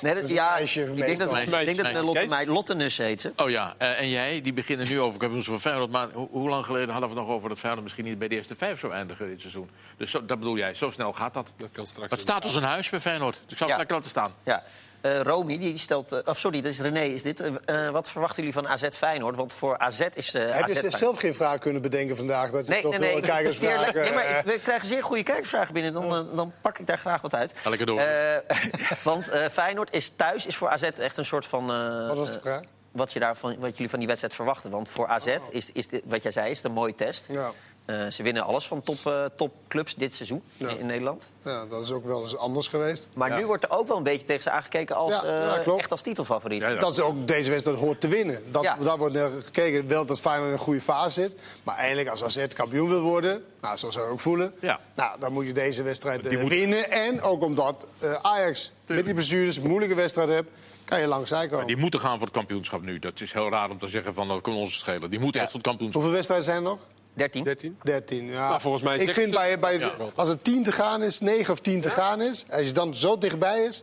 Nee, 0.00 0.14
dat, 0.14 0.28
een 0.28 0.34
ja, 0.34 0.52
meisje, 0.54 0.80
ik 0.82 0.96
denk 0.96 1.18
dat, 1.18 1.30
meisje. 1.32 1.42
ik 1.60 1.64
denk 1.64 1.76
dat 1.76 2.04
Meisje. 2.04 2.28
Lotte, 2.28 2.46
Lotte 2.52 2.74
Nus 2.74 2.96
heet 2.98 3.20
ze. 3.20 3.32
Oh 3.36 3.50
ja, 3.50 3.74
eh, 3.78 4.00
en 4.00 4.08
jij, 4.08 4.40
die 4.40 4.52
beginnen 4.52 4.88
nu 4.88 5.00
over 5.00 5.18
kampioenschap 5.18 5.52
van 5.60 5.62
Feyenoord. 5.70 5.90
Maar 5.90 6.08
ho- 6.12 6.28
hoe 6.30 6.48
lang 6.48 6.64
geleden 6.64 6.88
hadden 6.88 7.08
we 7.10 7.14
het 7.16 7.24
nog 7.24 7.34
over 7.34 7.48
dat 7.48 7.58
Feyenoord 7.58 7.82
misschien 7.82 8.04
niet 8.04 8.18
bij 8.18 8.28
de 8.28 8.34
eerste 8.34 8.54
vijf 8.54 8.80
zou 8.80 8.92
eindigen 8.92 9.28
dit 9.28 9.40
seizoen? 9.40 9.70
Dus 9.96 10.10
zo, 10.10 10.24
dat 10.26 10.38
bedoel 10.38 10.56
jij, 10.56 10.74
zo 10.74 10.90
snel 10.90 11.12
gaat 11.12 11.34
dat. 11.34 11.50
Dat 11.56 11.72
kan 11.72 11.86
straks. 11.86 12.10
Wat 12.10 12.20
staat 12.20 12.44
ons 12.44 12.54
een 12.54 12.62
huis 12.62 12.90
bij 12.90 13.00
Feyenoord? 13.00 13.36
Ik 13.36 13.56
zal 13.56 13.58
het 13.58 13.68
Ja. 13.68 13.76
lekker 13.76 13.96
laten 13.96 14.10
staan. 14.10 14.34
Ja. 14.44 14.62
Eh, 15.04 15.20
Romy, 15.20 15.58
die 15.58 15.78
stelt... 15.78 16.12
eh, 16.12 16.18
of 16.24 16.38
sorry, 16.38 16.60
dat 16.60 16.70
is 16.72 16.80
René, 16.80 17.00
is 17.02 17.22
dit. 17.22 17.40
Eh, 17.64 17.90
wat 17.90 18.10
verwachten 18.10 18.36
jullie 18.36 18.52
van 18.52 18.68
AZ 18.68 18.88
Feyenoord? 18.92 19.36
Want 19.36 19.52
voor 19.52 19.78
AZ 19.78 20.00
is... 20.14 20.32
Heb 20.32 20.50
AZ 20.52 20.66
je 20.66 20.72
Feyenoord- 20.72 20.92
zelf 20.98 21.18
geen 21.18 21.34
vraag 21.34 21.58
kunnen 21.58 21.82
bedenken 21.82 22.16
vandaag? 22.16 22.50
Dat 22.50 22.66
je 22.66 22.72
Nee, 22.72 22.82
nee, 22.82 22.98
nee. 22.98 23.20
kijkersvragen... 23.20 24.14
maar 24.14 24.28
ik- 24.38 24.44
we 24.44 24.58
krijgen 24.62 24.88
zeer 24.88 25.02
goede 25.02 25.22
kijkersvragen 25.22 25.74
binnen. 25.74 25.92
Dan, 25.92 26.28
dan 26.36 26.52
pak 26.60 26.78
ik 26.78 26.86
daar 26.86 26.98
graag 26.98 27.20
wat 27.20 27.34
uit. 27.34 27.52
Ga 27.54 27.68
lekker 27.68 27.86
door. 27.86 27.98
Eh, 28.00 28.36
want 29.02 29.28
eh, 29.28 29.48
Feyenoord 29.48 29.94
is 29.94 30.08
thuis 30.16 30.46
is 30.46 30.56
voor 30.56 30.68
AZ 30.68 30.82
echt 30.82 31.16
een 31.18 31.24
soort 31.24 31.46
van... 31.46 31.70
eh, 31.70 32.06
Wat 32.08 32.18
was 32.18 32.32
de 32.32 32.40
vraag? 32.40 32.62
wat, 32.92 33.12
je 33.12 33.20
daarvan, 33.20 33.56
wat 33.58 33.72
jullie 33.72 33.90
van 33.90 33.98
die 33.98 34.08
wedstrijd 34.08 34.34
verwachten. 34.34 34.70
Want 34.70 34.88
voor 34.88 35.06
AZ 35.06 35.36
is, 35.50 35.70
is 35.72 35.88
dit, 35.88 36.02
wat 36.04 36.22
jij 36.22 36.32
zei, 36.32 36.50
is 36.50 36.56
het 36.56 36.66
een 36.66 36.72
mooie 36.72 36.94
test. 36.94 37.26
Ja. 37.30 37.50
Eh, 37.84 38.06
ze 38.10 38.22
winnen 38.22 38.42
alles 38.42 38.66
van 38.66 38.82
top, 38.82 39.06
eh, 39.06 39.24
topclubs 39.36 39.94
dit 39.94 40.14
seizoen 40.14 40.42
Ja. 40.56 40.68
in, 40.68 40.78
in 40.78 40.86
Nederland. 40.86 41.30
ja, 41.44 41.64
dat 41.66 41.84
is 41.84 41.92
ook 41.92 42.04
wel 42.04 42.22
eens 42.22 42.36
anders 42.36 42.68
geweest. 42.68 43.08
Maar 43.12 43.28
Ja. 43.30 43.36
nu 43.36 43.46
wordt 43.46 43.64
er 43.64 43.70
ook 43.70 43.86
wel 43.88 43.96
een 43.96 44.02
beetje 44.02 44.26
tegen 44.26 44.42
ze 44.42 44.50
aangekeken 44.50 44.96
als, 44.96 45.20
Ja, 45.20 45.26
ja, 45.26 45.56
eh, 45.64 45.78
echt 45.78 45.90
als 45.90 46.02
titelfavoriet. 46.02 46.60
Ja, 46.60 46.68
ja. 46.68 46.78
Dat 46.78 46.92
is 46.92 47.00
ook 47.00 47.26
deze 47.26 47.50
wedstrijd 47.50 47.78
hoort 47.78 48.00
te 48.00 48.08
winnen. 48.08 48.42
Dat, 48.50 48.62
Ja. 48.62 48.76
Daar 48.76 48.98
wordt 48.98 49.14
naar 49.14 49.30
gekeken. 49.44 49.88
Wel 49.88 50.06
dat 50.06 50.20
Feyenoord 50.20 50.46
in 50.48 50.52
een 50.52 50.58
goede 50.58 50.80
fase 50.80 51.20
zit. 51.20 51.34
Maar 51.62 51.76
eigenlijk 51.76 52.08
als 52.08 52.24
AZ 52.24 52.46
kampioen 52.46 52.88
wil 52.88 53.00
worden, 53.00 53.44
nou, 53.60 53.78
zoals 53.78 53.94
ze 53.94 54.00
ook 54.00 54.20
voelen... 54.20 54.54
Ja. 54.60 54.80
Nou, 54.94 55.20
dan 55.20 55.32
moet 55.32 55.46
je 55.46 55.52
deze 55.52 55.82
wedstrijd 55.82 56.28
Die 56.28 56.38
moet- 56.38 56.50
winnen. 56.50 56.90
En 56.90 57.22
ook 57.22 57.42
omdat 57.42 57.86
eh, 57.98 58.12
Ajax 58.22 58.72
met 58.86 59.04
die 59.04 59.14
bestuurders 59.14 59.56
een 59.56 59.66
moeilijke 59.68 59.94
wedstrijd 59.94 60.28
hebt... 60.28 60.50
kan 60.84 61.00
je 61.00 61.06
langs 61.06 61.28
zij 61.28 61.48
komen. 61.48 61.66
Die 61.66 61.76
moeten 61.76 62.00
gaan 62.00 62.12
voor 62.18 62.26
het 62.26 62.36
kampioenschap 62.36 62.82
nu. 62.82 62.98
Dat 62.98 63.20
is 63.20 63.32
heel 63.32 63.50
raar 63.50 63.70
om 63.70 63.78
te 63.78 63.86
zeggen 63.88 64.14
van 64.14 64.28
dat 64.28 64.40
kan 64.40 64.54
ons 64.54 64.78
schelen. 64.78 65.10
Die 65.10 65.18
moeten 65.20 65.40
echt 65.40 65.50
voor 65.50 65.58
het 65.58 65.68
kampioenschap. 65.68 66.02
Hoeveel 66.02 66.16
wedstrijden 66.16 66.46
zijn 66.46 66.64
er 66.64 66.70
nog? 66.70 66.78
13. 67.14 67.44
13. 67.44 67.78
13, 67.82 68.26
ja. 68.26 68.48
Nou, 68.48 68.60
volgens 68.60 68.82
mij 68.82 68.94
ik 68.94 69.00
zeggen 69.00 69.22
vind 69.22 69.34
bij, 69.34 69.58
bij, 69.58 69.78
Ja. 69.78 69.90
als 70.14 70.28
het 70.28 70.44
10 70.44 70.62
te 70.62 70.72
gaan 70.72 71.02
is, 71.02 71.20
9 71.20 71.52
of 71.52 71.60
10 71.60 71.80
te 71.80 71.90
gaan 71.90 72.20
is... 72.20 72.44
als 72.50 72.66
je 72.66 72.72
dan 72.72 72.94
zo 72.94 73.18
dichtbij 73.18 73.64
is, 73.64 73.82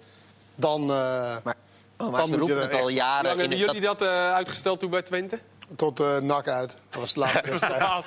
dan... 0.55 0.81
eh, 0.81 0.87
Maar, 1.43 1.55
oh, 1.97 2.09
maar 2.09 2.19
Dan 2.19 2.27
ze 2.29 2.37
roepen 2.37 2.61
het 2.61 2.73
al 2.73 2.79
echt- 2.87 2.97
jaren. 2.97 3.23
lang 3.25 3.33
in 3.33 3.39
hebben 3.49 3.57
jullie 3.57 3.81
dat 3.81 4.01
eh, 4.01 4.33
uitgesteld 4.33 4.79
toen 4.79 4.89
bij 4.89 5.01
Twente? 5.01 5.39
Tot 5.75 5.99
eh 5.99 6.17
nak 6.17 6.47
uit. 6.47 6.77
Dat 6.89 6.99
was 6.99 7.13
de 7.13 7.19
laatste 7.19 7.41
wedstrijd. 7.49 8.05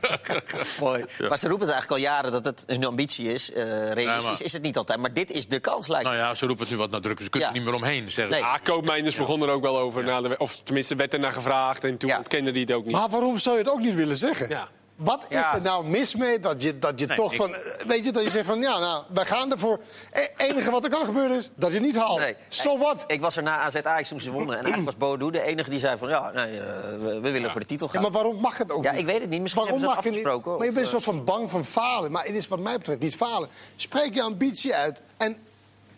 Mooi. 0.80 1.04
Maar 1.28 1.38
ze 1.38 1.48
roepen 1.48 1.66
het 1.66 1.74
eigenlijk 1.76 1.90
al 1.90 1.96
jaren 2.12 2.32
dat 2.32 2.44
het 2.44 2.64
hun 2.66 2.84
ambitie 2.84 3.32
is. 3.32 3.52
Eh, 3.52 3.90
realistisch 3.92 4.42
is 4.42 4.52
het 4.52 4.62
niet 4.62 4.76
altijd. 4.76 4.98
Maar 4.98 5.12
dit 5.12 5.30
is 5.30 5.46
de 5.48 5.58
kans, 5.60 5.86
lijkt 5.88 6.04
me. 6.04 6.10
Nou 6.10 6.22
ja, 6.22 6.34
ze 6.34 6.46
roepen 6.46 6.62
het 6.62 6.72
nu 6.72 6.78
wat 6.78 6.90
nadrukkelijk. 6.90 7.24
Ze 7.34 7.40
kunnen 7.40 7.48
Ja. 7.48 7.54
er 7.54 7.60
niet 7.60 7.70
meer 7.70 7.80
omheen. 7.80 8.10
Zeggen. 8.10 8.34
Nee. 8.34 8.44
Ah, 8.44 8.54
Koopmeiners 8.62 9.16
begon 9.16 9.42
er 9.42 9.48
ook 9.48 9.62
wel 9.62 9.78
over. 9.78 10.04
Na 10.04 10.20
de, 10.20 10.34
of 10.38 10.60
tenminste, 10.60 10.94
werd 10.94 11.12
er 11.12 11.18
naar 11.20 11.32
gevraagd. 11.32 11.84
En 11.84 11.96
toen 11.96 12.08
Ja. 12.10 12.18
ontkende 12.18 12.50
hij 12.50 12.60
het 12.60 12.72
ook 12.72 12.84
niet. 12.84 12.92
Maar 12.94 13.08
waarom 13.08 13.36
zou 13.36 13.56
je 13.56 13.62
het 13.62 13.72
ook 13.72 13.80
niet 13.80 13.94
willen 13.94 14.16
zeggen? 14.16 14.48
Ja. 14.48 14.68
Wat 14.96 15.20
is 15.28 15.36
Ja. 15.36 15.54
er 15.54 15.62
nou 15.62 15.86
mis 15.86 16.14
mee 16.14 16.40
dat 16.40 16.62
je, 16.62 16.78
dat 16.78 17.00
je 17.00 17.06
Nee, 17.06 17.16
toch 17.16 17.32
ik- 17.32 17.38
van... 17.40 17.54
eh, 17.54 17.86
Weet 17.86 18.04
je, 18.04 18.12
dat 18.12 18.22
je 18.22 18.30
zegt 18.30 18.46
van, 18.46 18.60
ja, 18.60 18.78
nou, 18.78 19.04
wij 19.08 19.24
gaan 19.24 19.50
ervoor. 19.52 19.80
Het 20.10 20.30
enige 20.36 20.70
wat 20.70 20.84
er 20.84 20.90
kan 20.90 21.04
gebeuren 21.04 21.36
is 21.36 21.50
dat 21.54 21.70
je 21.70 21.76
het 21.76 21.86
niet 21.86 21.96
haalt. 21.96 22.18
Nee. 22.18 22.36
So 22.48 22.78
what? 22.78 23.04
Ik 23.06 23.20
was 23.20 23.36
er 23.36 23.42
na 23.42 23.58
AZ 23.58 23.76
Ajax 23.76 24.08
toen 24.08 24.20
ze 24.20 24.30
wonnen. 24.30 24.58
En 24.58 24.64
eigenlijk 24.64 24.98
was 24.98 25.08
Bodo 25.08 25.30
de 25.30 25.42
enige 25.42 25.70
die 25.70 25.78
zei 25.78 25.96
van... 25.98 26.08
ja, 26.08 26.30
nee, 26.30 26.60
eh, 26.60 26.66
we, 26.98 27.18
we 27.22 27.30
willen 27.30 27.50
voor 27.50 27.60
de 27.60 27.66
titel 27.66 27.86
Ja, 27.86 27.92
gaan. 27.92 28.02
maar 28.02 28.10
waarom 28.10 28.36
mag 28.40 28.58
het 28.58 28.72
ook 28.72 28.84
Ja, 28.84 28.90
niet? 28.90 29.00
ik 29.00 29.06
weet 29.06 29.20
het 29.20 29.30
niet. 29.30 29.40
Misschien 29.40 29.62
waarom 29.62 29.80
hebben 29.82 30.02
ze 30.04 30.08
je 30.10 30.10
afgesproken, 30.10 30.50
Niet? 30.50 30.58
Maar 30.58 30.66
je 30.68 30.72
bent 30.72 30.84
een 30.84 30.90
soort 31.00 31.16
van 31.16 31.24
bang 31.24 31.50
van 31.50 31.64
falen. 31.64 32.12
Maar 32.12 32.24
het 32.24 32.34
is 32.34 32.48
wat 32.48 32.58
mij 32.58 32.76
betreft 32.76 33.00
niet 33.00 33.16
falen. 33.16 33.48
Spreek 33.76 34.14
je 34.14 34.22
ambitie 34.22 34.74
uit 34.74 35.02
en 35.16 35.36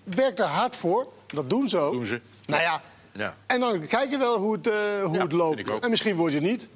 werk 0.05 0.39
er 0.39 0.45
hard 0.47 0.77
voor. 0.77 1.07
Dat 1.27 1.51
doen 1.51 1.69
ze 1.69 1.79
ook. 1.79 1.93
Doen 1.93 2.07
ze. 2.07 2.21
Nou 2.47 2.63
ja, 2.63 2.83
Ja. 3.13 3.35
en 3.47 3.61
dan 3.61 3.87
kijk 3.87 4.11
je 4.11 4.19
wel 4.19 4.39
hoe 4.39 4.53
het, 4.53 4.67
eh, 4.67 4.75
hoe 5.05 5.17
Ja, 5.17 5.23
het 5.23 5.33
loopt. 5.33 5.81
En 5.81 5.91
misschien 5.91 6.17
word 6.17 6.33
je 6.33 6.39
het 6.39 6.49
niet. 6.49 6.69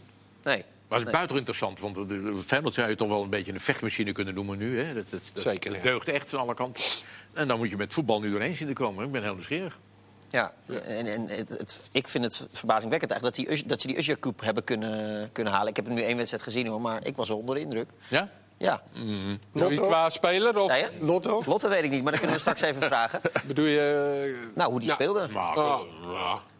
Nee. 0.42 0.64
Maar 0.92 1.00
het 1.00 1.08
is 1.08 1.14
buitengewoon 1.18 1.38
interessant, 1.38 1.80
want 1.80 2.08
de- 2.08 2.22
de 2.34 2.42
Feyenoord 2.46 2.74
zou 2.74 2.88
je 2.88 2.94
toch 2.94 3.08
wel 3.08 3.22
een 3.22 3.30
beetje 3.30 3.52
een 3.52 3.60
vechtmachine 3.60 4.12
kunnen 4.12 4.34
noemen 4.34 4.58
nu. 4.58 4.80
Hè? 4.80 4.94
Dat, 4.94 5.04
dat, 5.10 5.20
dat- 5.32 5.42
Zeker, 5.42 5.72
dat 5.72 5.82
ja. 5.84 5.90
deugt 5.90 6.08
echt 6.08 6.30
van 6.30 6.38
alle 6.38 6.54
kanten. 6.54 6.82
En 7.32 7.48
dan 7.48 7.58
moet 7.58 7.70
je 7.70 7.76
met 7.76 7.92
voetbal 7.92 8.20
nu 8.20 8.30
doorheen 8.30 8.56
zien 8.56 8.68
te 8.68 8.72
komen. 8.74 9.04
Ik 9.04 9.12
ben 9.12 9.22
heel 9.22 9.34
nieuwsgierig. 9.34 9.78
Ja, 10.28 10.52
en, 10.66 11.06
en 11.06 11.28
het, 11.28 11.48
het- 11.48 11.88
ik 11.92 12.08
vind 12.08 12.24
het 12.24 12.46
verbazingwekkend 12.52 13.10
eigenlijk 13.10 13.48
dat, 13.48 13.58
die, 13.58 13.66
dat 13.66 13.80
ze 13.80 13.86
die 13.86 13.98
Usher 13.98 14.18
Cup 14.18 14.40
hebben 14.40 14.64
kunnen, 14.64 15.28
kunnen 15.32 15.52
halen. 15.52 15.68
Ik 15.68 15.76
heb 15.76 15.86
er 15.86 15.92
nu 15.92 16.02
één 16.02 16.16
wedstrijd 16.16 16.42
gezien 16.44 16.66
hoor, 16.66 16.80
maar 16.80 17.06
ik 17.06 17.16
was 17.16 17.30
onder 17.30 17.54
de 17.54 17.60
indruk. 17.60 17.90
Ja? 18.08 18.28
Ja, 18.56 18.82
Lotto? 19.52 19.86
Qua 19.86 20.10
speler? 20.10 20.58
Of? 20.58 20.72
Lotto? 21.00 21.42
Lotte 21.46 21.68
weet 21.68 21.82
ik 21.84 21.90
niet, 21.90 22.02
maar 22.02 22.10
dat 22.12 22.20
kunnen 22.20 22.36
we 22.36 22.42
straks 22.42 22.60
even 22.60 22.82
vragen. 22.92 23.20
bedoel 23.46 23.64
je... 23.64 24.50
Nou, 24.54 24.70
hoe 24.70 24.78
die 24.80 24.88
Nou, 24.88 25.02
speelde. 25.02 25.28
Maar, 25.32 25.56
Oh, 25.56 25.80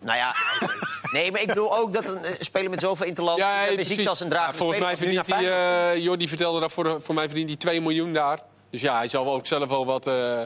Nou 0.01 0.17
ja, 0.19 0.35
nee, 1.17 1.33
maar 1.33 1.41
ik 1.41 1.47
bedoel 1.47 1.79
ook 1.79 1.93
dat 1.93 2.09
een 2.09 2.25
eh, 2.25 2.33
speler 2.39 2.71
met 2.71 2.81
zoveel 2.81 3.07
interland... 3.07 3.39
Ja, 3.39 3.65
precies. 3.65 3.89
muziek 3.89 4.07
als 4.09 4.21
een 4.21 4.29
Ja, 4.29 4.33
drager 4.33 4.55
volgens 4.55 4.79
mij 4.79 4.97
verdient 4.97 5.27
hij, 5.27 5.95
uh, 5.95 6.03
Jordi 6.03 6.29
vertelde 6.29 6.61
dat, 6.61 6.73
voor, 6.73 7.03
voor 7.03 7.15
mij 7.15 7.27
verdient 7.27 7.49
hij 7.49 7.59
2 7.59 7.81
miljoen 7.81 8.13
daar. 8.13 8.41
Dus 8.71 8.81
ja, 8.81 8.97
hij 8.97 9.09
zal 9.09 9.33
ook 9.33 9.47
zelf 9.47 9.69
wel 9.69 9.87
wat 9.87 10.07
eh, 10.07 10.41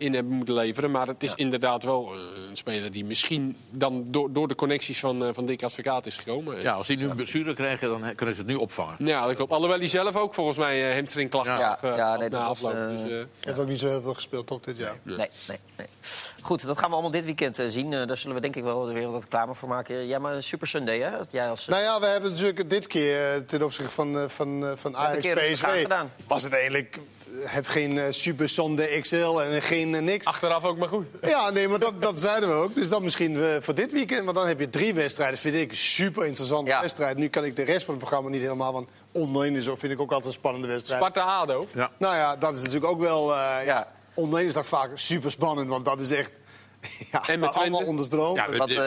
in 0.00 0.14
hebben 0.14 0.32
moeten 0.32 0.54
leveren. 0.54 0.90
Maar 0.90 1.06
het 1.06 1.22
is 1.22 1.34
inderdaad 1.34 1.82
wel 1.82 2.12
eh, 2.14 2.48
een 2.48 2.56
speler 2.56 2.90
die 2.92 3.04
misschien 3.04 3.56
dan 3.70 4.04
door, 4.06 4.32
door 4.32 4.48
de 4.48 4.54
connecties 4.54 5.00
van, 5.00 5.24
eh, 5.24 5.28
van 5.32 5.46
Dick 5.46 5.62
Advocaat 5.62 6.06
is 6.06 6.16
gekomen. 6.16 6.62
ja, 6.62 6.72
als 6.72 6.86
die 6.86 6.96
nu 6.96 7.08
een 7.08 7.16
blessure 7.16 7.54
krijgen, 7.54 7.88
dan 7.88 8.14
kunnen 8.14 8.34
ze 8.34 8.40
het 8.40 8.50
nu 8.50 8.54
opvangen. 8.56 8.96
Ja, 8.98 9.26
dat 9.26 9.36
klopt. 9.36 9.52
Alhoewel 9.52 9.78
hij 9.78 9.88
zelf 9.88 10.16
ook 10.16 10.34
volgens 10.34 10.56
mij 10.58 10.88
uh, 10.88 10.94
hamstringklachten 10.94 11.58
Ja. 11.58 11.68
had, 11.68 11.82
eh, 11.90 11.96
Ja, 11.96 12.10
had 12.10 12.18
nee, 12.18 12.28
na 12.28 12.38
afloop. 12.44 12.72
eh, 12.74 12.88
Dus, 12.88 13.02
eh, 13.02 13.08
Je 13.08 13.26
hebt 13.40 13.58
ook 13.58 13.68
niet 13.68 13.78
zo 13.80 13.88
heel 13.88 14.02
veel 14.02 14.14
gespeeld, 14.14 14.46
toch, 14.46 14.60
dit 14.60 14.76
jaar? 14.76 14.96
Nee, 15.02 15.16
nee, 15.16 15.58
nee. 15.76 15.86
Goed, 16.42 16.66
dat 16.66 16.78
gaan 16.78 16.86
we 16.88 16.92
allemaal 16.92 17.10
dit 17.12 17.24
weekend 17.24 17.58
eh, 17.58 17.66
zien. 17.68 17.92
Eh, 17.92 18.06
daar 18.06 18.16
zullen 18.18 18.34
we 18.36 18.42
denk 18.42 18.56
ik 18.56 18.62
wel 18.62 18.86
weer 18.92 19.10
wat 19.10 19.22
reclame 19.22 19.54
voor 19.54 19.68
maken. 19.68 20.06
Jij 20.06 20.18
maar 20.18 20.42
Super 20.42 20.66
Sunday, 20.66 20.98
hè? 21.00 21.10
Jij 21.30 21.48
als... 21.50 21.66
Nou 21.66 21.82
ja, 21.82 22.00
we 22.00 22.06
hebben 22.06 22.30
natuurlijk 22.30 22.70
dit 22.70 22.86
keer 22.86 23.34
eh, 23.34 23.40
ten 23.40 23.62
opzichte 23.62 23.90
van, 23.90 24.18
eh, 24.18 24.28
van, 24.28 24.66
eh, 24.66 24.72
van 24.76 24.96
Ajax 24.96 25.26
PSV... 25.26 25.86
was 26.26 26.42
het 26.42 26.52
eigenlijk... 26.52 26.98
heb 27.44 27.66
geen 27.66 27.98
eh, 27.98 28.04
Super 28.10 28.48
Sunday 28.48 29.00
XL 29.00 29.40
en 29.40 29.62
geen 29.62 29.94
eh, 29.94 30.02
niks. 30.02 30.26
achteraf 30.26 30.64
ook 30.64 30.78
maar 30.78 30.88
goed. 30.88 31.06
Ja, 31.22 31.50
nee, 31.50 31.68
maar 31.68 31.78
dat, 31.78 32.02
dat 32.02 32.20
zeiden 32.20 32.48
we 32.48 32.54
ook. 32.54 32.74
Dus 32.74 32.88
dan 32.88 33.02
misschien 33.02 33.42
eh, 33.42 33.48
voor 33.60 33.74
dit 33.74 33.92
weekend. 33.92 34.24
Want 34.24 34.36
dan 34.36 34.46
heb 34.46 34.60
je 34.60 34.70
drie 34.70 34.94
wedstrijden. 34.94 35.38
Vind 35.38 35.54
ik 35.54 35.72
super 35.72 36.26
interessante 36.26 36.70
Ja. 36.70 36.80
wedstrijd. 36.80 37.16
Nu 37.16 37.28
kan 37.28 37.44
ik 37.44 37.56
de 37.56 37.62
rest 37.62 37.84
van 37.84 37.94
het 37.94 38.02
programma 38.02 38.30
niet 38.30 38.42
helemaal. 38.42 38.72
Want 38.72 38.88
online 39.12 39.58
is 39.58 39.68
ook, 39.68 39.78
vind 39.78 39.92
ik 39.92 40.00
ook 40.00 40.10
altijd 40.12 40.26
een 40.26 40.32
spannende 40.40 40.68
wedstrijd. 40.68 41.00
Sparta-Ado. 41.00 41.66
Ja. 41.74 41.90
Nou 41.98 42.14
ja, 42.16 42.36
dat 42.36 42.54
is 42.54 42.62
natuurlijk 42.62 42.92
ook 42.92 43.00
wel. 43.00 43.34
eh 43.34 43.66
Ja. 43.66 43.92
Online 44.14 44.46
is 44.46 44.52
dat 44.54 44.66
vaak 44.66 44.90
super 44.94 45.30
spannend. 45.30 45.68
Want 45.68 45.84
dat 45.84 46.00
is 46.00 46.10
echt. 46.10 46.30
Ja, 47.12 47.26
En 47.28 47.40
met 47.40 47.48
allemaal 47.56 47.66
Twente? 47.78 47.84
onder 47.90 48.04
stroom. 48.04 48.34
Ja, 48.36 48.50
we- 48.50 48.56
Want 48.56 48.70
eh, 48.72 48.78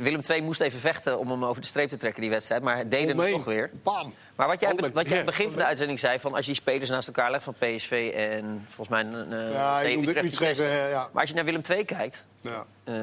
Willem 0.00 0.20
II 0.30 0.42
moest 0.42 0.60
even 0.60 0.78
vechten 0.78 1.18
om 1.18 1.30
hem 1.30 1.44
over 1.44 1.60
de 1.60 1.66
streep 1.68 1.88
te 1.88 1.96
trekken, 1.96 2.20
die 2.20 2.30
wedstrijd. 2.30 2.62
Maar 2.62 2.76
het 2.76 2.90
deden 2.90 3.18
het 3.18 3.30
toch 3.32 3.44
weer. 3.44 3.70
Bam. 3.82 4.14
Maar 4.38 4.46
wat 4.46 4.60
jij, 4.60 4.74
wat 4.74 5.08
jij 5.08 5.10
aan 5.10 5.16
het 5.16 5.24
begin 5.24 5.48
van 5.48 5.58
de 5.58 5.64
uitzending 5.64 5.98
zei... 5.98 6.18
Van 6.18 6.34
als 6.34 6.46
je 6.46 6.52
die 6.52 6.60
spelers 6.60 6.90
naast 6.90 7.06
elkaar 7.06 7.30
legt 7.30 7.44
van 7.44 7.54
PSV 7.54 8.12
en 8.14 8.64
volgens 8.66 8.88
mij... 8.88 9.04
een 9.04 9.52
Ja, 9.52 9.80
ik 9.80 9.94
noemde 9.94 10.24
Utrecht, 10.24 10.60
eh, 10.60 10.90
ja. 10.90 11.08
Maar 11.12 11.20
als 11.20 11.30
je 11.30 11.36
naar 11.36 11.44
Willem 11.44 11.62
II 11.70 11.84
kijkt... 11.84 12.24
Ja. 12.40 12.66
eh, 12.84 12.94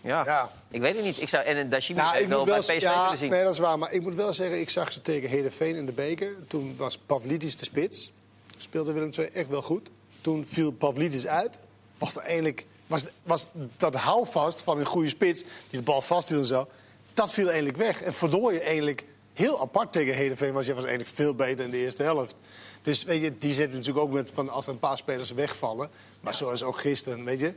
ja, 0.00 0.24
Ja. 0.24 0.50
ik 0.70 0.80
weet 0.80 0.94
het 0.94 1.04
niet. 1.04 1.20
Ik 1.20 1.28
zou, 1.28 1.44
en 1.44 1.56
een 1.56 1.68
Dashimi 1.68 2.00
Nou, 2.00 2.16
ik 2.16 2.28
wel 2.28 2.44
bij 2.44 2.58
PSV 2.58 2.80
ja, 2.80 3.02
willen 3.02 3.18
zien. 3.18 3.30
Nee, 3.30 3.44
dat 3.44 3.52
is 3.52 3.58
waar. 3.58 3.78
Maar 3.78 3.92
ik 3.92 4.02
moet 4.02 4.14
wel 4.14 4.32
zeggen, 4.32 4.60
ik 4.60 4.70
zag 4.70 4.92
ze 4.92 5.02
tegen 5.02 5.28
Heerenveen 5.28 5.76
in 5.76 5.86
de 5.86 5.92
beker. 5.92 6.36
Toen 6.48 6.74
was 6.76 6.98
Pavlidis 6.98 7.56
de 7.56 7.64
spits. 7.64 8.12
Speelde 8.56 8.92
Willem 8.92 9.10
II 9.18 9.28
echt 9.32 9.48
wel 9.48 9.62
goed. 9.62 9.90
Toen 10.20 10.44
viel 10.46 10.70
Pavlidis 10.70 11.26
uit. 11.26 11.58
Was 11.98 12.16
er 12.16 12.22
eindelijk... 12.22 12.66
Was, 12.86 13.06
was 13.22 13.48
dat 13.76 13.94
houvast 13.94 14.62
van 14.62 14.78
een 14.78 14.86
goede 14.86 15.08
spits, 15.08 15.42
die 15.42 15.78
de 15.78 15.82
bal 15.82 16.02
vasthield 16.02 16.40
en 16.40 16.46
zo... 16.46 16.68
dat 17.12 17.32
viel 17.32 17.46
eigenlijk 17.46 17.76
weg. 17.76 18.02
En 18.02 18.14
verloor 18.14 18.52
je 18.52 18.60
eigenlijk 18.60 19.04
heel 19.34 19.60
apart 19.60 19.92
tegen 19.92 20.14
Heerenveen... 20.14 20.52
was 20.52 20.66
je 20.66 20.74
was 20.74 20.84
eigenlijk 20.84 21.14
veel 21.14 21.34
beter 21.34 21.64
in 21.64 21.70
de 21.70 21.76
eerste 21.76 22.02
helft. 22.02 22.34
Dus 22.82 23.04
weet 23.04 23.22
je, 23.22 23.38
die 23.38 23.52
zitten 23.52 23.78
natuurlijk 23.78 24.06
ook 24.06 24.12
met 24.12 24.30
van 24.30 24.48
als 24.48 24.66
er 24.66 24.72
een 24.72 24.78
paar 24.78 24.96
spelers 24.96 25.30
wegvallen. 25.30 25.90
Maar 26.20 26.34
zoals 26.34 26.62
ook 26.62 26.78
gisteren, 26.78 27.24
weet 27.24 27.38
je. 27.38 27.54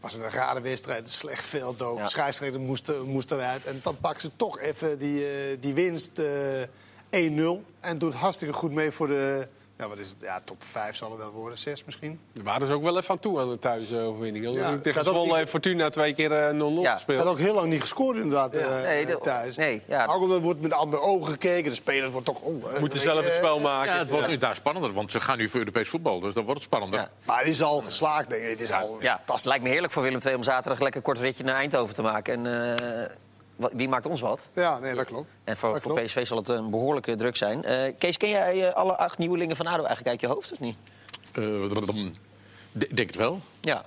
Was 0.00 0.14
een 0.14 0.30
rare 0.30 0.60
wedstrijd, 0.60 1.08
slecht 1.08 1.44
veld 1.44 1.82
ook. 1.82 1.98
Ja. 1.98 2.06
Scheidsrechter 2.06 2.60
moest, 2.60 2.92
moest 3.04 3.30
eruit. 3.30 3.64
En 3.64 3.80
dan 3.82 3.96
pakken 3.98 4.20
ze 4.20 4.30
toch 4.36 4.60
even 4.60 4.98
die, 4.98 5.26
eh, 5.26 5.56
die 5.60 5.74
winst 5.74 6.18
eh 6.18 6.62
1-0. 7.14 7.64
En 7.80 7.98
doet 7.98 8.14
hartstikke 8.14 8.54
goed 8.54 8.72
mee 8.72 8.90
voor 8.90 9.06
de... 9.06 9.48
Ja, 9.78 9.88
wat 9.88 9.98
is 9.98 10.08
het? 10.08 10.16
Ja, 10.20 10.40
top 10.44 10.62
5 10.62 10.96
zal 10.96 11.10
het 11.10 11.18
wel 11.18 11.30
worden, 11.30 11.58
6 11.58 11.84
misschien. 11.84 12.20
Daar 12.32 12.44
waren 12.44 12.66
ze 12.66 12.72
ook 12.72 12.82
wel 12.82 12.96
even 12.98 13.10
aan 13.10 13.18
toe 13.18 13.40
aan 13.40 13.48
de 13.48 13.58
thuisoverwinning. 13.58 14.54
Ja, 14.54 14.78
tegen 14.78 15.04
Zwolle 15.04 15.38
en 15.38 15.48
Fortuna 15.48 15.88
twee 15.88 16.14
keer 16.14 16.32
eh, 16.32 16.54
0-0 16.54 16.58
Ja, 16.58 16.82
Ze 16.82 16.90
gespeeld. 16.92 17.18
had 17.18 17.26
ook 17.28 17.38
heel 17.38 17.54
lang 17.54 17.68
niet 17.70 17.80
gescoord 17.80 18.16
inderdaad 18.16 18.54
eh, 18.54 18.82
Nee, 18.82 19.06
de- 19.06 19.18
thuis. 19.22 19.56
nee, 19.56 19.82
ja. 19.88 20.04
Ook 20.06 20.20
omdat 20.22 20.36
er 20.36 20.42
wordt 20.42 20.60
met 20.60 20.72
andere 20.72 21.02
ogen 21.02 21.30
gekeken. 21.30 21.70
De 21.70 21.76
spelers 21.76 22.10
worden 22.10 22.34
toch... 22.34 22.42
Oh, 22.42 22.78
Moeten 22.80 23.00
zelf 23.00 23.24
het 23.24 23.34
spel 23.34 23.58
maken. 23.58 23.92
Ja, 23.92 23.98
het 23.98 24.10
wordt 24.10 24.28
nu 24.28 24.38
daar 24.38 24.54
spannender, 24.56 24.92
want 24.92 25.12
ze 25.12 25.20
gaan 25.20 25.38
nu 25.38 25.48
voor 25.48 25.58
Europees 25.60 25.88
voetbal. 25.88 26.20
Dus 26.20 26.34
dan 26.34 26.44
wordt 26.44 26.60
het 26.60 26.68
spannender. 26.68 27.00
Ja. 27.00 27.10
Maar 27.24 27.38
het 27.38 27.48
is 27.48 27.62
al 27.62 27.80
geslaagd, 27.80 28.30
denk 28.30 28.42
ik. 28.42 28.48
Het 28.50 28.60
is 28.60 28.72
al 28.72 28.96
Ja, 29.00 29.08
het 29.10 29.16
fantastisch. 29.16 29.44
lijkt 29.44 29.62
me 29.64 29.68
heerlijk 29.70 29.92
voor 29.92 30.02
Willem 30.02 30.20
II 30.26 30.34
om 30.34 30.42
zaterdag 30.42 30.80
lekker 30.80 30.96
een 31.00 31.06
kort 31.06 31.18
ritje 31.18 31.44
naar 31.44 31.54
Eindhoven 31.56 31.94
te 31.94 32.02
maken. 32.02 32.46
En 32.46 32.76
eh, 32.78 33.04
wie 33.56 33.88
maakt 33.88 34.06
ons 34.06 34.20
wat? 34.20 34.48
Ja, 34.54 34.78
nee, 34.78 34.94
dat 34.94 35.04
klopt. 35.04 35.28
En 35.44 35.56
voor, 35.56 35.72
Dat 35.72 35.82
voor 35.82 35.92
klopt. 35.92 36.06
PSV 36.06 36.26
zal 36.26 36.36
het 36.36 36.48
een 36.48 36.70
behoorlijke 36.70 37.14
druk 37.16 37.36
zijn. 37.36 37.64
Eh, 37.64 37.92
Kees, 37.98 38.16
ken 38.16 38.28
jij 38.28 38.68
eh, 38.68 38.74
alle 38.74 38.96
acht 38.96 39.18
nieuwelingen 39.18 39.56
van 39.56 39.66
ADO 39.66 39.76
eigenlijk 39.84 40.08
uit 40.08 40.20
je 40.20 40.26
hoofd, 40.26 40.52
of 40.52 40.60
niet? 40.60 40.76
Eh, 41.32 41.62
ik 42.78 42.96
denk 42.96 43.08
het 43.08 43.16
wel. 43.16 43.40
Ja. 43.60 43.84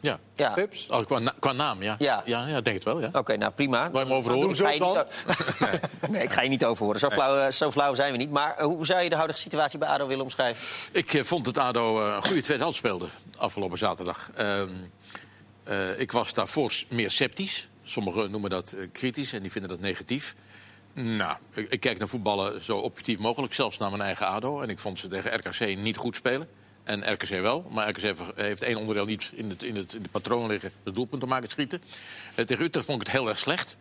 Ja. 0.00 0.18
Ja. 0.34 0.50
Pips? 0.50 0.86
Oh, 0.90 1.04
qua, 1.06 1.18
na- 1.18 1.34
qua 1.38 1.52
naam, 1.52 1.82
ja. 1.82 1.94
Ja. 1.98 2.22
Ja, 2.24 2.46
ja, 2.46 2.60
denk 2.60 2.76
het 2.76 2.84
wel, 2.84 3.00
ja. 3.00 3.10
Oké, 3.12 3.36
nou 3.36 3.52
prima. 3.52 3.90
Waar 3.90 4.02
je 4.02 4.08
hem 4.08 4.16
over 4.16 4.30
Maar 4.30 4.40
horen. 4.40 4.56
Zo 4.56 4.64
o- 4.84 5.04
nee, 6.10 6.22
ik 6.22 6.30
ga 6.32 6.42
je 6.42 6.48
niet 6.48 6.64
over 6.64 6.84
horen. 6.84 7.00
Zo 7.00 7.10
flauw, 7.10 7.38
eh, 7.38 7.52
zo 7.52 7.70
flauw 7.70 7.94
zijn 7.94 8.12
we 8.12 8.18
niet. 8.18 8.30
Maar 8.30 8.54
eh, 8.56 8.64
hoe 8.64 8.86
zou 8.86 9.02
je 9.02 9.08
de 9.08 9.14
huidige 9.16 9.38
situatie 9.40 9.78
bij 9.78 9.88
ADO 9.88 10.06
willen 10.06 10.24
omschrijven? 10.24 10.88
Ik 10.92 11.14
eh, 11.14 11.24
vond 11.24 11.44
dat 11.44 11.58
ADO 11.58 12.06
eh, 12.06 12.14
een 12.14 12.22
goede 12.22 12.42
tweede 12.42 12.62
helft 12.62 12.78
speelde 12.78 13.06
afgelopen 13.38 13.78
zaterdag. 13.78 14.30
Ehm, 14.34 14.68
eh, 15.64 16.00
ik 16.00 16.12
was 16.12 16.34
daarvoor 16.34 16.72
meer 16.88 17.10
sceptisch. 17.10 17.68
Sommigen 17.88 18.30
noemen 18.30 18.50
dat 18.50 18.72
eh, 18.72 18.86
kritisch 18.92 19.32
en 19.32 19.42
die 19.42 19.50
vinden 19.50 19.70
dat 19.70 19.80
negatief. 19.80 20.34
Nou, 20.92 21.36
ik, 21.54 21.70
ik 21.70 21.80
kijk 21.80 21.98
naar 21.98 22.08
voetballen 22.08 22.64
zo 22.64 22.76
objectief 22.76 23.18
mogelijk, 23.18 23.54
zelfs 23.54 23.78
naar 23.78 23.90
mijn 23.90 24.02
eigen 24.02 24.26
ADO. 24.26 24.60
En 24.60 24.68
ik 24.68 24.78
vond 24.78 24.98
ze 24.98 25.08
tegen 25.08 25.34
RKC 25.34 25.76
niet 25.78 25.96
goed 25.96 26.16
spelen. 26.16 26.48
En 26.84 27.12
RKC 27.12 27.28
wel, 27.28 27.66
maar 27.70 27.88
RKC 27.88 28.16
heeft- 28.34 28.62
één 28.62 28.76
onderdeel 28.76 29.04
niet 29.04 29.30
in 29.34 29.48
het, 29.50 29.62
in 29.62 29.76
het, 29.76 29.94
in 29.94 30.02
de 30.02 30.08
patroon 30.08 30.48
liggen. 30.48 30.70
Dat 30.78 30.86
is 30.86 30.92
doelpunten 30.92 31.28
maken, 31.28 31.48
schieten. 31.48 31.82
Eh, 32.34 32.44
tegen 32.44 32.64
Utrecht 32.64 32.86
vond 32.86 33.00
ik 33.00 33.06
het 33.06 33.16
heel 33.16 33.28
erg 33.28 33.38
slecht. 33.38 33.76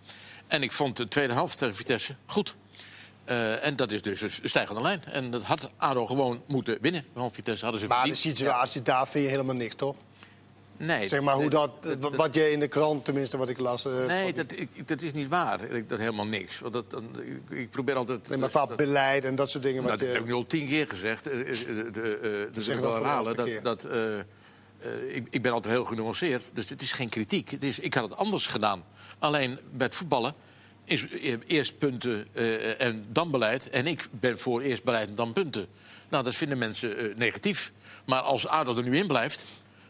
En 0.47 0.63
ik 0.63 0.71
vond 0.71 0.97
de 0.97 1.07
tweede 1.07 1.33
helft 1.33 1.57
tegen 1.57 1.75
Vitesse 1.75 2.15
goed. 2.25 2.55
Eh, 3.23 3.65
en 3.65 3.75
dat 3.75 3.91
is 3.91 4.01
dus 4.01 4.21
een 4.21 4.49
stijgende 4.49 4.81
lijn. 4.81 5.05
En 5.05 5.31
dat 5.31 5.43
had 5.43 5.73
ADO 5.77 6.05
gewoon 6.05 6.41
moeten 6.47 6.77
winnen. 6.81 7.05
Want 7.13 7.33
Vitesse 7.33 7.63
hadden 7.63 7.81
ze 7.81 7.87
Maar 7.87 8.05
de 8.05 8.13
situatie 8.13 8.81
daar 8.81 9.07
vind 9.07 9.23
je 9.23 9.29
helemaal 9.29 9.55
niks, 9.55 9.75
toch? 9.75 9.95
Nee, 10.77 11.07
Zeg 11.07 11.21
maar 11.21 11.35
hoe 11.35 11.49
dat, 11.49 11.71
wat 11.99 12.35
je 12.35 12.51
in 12.51 12.59
de 12.59 12.67
krant, 12.67 13.05
tenminste 13.05 13.37
wat 13.37 13.49
ik 13.49 13.57
las... 13.57 13.85
eh, 13.85 14.05
Nee, 14.05 14.33
dat, 14.33 14.51
ik, 14.51 14.87
dat 14.87 15.01
is 15.01 15.13
niet 15.13 15.27
waar. 15.27 15.63
Ik, 15.63 15.89
dat 15.89 15.99
helemaal 15.99 16.25
niks. 16.25 16.59
Want 16.59 16.73
dat, 16.73 16.91
dan, 16.91 17.09
ik, 17.21 17.57
ik 17.57 17.69
probeer 17.69 17.95
altijd... 17.95 18.29
nee, 18.29 18.37
maar 18.37 18.49
qua 18.49 18.65
dat, 18.65 18.77
beleid 18.77 19.25
en 19.25 19.35
dat 19.35 19.49
soort 19.49 19.63
dingen. 19.63 19.83
nou, 19.83 19.89
wat 19.89 19.99
dat 19.99 20.07
je, 20.07 20.13
heb 20.13 20.23
ik 20.23 20.29
nu 20.29 20.35
al 20.35 20.45
tien 20.45 20.67
keer 20.67 20.87
gezegd. 20.87 21.27
Eh, 21.27 21.39
eh, 21.39 21.47
de, 21.93 22.47
dat 22.51 22.67
ik 22.67 22.73
dat 22.73 22.81
wel 22.81 22.93
herhalen. 22.93 23.35
Dat, 23.35 23.63
dat, 23.63 23.87
ik, 25.07 25.27
ik 25.29 25.41
ben 25.41 25.51
altijd 25.51 25.73
heel 25.73 25.85
genuanceerd. 25.85 26.51
Dus 26.53 26.69
het 26.69 26.81
is 26.81 26.93
geen 26.93 27.09
kritiek. 27.09 27.49
Het 27.49 27.63
is, 27.63 27.79
ik 27.79 27.93
had 27.93 28.03
het 28.03 28.17
anders 28.17 28.47
gedaan. 28.47 28.83
Alleen 29.19 29.59
bij 29.71 29.85
het 29.85 29.95
voetballen 29.95 30.33
is 30.85 31.05
eerst 31.47 31.77
punten 31.77 32.27
en 32.77 33.05
dan 33.11 33.31
beleid. 33.31 33.69
En 33.69 33.87
ik 33.87 34.07
ben 34.11 34.39
voor 34.39 34.61
eerst 34.61 34.83
beleid 34.83 35.07
en 35.07 35.15
dan 35.15 35.33
punten. 35.33 35.67
Nou, 36.09 36.23
dat 36.23 36.35
vinden 36.35 36.57
mensen 36.57 37.13
negatief. 37.15 37.71
Maar 38.05 38.21
als 38.21 38.47
ADO 38.47 38.75
er 38.75 38.83
nu 38.83 38.97
in 38.97 39.07
blijft, 39.07 39.45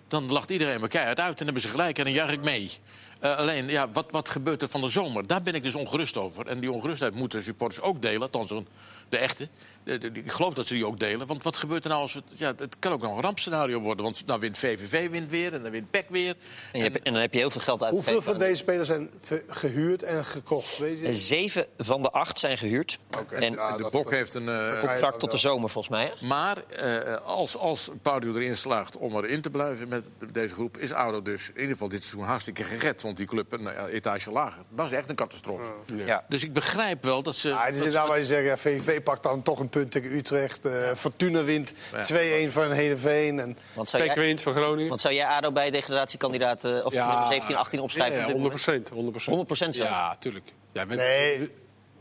dan 0.08 0.32
lacht 0.32 0.50
iedereen 0.50 0.82
me 0.82 0.88
keihard 0.88 1.20
uit. 1.20 1.40
En 1.40 1.46
hebben 1.46 1.64
ze 1.64 1.68
gelijk 1.68 1.98
en 1.98 2.04
dan 2.04 2.14
juich 2.14 2.32
ik 2.32 2.42
mee. 2.42 2.72
Eh, 3.20 3.38
alleen, 3.38 3.68
ja, 3.68 3.92
wat, 3.92 4.12
wat 4.12 4.30
gebeurt 4.30 4.62
er 4.62 4.68
van 4.68 4.82
de 4.82 4.90
zomer? 4.90 5.28
Daar 5.28 5.42
ben 5.42 5.56
ik 5.56 5.64
dus 5.64 5.76
ongerust 5.76 6.18
over. 6.18 6.48
En 6.48 6.60
die 6.60 6.72
ongerustheid 6.72 7.16
moeten 7.16 7.44
supporters 7.44 7.82
ook 7.82 8.02
delen. 8.02 8.22
Althans, 8.22 8.64
de 9.10 9.18
echte. 9.18 9.48
De- 9.88 10.12
ik 10.14 10.32
geloof 10.32 10.54
dat 10.54 10.68
ze 10.68 10.74
die 10.74 10.86
ook 10.86 11.00
delen. 11.00 11.28
Want 11.28 11.44
wat 11.44 11.58
gebeurt 11.58 11.84
er 11.84 11.90
nou 11.90 12.02
als 12.02 12.14
het... 12.14 12.24
Ja, 12.30 12.54
het 12.58 12.76
kan 12.80 12.92
ook 12.92 13.02
nog 13.02 13.16
een 13.18 13.22
rampscenario 13.24 13.80
worden. 13.80 14.04
Want 14.04 14.24
nou 14.26 14.40
wint 14.40 14.58
VVV 14.58 15.10
wint 15.10 15.30
weer 15.30 15.54
en 15.54 15.62
dan 15.64 15.72
wint 15.72 15.92
PEC 15.92 16.06
weer. 16.10 16.36
En, 16.72 16.80
je 16.80 16.90
hebt- 16.90 17.02
en 17.06 17.14
dan 17.14 17.22
heb 17.22 17.34
je 17.34 17.40
heel 17.40 17.50
veel 17.50 17.62
geld 17.62 17.84
uit 17.84 17.92
Hoeveel 17.94 18.22
van 18.22 18.38
deze 18.38 18.56
spelers 18.56 18.88
zijn 18.88 19.10
gehuurd 19.48 20.04
en 20.04 20.26
gekocht? 20.26 20.78
Weet 20.78 21.00
je? 21.00 21.14
Zeven 21.14 21.66
van 21.78 22.02
de 22.02 22.12
acht 22.12 22.40
zijn 22.40 22.58
gehuurd. 22.58 23.00
Oké, 23.20 23.36
En 23.36 23.54
ja, 23.54 23.72
de 23.78 23.82
dat- 23.84 23.92
Bok 23.92 24.12
heeft 24.12 24.34
een... 24.34 24.50
eh, 24.50 24.72
dat- 24.72 24.80
contract 24.80 25.20
tot 25.20 25.32
de 25.32 25.38
zomer, 25.38 25.70
volgens 25.70 25.94
mij. 25.96 26.12
Hè? 26.20 26.26
Maar 26.28 26.58
eh, 26.70 27.22
als, 27.26 27.58
als 27.58 27.90
Pardew 28.02 28.36
erin 28.36 28.58
slaagt 28.58 28.98
om 28.98 29.16
erin 29.16 29.42
te 29.42 29.50
blijven 29.50 29.88
met 29.88 30.04
deze 30.32 30.54
groep... 30.54 30.78
is 30.78 30.92
ADO 30.94 31.22
dus 31.22 31.48
in 31.50 31.56
ieder 31.56 31.72
geval 31.72 31.90
dit 31.90 32.04
seizoen 32.04 32.24
hartstikke 32.24 32.64
gered. 32.64 33.02
Want 33.02 33.18
die 33.18 33.26
club 33.26 33.52
een 33.52 33.68
eh, 33.68 33.94
etage 33.94 34.32
lager. 34.32 34.64
Dat 34.70 34.86
is 34.86 34.92
echt 34.92 35.10
een 35.10 35.16
catastrofe. 35.16 35.72
Ja. 35.96 36.26
Dus 36.30 36.44
ik 36.44 36.54
begrijp 36.54 37.04
wel 37.04 37.24
dat 37.24 37.36
ze... 37.36 37.50
Ja, 37.50 37.66
het 37.66 37.76
is 37.76 37.84
dat 37.84 37.94
ze- 37.94 38.08
waar 38.08 38.18
je 38.18 38.26
zegt, 38.26 38.46
ja, 38.46 38.58
VVV 38.58 39.02
pakt 39.04 39.24
dan 39.24 39.42
toch 39.44 39.60
een 39.60 39.70
punt 39.70 39.76
tegen 39.86 40.12
Utrecht. 40.16 40.66
eh, 40.66 40.92
Fortuna 40.96 41.44
wint 41.44 41.74
2-1 42.02 42.52
van 42.52 42.72
Heerenveen. 42.72 43.40
En, 43.40 43.58
Want 43.74 43.90
zou 43.90 44.04
Pek 44.04 44.16
jij, 44.16 44.24
wint 44.24 44.42
van 44.42 44.54
Groningen. 44.54 44.90
want 44.90 45.02
zou 45.02 45.14
jij 45.14 45.26
ADO 45.26 45.52
bij 45.52 45.70
degradatiekandidaat 45.72 46.64
eh, 46.64 46.86
of 46.86 46.94
Ja. 46.94 47.08
nummer 47.10 47.28
17, 47.28 47.56
18 47.56 47.80
opschrijven? 47.80 48.14
Ja, 48.16 48.22
op 48.22 48.28
dit 48.28 48.42
100 48.42 48.66
moment? 48.68 48.90
100 48.90 49.26
100% 49.26 49.76
zelfs? 49.76 49.78
Ja, 49.78 50.16
tuurlijk. 50.20 50.46
Ja, 50.72 50.86
met- 50.86 50.98
nee, 50.98 51.50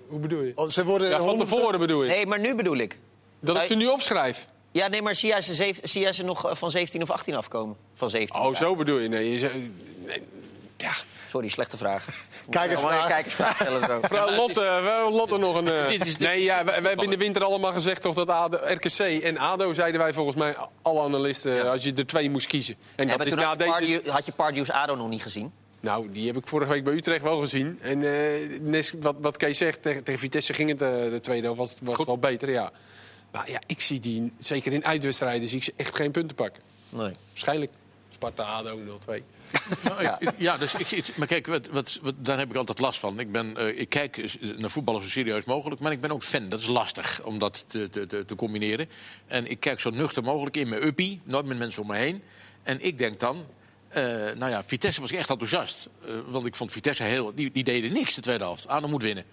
Hoe 0.08 0.18
bedoel 0.18 0.42
je? 0.42 0.52
oh, 0.54 0.68
ze 0.68 0.84
worden 0.84 1.08
Ja, 1.08 1.18
van 1.18 1.28
100% 1.28 1.38
tevoren 1.38 1.78
bedoel 1.78 2.02
je? 2.04 2.10
Nee, 2.10 2.26
maar 2.26 2.40
nu 2.40 2.54
bedoel 2.54 2.76
ik. 2.76 2.98
Dat 3.40 3.56
ik 3.56 3.66
ze 3.66 3.74
nu 3.74 3.86
opschrijf? 3.86 4.46
Ja, 4.72 4.88
nee, 4.88 5.02
maar 5.02 5.14
zie 5.14 5.28
jij 5.28 5.42
ze, 5.42 5.74
zie 5.82 6.00
jij 6.02 6.12
ze 6.12 6.24
nog 6.24 6.48
eh, 6.48 6.54
van 6.54 6.70
17 6.70 7.02
of 7.02 7.10
18 7.10 7.34
afkomen? 7.34 7.76
Van 7.94 8.10
17. 8.10 8.40
Oh, 8.40 8.54
zo 8.54 8.76
bedoel 8.76 8.98
je? 8.98 9.08
Nee, 9.08 9.32
je 9.32 9.38
zegt- 9.38 9.54
nee, 10.06 10.22
ja. 10.76 10.92
Sorry, 11.28 11.48
slechte 11.48 11.76
vraag. 11.76 12.04
Kijkersvraag. 12.50 12.90
Allemaal 12.90 13.08
Kijkersvraag 13.08 13.54
stellen 13.56 13.84
zo. 13.84 13.98
Mevrouw 14.02 14.30
Lotte, 14.34 14.60
we- 14.60 15.08
Lotte 15.16 15.38
nog 15.38 15.56
een... 15.56 15.68
eh, 15.78 15.88
Dit 15.88 16.06
is- 16.06 16.16
dit 16.16 16.28
nee, 16.28 16.42
ja, 16.42 16.64
we, 16.64 16.80
we 16.80 16.88
hebben 16.88 17.04
in 17.04 17.10
de 17.10 17.16
winter 17.16 17.44
allemaal 17.44 17.72
gezegd 17.72 18.02
toch 18.02 18.14
dat 18.14 18.28
ADO, 18.28 18.56
RKC 18.56 19.22
en 19.22 19.38
ADO... 19.38 19.72
zeiden 19.72 20.00
wij 20.00 20.12
volgens 20.12 20.36
mij, 20.36 20.56
alle 20.82 21.00
analisten, 21.02 21.70
als 21.70 21.84
je 21.84 21.92
er 21.94 22.06
twee 22.06 22.30
moest 22.30 22.46
kiezen. 22.46 22.74
En 22.96 23.06
Ja, 23.08 23.16
dat 23.16 23.26
is 23.26 23.32
toen 23.32 23.42
na 23.42 23.46
had 23.48 23.58
je, 23.58 23.64
deze... 23.64 23.70
Pardew's, 23.78 24.10
had 24.10 24.26
je 24.26 24.32
Pardew's 24.32 24.70
ADO 24.70 24.94
nog 24.94 25.08
niet 25.08 25.22
gezien. 25.22 25.52
Nou, 25.80 26.10
die 26.12 26.26
heb 26.26 26.36
ik 26.36 26.46
vorige 26.46 26.70
week 26.70 26.84
bij 26.84 26.92
Utrecht 26.94 27.22
wel 27.22 27.38
gezien. 27.40 27.78
En 27.82 28.02
eh, 28.72 28.82
wat, 29.00 29.16
wat 29.20 29.36
Kees 29.36 29.58
zegt, 29.58 29.82
tegen, 29.82 30.04
tegen 30.04 30.20
Vitesse 30.20 30.52
ging 30.52 30.68
het 30.68 30.82
eh, 30.82 30.88
de 31.10 31.20
tweede 31.20 31.42
helft 31.44 31.58
was, 31.58 31.74
was 31.82 31.96
het 31.96 32.06
wel 32.06 32.18
beter, 32.18 32.50
ja. 32.50 32.72
Maar 33.32 33.50
ja, 33.50 33.60
ik 33.66 33.80
zie 33.80 34.00
die, 34.00 34.32
zeker 34.38 34.72
in 34.72 34.84
uitwedstrijden, 34.84 35.48
zie 35.48 35.58
ik 35.58 35.64
ze 35.64 35.72
echt 35.76 35.96
geen 35.96 36.10
punten 36.10 36.36
pakken. 36.36 36.62
Nee. 36.88 37.10
Waarschijnlijk 37.28 37.72
Sparta, 38.10 38.42
ADO 38.42 38.78
0-2. 39.10 39.22
Ja, 40.36 40.56
dus 40.56 40.74
ik, 40.74 41.16
maar 41.16 41.26
kijk, 41.26 41.46
wat, 41.46 41.68
wat, 41.72 42.00
daar 42.16 42.38
heb 42.38 42.50
ik 42.50 42.56
altijd 42.56 42.78
last 42.78 43.00
van. 43.00 43.20
Ik, 43.20 43.32
ben, 43.32 43.56
eh, 43.56 43.80
ik 43.80 43.88
kijk 43.88 44.38
naar 44.56 44.70
voetballen 44.70 45.02
zo 45.02 45.08
serieus 45.08 45.44
mogelijk, 45.44 45.80
maar 45.80 45.92
ik 45.92 46.00
ben 46.00 46.10
ook 46.10 46.22
fan. 46.22 46.48
Dat 46.48 46.60
is 46.60 46.66
lastig 46.66 47.22
om 47.22 47.38
dat 47.38 47.64
te, 47.66 47.90
te, 47.90 48.24
te, 48.24 48.34
combineren. 48.34 48.88
En 49.26 49.50
ik 49.50 49.60
kijk 49.60 49.80
zo 49.80 49.90
nuchter 49.90 50.22
mogelijk 50.22 50.56
in 50.56 50.68
mijn 50.68 50.86
uppie, 50.86 51.20
nooit 51.24 51.46
met 51.46 51.58
mensen 51.58 51.82
om 51.82 51.88
me 51.88 51.96
heen. 51.96 52.22
En 52.62 52.84
ik 52.84 52.98
denk 52.98 53.20
dan, 53.20 53.46
eh, 53.88 54.02
nou 54.12 54.50
ja, 54.50 54.64
Vitesse 54.64 55.00
was 55.00 55.12
echt 55.12 55.30
enthousiast. 55.30 55.88
Eh, 56.04 56.10
want 56.26 56.46
ik 56.46 56.56
vond 56.56 56.72
Vitesse 56.72 57.02
heel... 57.02 57.34
Die, 57.34 57.50
die 57.52 57.64
deden 57.64 57.92
niks 57.92 58.14
de 58.14 58.20
tweede 58.20 58.44
helft. 58.44 58.68
Adem 58.68 58.90
moet 58.90 59.02
winnen. 59.02 59.24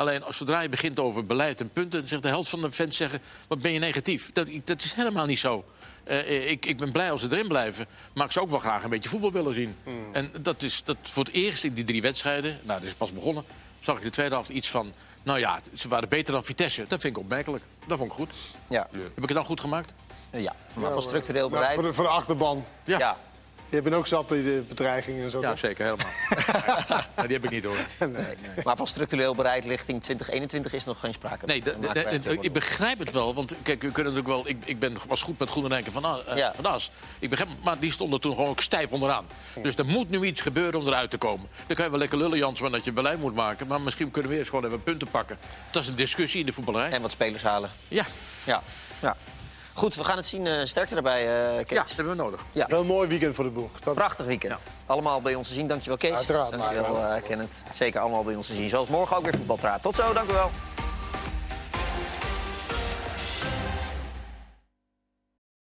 Alleen 0.00 0.24
als 0.24 0.36
zodra 0.36 0.60
je 0.60 0.68
begint 0.68 1.00
over 1.00 1.26
beleid 1.26 1.60
en 1.60 1.70
punten... 1.72 2.00
dan 2.00 2.08
zegt 2.08 2.22
de 2.22 2.28
helft 2.28 2.50
van 2.50 2.60
de 2.60 2.72
fans 2.72 2.96
zeggen, 2.96 3.20
wat 3.48 3.60
ben 3.60 3.72
je 3.72 3.78
negatief. 3.78 4.32
Dat, 4.32 4.48
dat 4.64 4.82
is 4.82 4.92
helemaal 4.92 5.26
niet 5.26 5.38
zo. 5.38 5.64
Eh, 6.04 6.50
ik, 6.50 6.66
ik 6.66 6.76
ben 6.76 6.92
blij 6.92 7.10
als 7.10 7.20
ze 7.20 7.28
erin 7.30 7.48
blijven. 7.48 7.86
Maar 8.14 8.26
ik 8.26 8.32
zou 8.32 8.44
ook 8.44 8.50
wel 8.50 8.60
graag 8.60 8.82
een 8.82 8.90
beetje 8.90 9.08
voetbal 9.08 9.32
willen 9.32 9.54
zien. 9.54 9.76
En 10.12 10.32
dat 10.40 10.62
is 10.62 10.84
dat 10.84 10.96
voor 11.02 11.24
het 11.24 11.32
eerst 11.32 11.64
in 11.64 11.74
die 11.74 11.84
drie 11.84 12.02
wedstrijden... 12.02 12.60
Nou, 12.62 12.80
dat 12.80 12.88
is 12.88 12.94
pas 12.94 13.12
begonnen. 13.12 13.44
Zag 13.80 13.96
ik 13.96 14.02
de 14.02 14.10
tweede 14.10 14.34
helft 14.34 14.50
iets 14.50 14.70
van... 14.70 14.92
Nou 15.22 15.38
ja, 15.38 15.60
ze 15.74 15.88
waren 15.88 16.08
beter 16.08 16.32
dan 16.32 16.44
Vitesse. 16.44 16.84
Dat 16.88 17.00
vind 17.00 17.16
ik 17.16 17.22
opmerkelijk. 17.22 17.64
Dat 17.86 17.98
vond 17.98 18.10
ik 18.10 18.16
goed. 18.16 18.30
Ja. 18.68 18.88
Heb 18.92 19.02
ik 19.16 19.28
het 19.28 19.28
dan 19.28 19.44
goed 19.44 19.60
gemaakt? 19.60 19.92
ja. 20.30 20.54
Maar 20.74 20.90
van 20.90 21.02
structureel 21.02 21.50
beleid... 21.50 21.74
voor, 21.74 21.82
de, 21.82 21.92
voor 21.92 22.04
de 22.04 22.10
achterban. 22.10 22.64
Ja. 22.84 22.98
Ja. 22.98 23.16
Je 23.70 23.82
bent 23.82 23.94
ook 23.94 24.06
zat 24.06 24.32
in 24.32 24.42
de 24.42 24.62
bedreigingen 24.68 25.24
en 25.24 25.30
zo. 25.30 25.40
Ja, 25.40 25.48
toch? 25.50 25.58
zeker, 25.58 25.84
helemaal. 25.84 26.06
Ja, 27.16 27.22
die 27.26 27.32
heb 27.32 27.44
ik 27.44 27.50
niet 27.50 27.64
hoor. 27.64 27.76
Maar 28.64 28.76
van 28.76 28.86
structureel 28.86 29.34
beleid 29.34 29.64
richting 29.64 30.02
2021 30.02 30.72
is 30.72 30.84
nog 30.84 31.00
geen 31.00 31.12
sprake. 31.12 31.46
Nee, 31.46 31.62
ik 32.40 32.52
begrijp 32.52 32.98
het 32.98 33.10
wel. 33.10 33.34
Want 33.34 33.54
kijk, 33.62 33.82
we 33.82 33.90
kunnen 33.92 34.12
natuurlijk 34.12 34.44
wel. 34.44 34.48
Ik, 34.54 34.62
ik 34.64 34.78
ben, 34.78 34.96
was 35.08 35.22
goed 35.22 35.38
met 35.38 35.50
Groenenrijken 35.50 35.92
van, 35.92 36.04
A- 36.04 36.20
eh, 36.26 36.36
Ja. 36.36 36.52
van 36.56 36.64
As. 36.66 36.90
Ik 37.18 37.30
begrijp, 37.30 37.50
maar 37.62 37.78
die 37.78 37.90
stonden 37.92 38.20
toen 38.20 38.34
gewoon 38.34 38.50
ook 38.50 38.60
stijf 38.60 38.90
onderaan. 38.92 39.26
Dus 39.62 39.76
er 39.76 39.84
moet 39.86 40.10
nu 40.10 40.24
iets 40.24 40.40
gebeuren 40.40 40.80
om 40.80 40.86
eruit 40.86 41.10
te 41.10 41.18
komen. 41.18 41.48
Dan 41.66 41.76
kan 41.76 41.84
je 41.84 41.90
wel 41.90 42.00
lekker 42.00 42.18
lullen, 42.18 42.38
Jansman, 42.38 42.72
dat 42.72 42.84
je 42.84 42.92
beleid 42.92 43.18
moet 43.20 43.34
maken. 43.34 43.66
Maar 43.66 43.80
misschien 43.80 44.10
kunnen 44.10 44.30
we 44.30 44.36
eerst 44.36 44.50
gewoon 44.50 44.64
even 44.64 44.82
punten 44.82 45.08
pakken. 45.10 45.38
Dat 45.70 45.82
is 45.82 45.88
een 45.88 45.94
discussie 45.94 46.40
in 46.40 46.46
de 46.46 46.52
voetballerij. 46.52 46.90
En 46.90 47.02
wat 47.02 47.10
spelers 47.10 47.42
halen. 47.42 47.70
Ja, 47.88 48.04
Ja. 48.44 48.62
ja. 49.00 49.16
Goed, 49.74 49.94
we 49.94 50.04
gaan 50.04 50.16
het 50.16 50.26
zien. 50.26 50.46
eh 50.46 50.64
sterkte 50.64 50.94
daarbij, 50.94 51.26
eh 51.58 51.64
Kees. 51.66 51.76
ja, 51.78 51.82
dat 51.82 51.96
hebben 51.96 52.16
we 52.16 52.22
nodig. 52.22 52.40
Ja. 52.52 52.66
Wel 52.66 52.80
een 52.80 52.86
mooi 52.86 53.08
weekend 53.08 53.34
voor 53.34 53.44
de 53.44 53.50
boeg. 53.50 53.80
Dat, 53.80 53.94
Prachtig 53.94 54.26
weekend. 54.26 54.54
allemaal 54.86 55.20
bij 55.22 55.34
ons 55.34 55.48
te 55.48 55.54
zien. 55.54 55.66
Dankjewel 55.66 55.96
Kees. 55.98 56.12
Uiteraard, 56.14 56.50
Dankjewel 56.50 56.92
Mario. 56.92 57.16
uh, 57.16 57.22
Kenneth. 57.22 57.52
Zeker 57.74 58.00
allemaal 58.00 58.24
bij 58.24 58.34
ons 58.34 58.46
te 58.46 58.54
zien. 58.54 58.68
Zoals 58.68 58.88
morgen 58.88 59.16
ook 59.16 59.22
weer 59.22 59.34
voetbalpraat. 59.36 59.82
Tot 59.82 59.94
zo, 59.94 60.12
dank 60.12 60.30
u 60.30 60.32
wel. 60.32 60.50